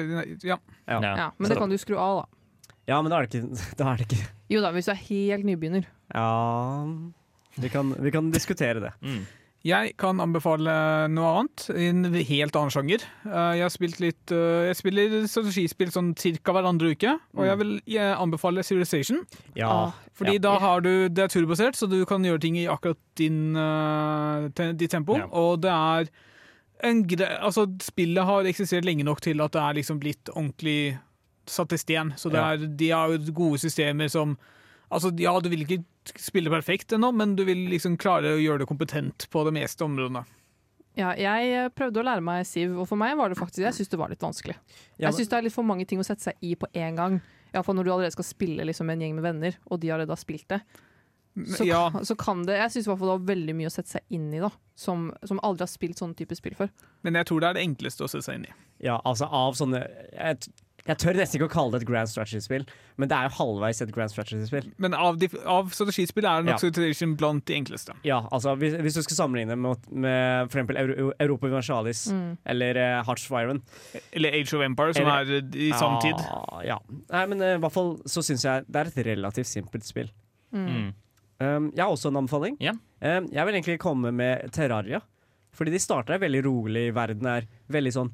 [0.45, 0.57] Ja.
[0.89, 1.17] Ja, Ja.
[1.17, 2.73] Ja, men det kan du skru av, da.
[2.87, 5.03] ja men da er det ikke, da er det ikke Jo da, hvis du er
[5.11, 5.85] helt nybegynner.
[6.15, 6.87] Ja
[7.61, 8.93] vi kan, vi kan diskutere det.
[9.03, 9.27] Mm.
[9.67, 10.71] Jeg kan anbefale
[11.11, 13.03] noe annet, i en helt annen sjanger.
[13.27, 17.59] Eh, Jeg har spilt litt eh, Jeg spiller strategispill sånn cirka hverandre uke, og jeg
[17.59, 19.25] vil eh, anbefale Civilization.
[19.59, 19.71] Ja.
[19.73, 20.45] Ah, Fordi Ja.
[20.47, 23.55] da har du Det er turbasert, så du kan gjøre ting i akkurat din,
[24.79, 25.17] ditt tempo.
[25.19, 25.27] Ja.
[25.33, 26.09] Og det er
[26.85, 30.99] en gre Altså, spillet har eksistert lenge nok til at det er liksom blitt ordentlig
[31.47, 32.13] satt i sten.
[32.17, 32.53] Så det Ja.
[32.53, 34.37] er, de har gode systemer som
[34.93, 35.85] Altså, ja, du vil ikke
[36.21, 39.87] spille perfekt ennå, men du vil liksom klare å gjøre det kompetent på det meste
[39.87, 40.25] områdene.
[40.97, 43.77] Ja, jeg eh, prøvde å lære meg Siv, og for meg var det faktisk Jeg
[43.77, 44.57] syns det var litt vanskelig.
[44.97, 47.19] Jeg syns det er litt for mange ting å sette seg i på én gang.
[47.53, 50.21] Iallfall når du allerede skal spille liksom, en gjeng med venner, og de har allerede
[50.21, 50.63] spilt det.
[51.53, 54.17] Så, ja, kan, så kan det Jeg syns det var veldig mye å sette seg
[54.17, 54.49] inn i, da.
[54.77, 56.73] Som, som aldri har spilt sånn type spill før.
[57.05, 58.55] men jeg tror det er det enkleste å sette seg inn i.
[58.89, 60.51] Ja, altså av sånne jeg,
[60.87, 62.65] jeg tør nesten ikke å kalle det et grand strategy-spill,
[62.97, 64.69] men det er jo halvveis et grand strategy-spill.
[64.79, 66.59] Men av, de, av strategispill er nok Ja.
[66.63, 67.95] Civilization blant de enkleste.
[68.07, 72.37] Ja, altså hvis, hvis du skal sammenligne med, med for eksempel Euro, Europa Universalis Mm.
[72.47, 73.63] eller uh, Hearts of Iron
[74.13, 76.17] Eller Age of Empire, som Eller- er i samtid.
[76.17, 76.27] tid.
[76.31, 76.79] Ah, Ja.
[77.11, 80.09] Nei, men uh, i hvert fall så syns jeg det er et relativt simpelt spill.
[80.55, 80.93] Mm.
[81.41, 82.57] Um, jeg har også en anbefaling.
[82.63, 82.77] Yeah.
[83.03, 85.01] Um, jeg vil egentlig komme med Terraria.
[85.57, 86.87] Fordi de starter veldig rolig.
[86.95, 88.11] Verden er veldig sånn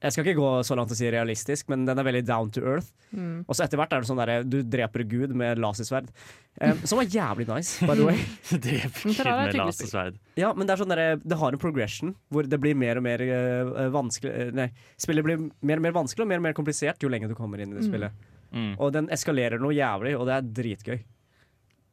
[0.00, 2.62] Jeg skal ikke gå så langt og si realistisk, men den er veldig down to
[2.64, 2.86] earth.
[3.12, 3.42] Mm.
[3.44, 6.08] Og så etter hvert er det sånn derre du dreper Gud med lasersverd.
[6.56, 8.22] Um, som var jævlig nice, by the way.
[8.64, 10.16] Dreper Gud med lasersverd.
[10.40, 13.04] Ja, men det er sånn derre Det har en progression hvor det blir mer og
[13.04, 14.70] mer uh, vanskelig Nei,
[15.00, 17.60] spillet blir mer og mer vanskelig og mer og mer komplisert jo lenger du kommer
[17.60, 17.92] inn i det Mm.
[17.92, 18.26] spillet.
[18.56, 18.72] Mm.
[18.80, 20.98] Og den eskalerer noe jævlig, og det er dritgøy.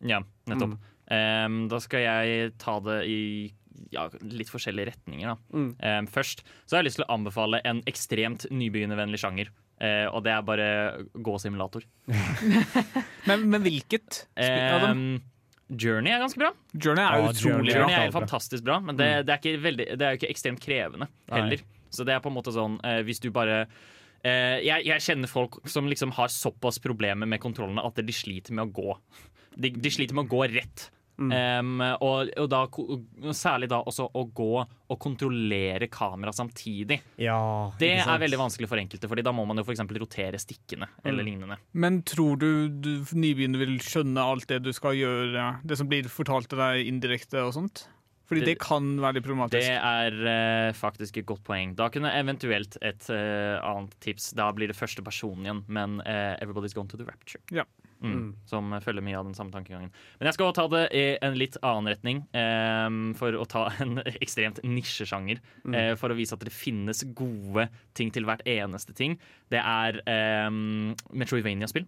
[0.10, 0.78] Ja, nettopp.
[0.80, 0.94] Mm.
[1.08, 3.20] Um, da skal jeg ta det i
[3.94, 5.38] ja, litt forskjellige retninger.
[5.54, 5.70] Mm.
[5.80, 9.54] Em, først så har jeg lyst til å anbefale en ekstremt nybegynnervennlig sjanger.
[9.78, 10.68] Uh, og det er bare
[11.22, 11.84] gåsimulator.
[13.30, 14.24] Men, men hvilket?
[14.40, 15.20] Em,
[15.68, 16.50] Journey er ganske bra.
[16.74, 18.06] Journey er Ja, utrolig Journey bra.
[18.08, 21.62] Er fantastisk bra, men det, det, er veldig, det er jo ikke ekstremt krevende heller.
[21.92, 23.66] Så det er på en måte sånn uh, hvis du bare
[24.26, 28.56] Uh, jeg, jeg kjenner folk som liksom har såpass problemer med kontrollene at de sliter
[28.58, 28.96] med å gå.
[29.56, 30.88] De, de sliter med å gå rett.
[31.18, 31.32] Mm.
[31.34, 32.60] Um, og, og da,
[33.34, 37.00] særlig da også å gå og kontrollere kamera samtidig.
[37.18, 37.40] Ja,
[37.80, 39.82] Det er veldig vanskelig for enkelte, Fordi da må man jo f.eks.
[39.98, 41.30] rotere stikkene eller Mm.
[41.32, 41.58] lignende.
[41.74, 46.04] Men tror du, du nybegynner vil skjønne alt det du skal gjøre, det som blir
[46.08, 47.88] fortalt til deg indirekte og sånt?
[48.28, 49.64] Fordi det, Det- kan være litt problematisk.
[49.64, 51.76] Det er uh, faktisk et godt poeng.
[51.80, 56.36] Da kunne eventuelt et uh, annet tips Da blir det første person igjen, men uh,
[56.44, 57.42] Everybody's Gone to the Rapture.
[57.52, 57.64] Ja.
[57.98, 58.26] Mm, Mm.
[58.46, 59.90] Som følger mye av den samme tankegangen.
[60.20, 63.98] Men jeg skal ta det i en litt annen retning, Um, for å ta en
[64.22, 65.40] ekstremt nisjesjanger.
[65.66, 65.74] Mm.
[65.74, 67.66] Uh, for å vise at det finnes gode
[67.98, 69.18] ting til hvert eneste ting.
[69.50, 69.98] Det er
[70.46, 71.88] um, Metroidvania-spill.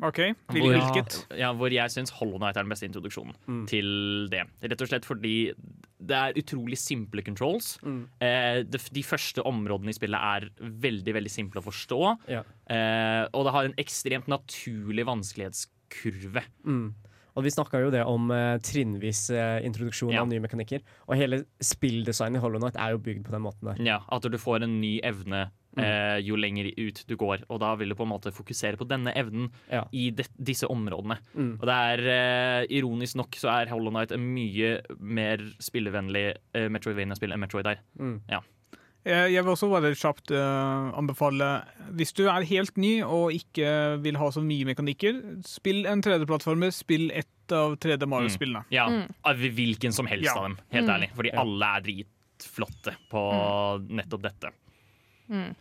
[0.00, 1.14] OK, Hvor, Hvil- hvilket?
[1.38, 3.66] ja, hvor jeg syns Hollow Night er den beste introduksjonen Mm.
[3.66, 4.44] til det.
[4.62, 5.52] Rett og slett fordi
[6.00, 7.78] det er utrolig simple controls.
[7.82, 8.04] Mm.
[8.22, 12.18] Eh, de, de første områdene i spillet er veldig veldig simple å forstå.
[12.28, 12.44] Ja.
[12.70, 16.44] Eh, og det har en ekstremt naturlig vanskelighetskurve.
[16.64, 16.94] Mm.
[17.38, 20.22] Og vi snakka jo det om eh, trinnvis eh, introduksjon Ja.
[20.22, 20.80] av nye mekanikker.
[21.08, 23.82] Og hele spilldesignet i Hollow Knight er jo bygd på den måten der.
[23.84, 25.50] Ja, At du får en ny evne.
[25.76, 27.44] Eh, jo lenger ut du går.
[27.50, 29.84] Og da vil du på en måte fokusere på denne evnen Ja.
[29.92, 31.18] i de, disse områdene.
[31.34, 31.58] Mm.
[31.60, 36.68] Og det er eh, ironisk nok så er Hollow Knight en mye mer spillevennlig eh,
[36.68, 37.78] Metroidvania-spill enn Metroid er.
[37.98, 38.22] Mm.
[38.28, 38.42] Jeg
[39.08, 41.46] jeg vil også bare kjapt uh, anbefale
[41.96, 46.74] Hvis du er helt ny og ikke vil ha så mye mekanikker, spill en 3D-plattformer.
[46.74, 48.66] Spill ett av 3D Mario-spillene.
[48.74, 49.06] Ja, Mm.
[49.54, 50.34] hvilken som helst Ja.
[50.36, 50.94] av dem, helt Mm.
[50.96, 51.10] ærlig.
[51.16, 53.22] Fordi alle er dritflotte på
[53.88, 54.50] nettopp dette.
[55.28, 55.54] Mm.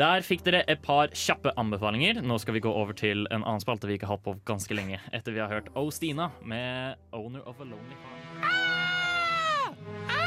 [0.00, 2.22] Der fikk dere et par kjappe anbefalinger.
[2.24, 4.76] Nå skal vi gå over til en annen spalte vi ikke har hatt på ganske
[4.78, 5.02] lenge.
[5.12, 8.82] Etter vi har hørt O Stina med 'Owner of a Lonely Heart'.
[9.68, 10.21] Løp!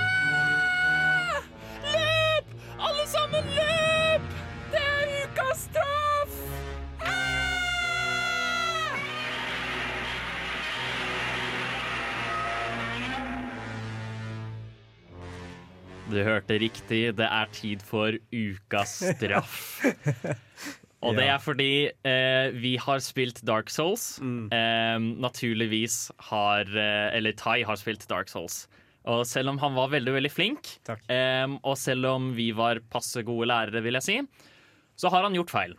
[16.11, 17.03] Du hørte riktig.
[17.17, 19.57] Det er tid for ukas straff.
[21.05, 21.69] Og det er fordi
[22.07, 24.15] eh, vi har spilt Dark Souls.
[24.23, 24.47] Mm.
[24.53, 28.63] Eh, naturligvis har eh, Eller Tai har spilt Dark Souls.
[29.05, 30.71] Og selv om han var veldig veldig flink,
[31.13, 34.15] eh, og selv om vi var passe gode lærere, vil jeg si,
[34.97, 35.75] så har han gjort feil.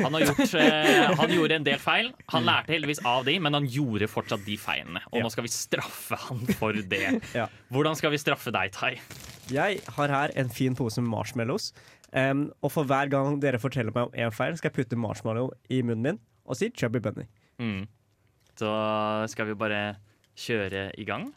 [0.00, 2.10] Han, har gjort, eh, han gjorde en del feil.
[2.34, 5.04] Han lærte heldigvis av de, men han gjorde fortsatt de feilene.
[5.12, 5.22] Og Ja.
[5.22, 7.04] nå skal vi straffe han for det.
[7.36, 7.46] Ja.
[7.70, 8.96] Hvordan skal vi straffe deg, Tai?
[9.52, 11.72] Jeg har her en fin pose med marshmallows.
[12.14, 15.50] Um, og for hver gang dere forteller meg om én feil, skal jeg putte marshmallow
[15.68, 17.24] i munnen min og si chubby bunny.
[17.58, 17.86] Mm.
[18.60, 18.70] Så
[19.32, 19.80] skal vi bare
[20.38, 21.32] kjøre i gang.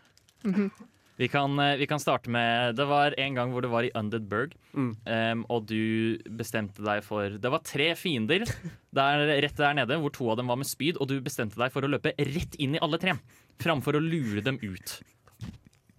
[1.18, 3.92] Vi kan, eh, vi kan starte med Det var en gang hvor det var i
[3.98, 4.92] Undead Burg, Mm.
[5.08, 8.46] um, og du bestemte deg for Det var tre fiender
[8.94, 11.72] der, rett der nede, hvor to av dem var med spyd, og du bestemte deg
[11.74, 13.16] for å løpe rett inn i alle tre,
[13.58, 15.00] framfor å lure dem ut.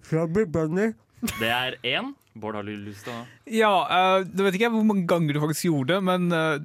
[0.09, 0.93] Chubby bunny.
[1.41, 2.15] Det er én.
[2.39, 5.41] Bård, har du lyst til å Ja, uh, det vet ikke hvor mange ganger du
[5.43, 6.59] faktisk gjorde det, men uh,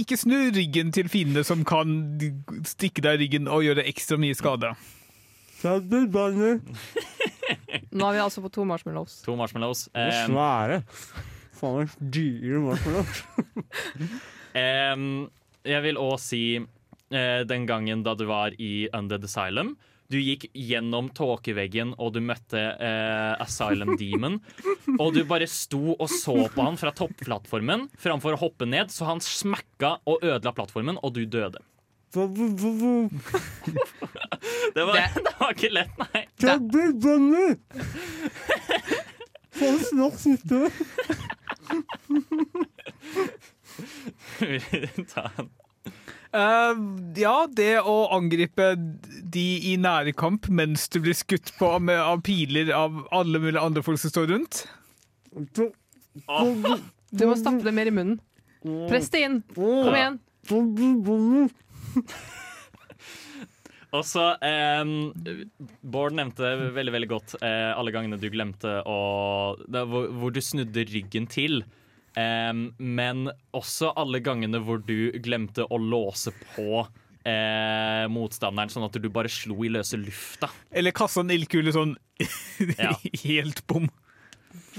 [0.00, 1.98] ikke snu ryggen til fiender som kan
[2.68, 4.72] stikke deg i ryggen og gjøre ekstra mye skade.
[7.90, 9.20] Nå har vi altså på to marshmallows.
[9.26, 9.88] To marshmallows.
[9.92, 10.80] De er svære.
[11.58, 13.22] Faen, det er dyre marshmallows.
[14.62, 15.06] um,
[15.66, 19.74] jeg vil òg si uh, den gangen da du var i Undead Asylum.
[20.08, 24.38] Du gikk gjennom tåkeveggen, og du møtte eh, Asylum Demon.
[25.02, 29.04] Og du bare sto og så på han fra toppplattformen framfor å hoppe ned, så
[29.10, 31.60] han smekka og ødela plattformen, og du døde.
[34.74, 36.22] Det var, det var ikke lett, nei.
[40.16, 40.70] Sitter
[45.12, 45.48] Ta en.
[46.28, 46.80] Eh,
[47.22, 52.72] ja, det å angripe de i nærkamp mens du blir skutt på med, av piler
[52.76, 54.64] av alle mulige andre folk som står rundt.
[57.08, 58.18] Du må stappe det mer i munnen.
[58.90, 59.40] Press det inn.
[59.54, 60.18] Kom igjen.
[63.96, 64.90] Og så em,
[65.80, 68.96] Bård nevnte veldig veldig godt eh, alle gangene du glemte å
[69.64, 71.62] hvor, hvor du snudde ryggen til.
[72.18, 76.80] Em, men også alle gangene hvor du glemte å låse på
[77.28, 80.48] eh, motstanderen, sånn at du bare slo i løse lufta.
[80.72, 81.94] Eller kasta en ildkule sånn
[82.80, 82.92] Ja.
[83.22, 83.86] helt bom.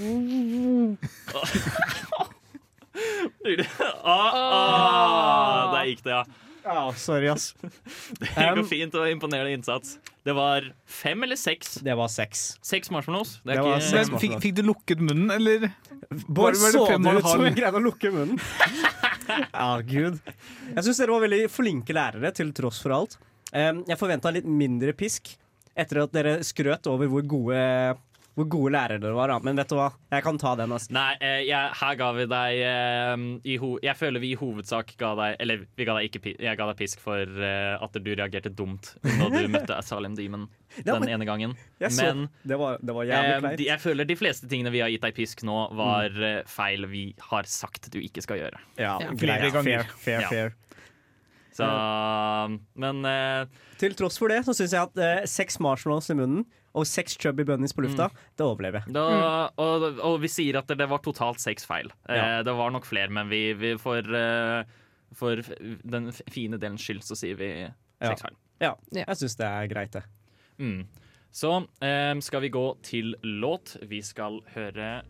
[4.04, 6.24] ah, ah, der gikk det, ja.
[6.70, 7.48] Ja, sorry, ass.
[8.20, 9.96] Det går fint og imponerende innsats.
[10.26, 11.78] Det var fem eller seks?
[11.82, 12.44] Det var seks.
[12.62, 13.38] Seks marshmallows.
[13.42, 15.70] Det Det er var ikke seks Men fikk, fikk du lukket munnen, eller?
[16.28, 17.48] Bård Var det så fem det og en ut som halv?
[17.50, 18.40] en greide å lukke munnen.
[19.30, 20.16] Ja, gud.
[20.74, 23.12] Jeg syns dere var veldig flinke lærere, til tross for alt.
[23.54, 25.30] Jeg forventa litt mindre pisk
[25.78, 27.60] etter at dere skrøt over hvor gode,
[28.38, 29.28] hvor gode lærere dere var.
[29.28, 29.38] da.
[29.44, 30.72] Men vet du hva, jeg kan ta den.
[30.72, 30.86] ass.
[30.94, 34.94] Nei, eh, jeg, her ga vi deg eh, i ho Jeg føler vi i hovedsak
[35.00, 38.10] ga deg Eller vi ga deg ikke jeg ga deg pisk for eh, at du
[38.14, 40.46] reagerte dumt da du møtte Asalem Demon
[40.84, 41.56] Ja, den men- ene gangen.
[41.82, 43.10] Jeg så, Men det, var, det var
[43.58, 46.86] de, jeg føler de fleste tingene vi har gitt deg pisk nå, var eh, feil
[46.92, 48.60] vi har sagt du ikke skal gjøre.
[48.78, 49.10] Ja, Ja.
[49.18, 49.84] Flere ganger.
[49.90, 50.28] Fair, fair, Ja.
[50.30, 50.56] fair.
[51.50, 51.66] Så
[52.78, 53.46] Men eh,
[53.80, 56.44] Til tross for det så syns jeg at eh, seks marshmallows i munnen
[56.74, 58.08] og seks chubby bunnies på lufta,
[58.38, 58.92] det overlever jeg.
[58.94, 61.90] da, og, og vi sier at det var totalt seks feil.
[62.08, 62.42] Eh, Ja.
[62.46, 64.62] det var nok flere, men vi, vi for, eh,
[65.12, 65.42] for
[65.84, 67.72] den fine delens skyld så sier vi Ja.
[68.12, 68.36] seks feil.
[68.60, 69.04] Ja, Ja.
[69.08, 70.04] jeg syns det er greit, det.
[70.58, 70.86] Mm.
[71.32, 73.76] Så eh, skal vi gå til låt.
[73.88, 75.02] Vi skal høre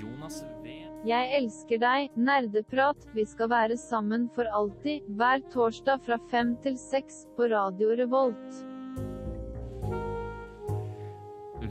[0.00, 0.82] Jonas V.
[1.06, 2.96] Jeg elsker deg, nerdeprat.
[3.14, 8.65] Vi skal være sammen for alltid, hver torsdag fra fem til seks på Radio Revolt.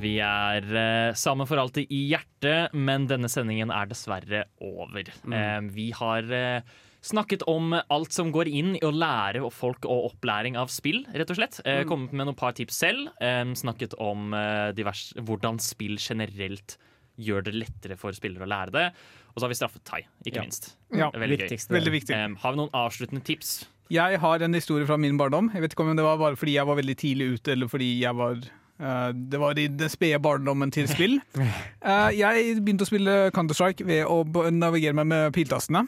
[0.02, 5.08] Vi er eh, sammen for alltid i hjertet, men denne sendingen er dessverre over.
[5.08, 6.62] Eh, vi har eh,
[7.06, 11.32] snakket om alt som går inn i å lære folk og opplæring av spill, rett
[11.32, 11.60] og slett.
[11.66, 13.12] Eh, kommet med noen par tips selv.
[13.24, 16.78] Eh, snakket om eh, divers, hvordan spill generelt
[17.16, 18.88] gjør det lettere for spillere å lære det.
[19.36, 20.44] Og så har vi straffet Tai, ikke Ja.
[20.44, 20.74] minst.
[20.96, 21.56] Ja, veldig gøy.
[21.78, 22.20] Veldig viktig.
[22.44, 23.66] Har vi noen avsluttende tips?
[23.94, 25.52] Jeg har en historie fra min barndom.
[25.54, 27.90] Jeg vet ikke om det var bare fordi jeg var veldig tidlig ute, eller fordi
[28.02, 28.40] jeg var
[28.76, 31.20] det var i den spede barndommen til spill.
[31.86, 35.84] Eh, jeg begynte å spille Counter-Strike ved å navigere meg med piltastene.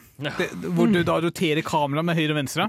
[0.62, 2.68] Hvor du da roterer kameraet med høyre og venstre.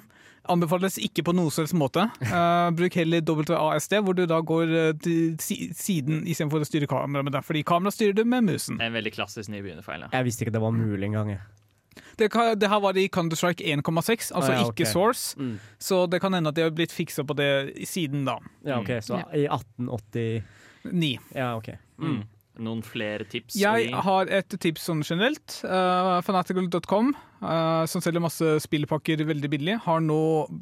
[0.49, 2.07] Anbefales ikke på noen som helst måte.
[2.25, 6.89] Eh, bruk heller WASD, hvor du da går eh, til si siden istedenfor å styre
[6.89, 7.45] kameraet med deg.
[7.45, 8.81] Fordi kameraet styrer du med musen.
[8.81, 10.07] En veldig klassisk nybegynnerfeil.
[10.07, 10.11] Ja.
[10.17, 11.35] Jeg visste ikke det var mulig engang.
[12.17, 14.85] Det, kan, det her var i Counter-Strike 1,6, altså Ah, ja, ikke.
[14.87, 15.35] Source.
[15.39, 15.59] Mm.
[15.79, 17.49] Så det kan hende at de har blitt fiksa på det
[17.87, 18.37] siden da.
[18.65, 19.25] Ja, OK, så Ja.
[19.35, 21.19] i 1889.
[21.35, 21.69] Ja, OK.
[21.99, 22.23] Mm.
[22.59, 23.55] noen flere tips?
[23.55, 25.61] Jeg har et tips sånn generelt.
[25.63, 30.17] Uh, Fanatical.com, uh, som selger masse spillpakker veldig billig, har nå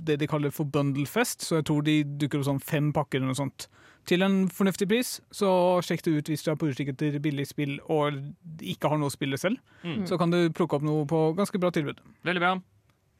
[0.06, 3.32] det de kaller for Bundlefest, så jeg tror de dukker opp sånn fem pakker eller
[3.34, 3.66] noe sånt.
[4.08, 5.50] Til en fornuftig pris, så
[5.84, 8.16] sjekk det ut hvis du er på utkikk etter billig spill og
[8.64, 9.60] ikke har noe å spille selv.
[9.84, 10.06] Mm.
[10.08, 12.00] Så kan du plukke opp noe på ganske bra tilbud.
[12.24, 12.54] Veldig bra.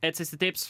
[0.08, 0.70] Et siste tips.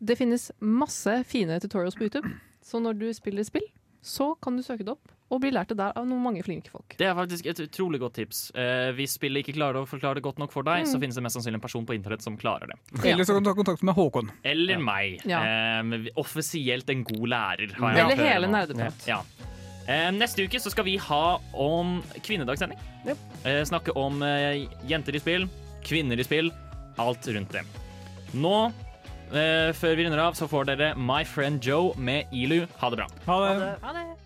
[0.00, 2.30] Det finnes masse fine tutorials på YouTube,
[2.64, 3.66] så når du spiller spill,
[4.00, 6.70] så kan du søke det opp og bli lært det der av noen mange flinke
[6.72, 6.94] folk.
[6.96, 8.38] Det er faktisk et utrolig godt tips.
[8.56, 10.88] Eh, hvis spillet ikke klarer å forklare det godt nok for deg, Mm.
[10.88, 12.78] så finnes det mest sannsynlig en person på internett som klarer det.
[13.04, 14.30] Eller så kan du ta kontakt med Håkon.
[14.44, 15.20] Eller meg.
[15.28, 15.42] Ja.
[15.44, 17.74] Eh, offisielt en god lærer.
[17.76, 18.46] Har jeg Eller hele.
[18.48, 19.04] Nerdeprat.
[19.06, 19.20] Ja.
[19.88, 22.78] Eh, neste uke så skal vi ha om kvinnedagssending.
[23.08, 25.48] Eh, snakke om eh, jenter i spill,
[25.86, 26.52] kvinner i spill,
[27.00, 27.64] alt rundt det.
[28.36, 28.56] Nå,
[29.32, 32.66] eh, før vi runder av, så får dere My Friend Joe med Ilu.
[32.82, 33.08] Ha det bra.
[33.30, 33.74] Ha det.
[33.86, 34.17] Ha det.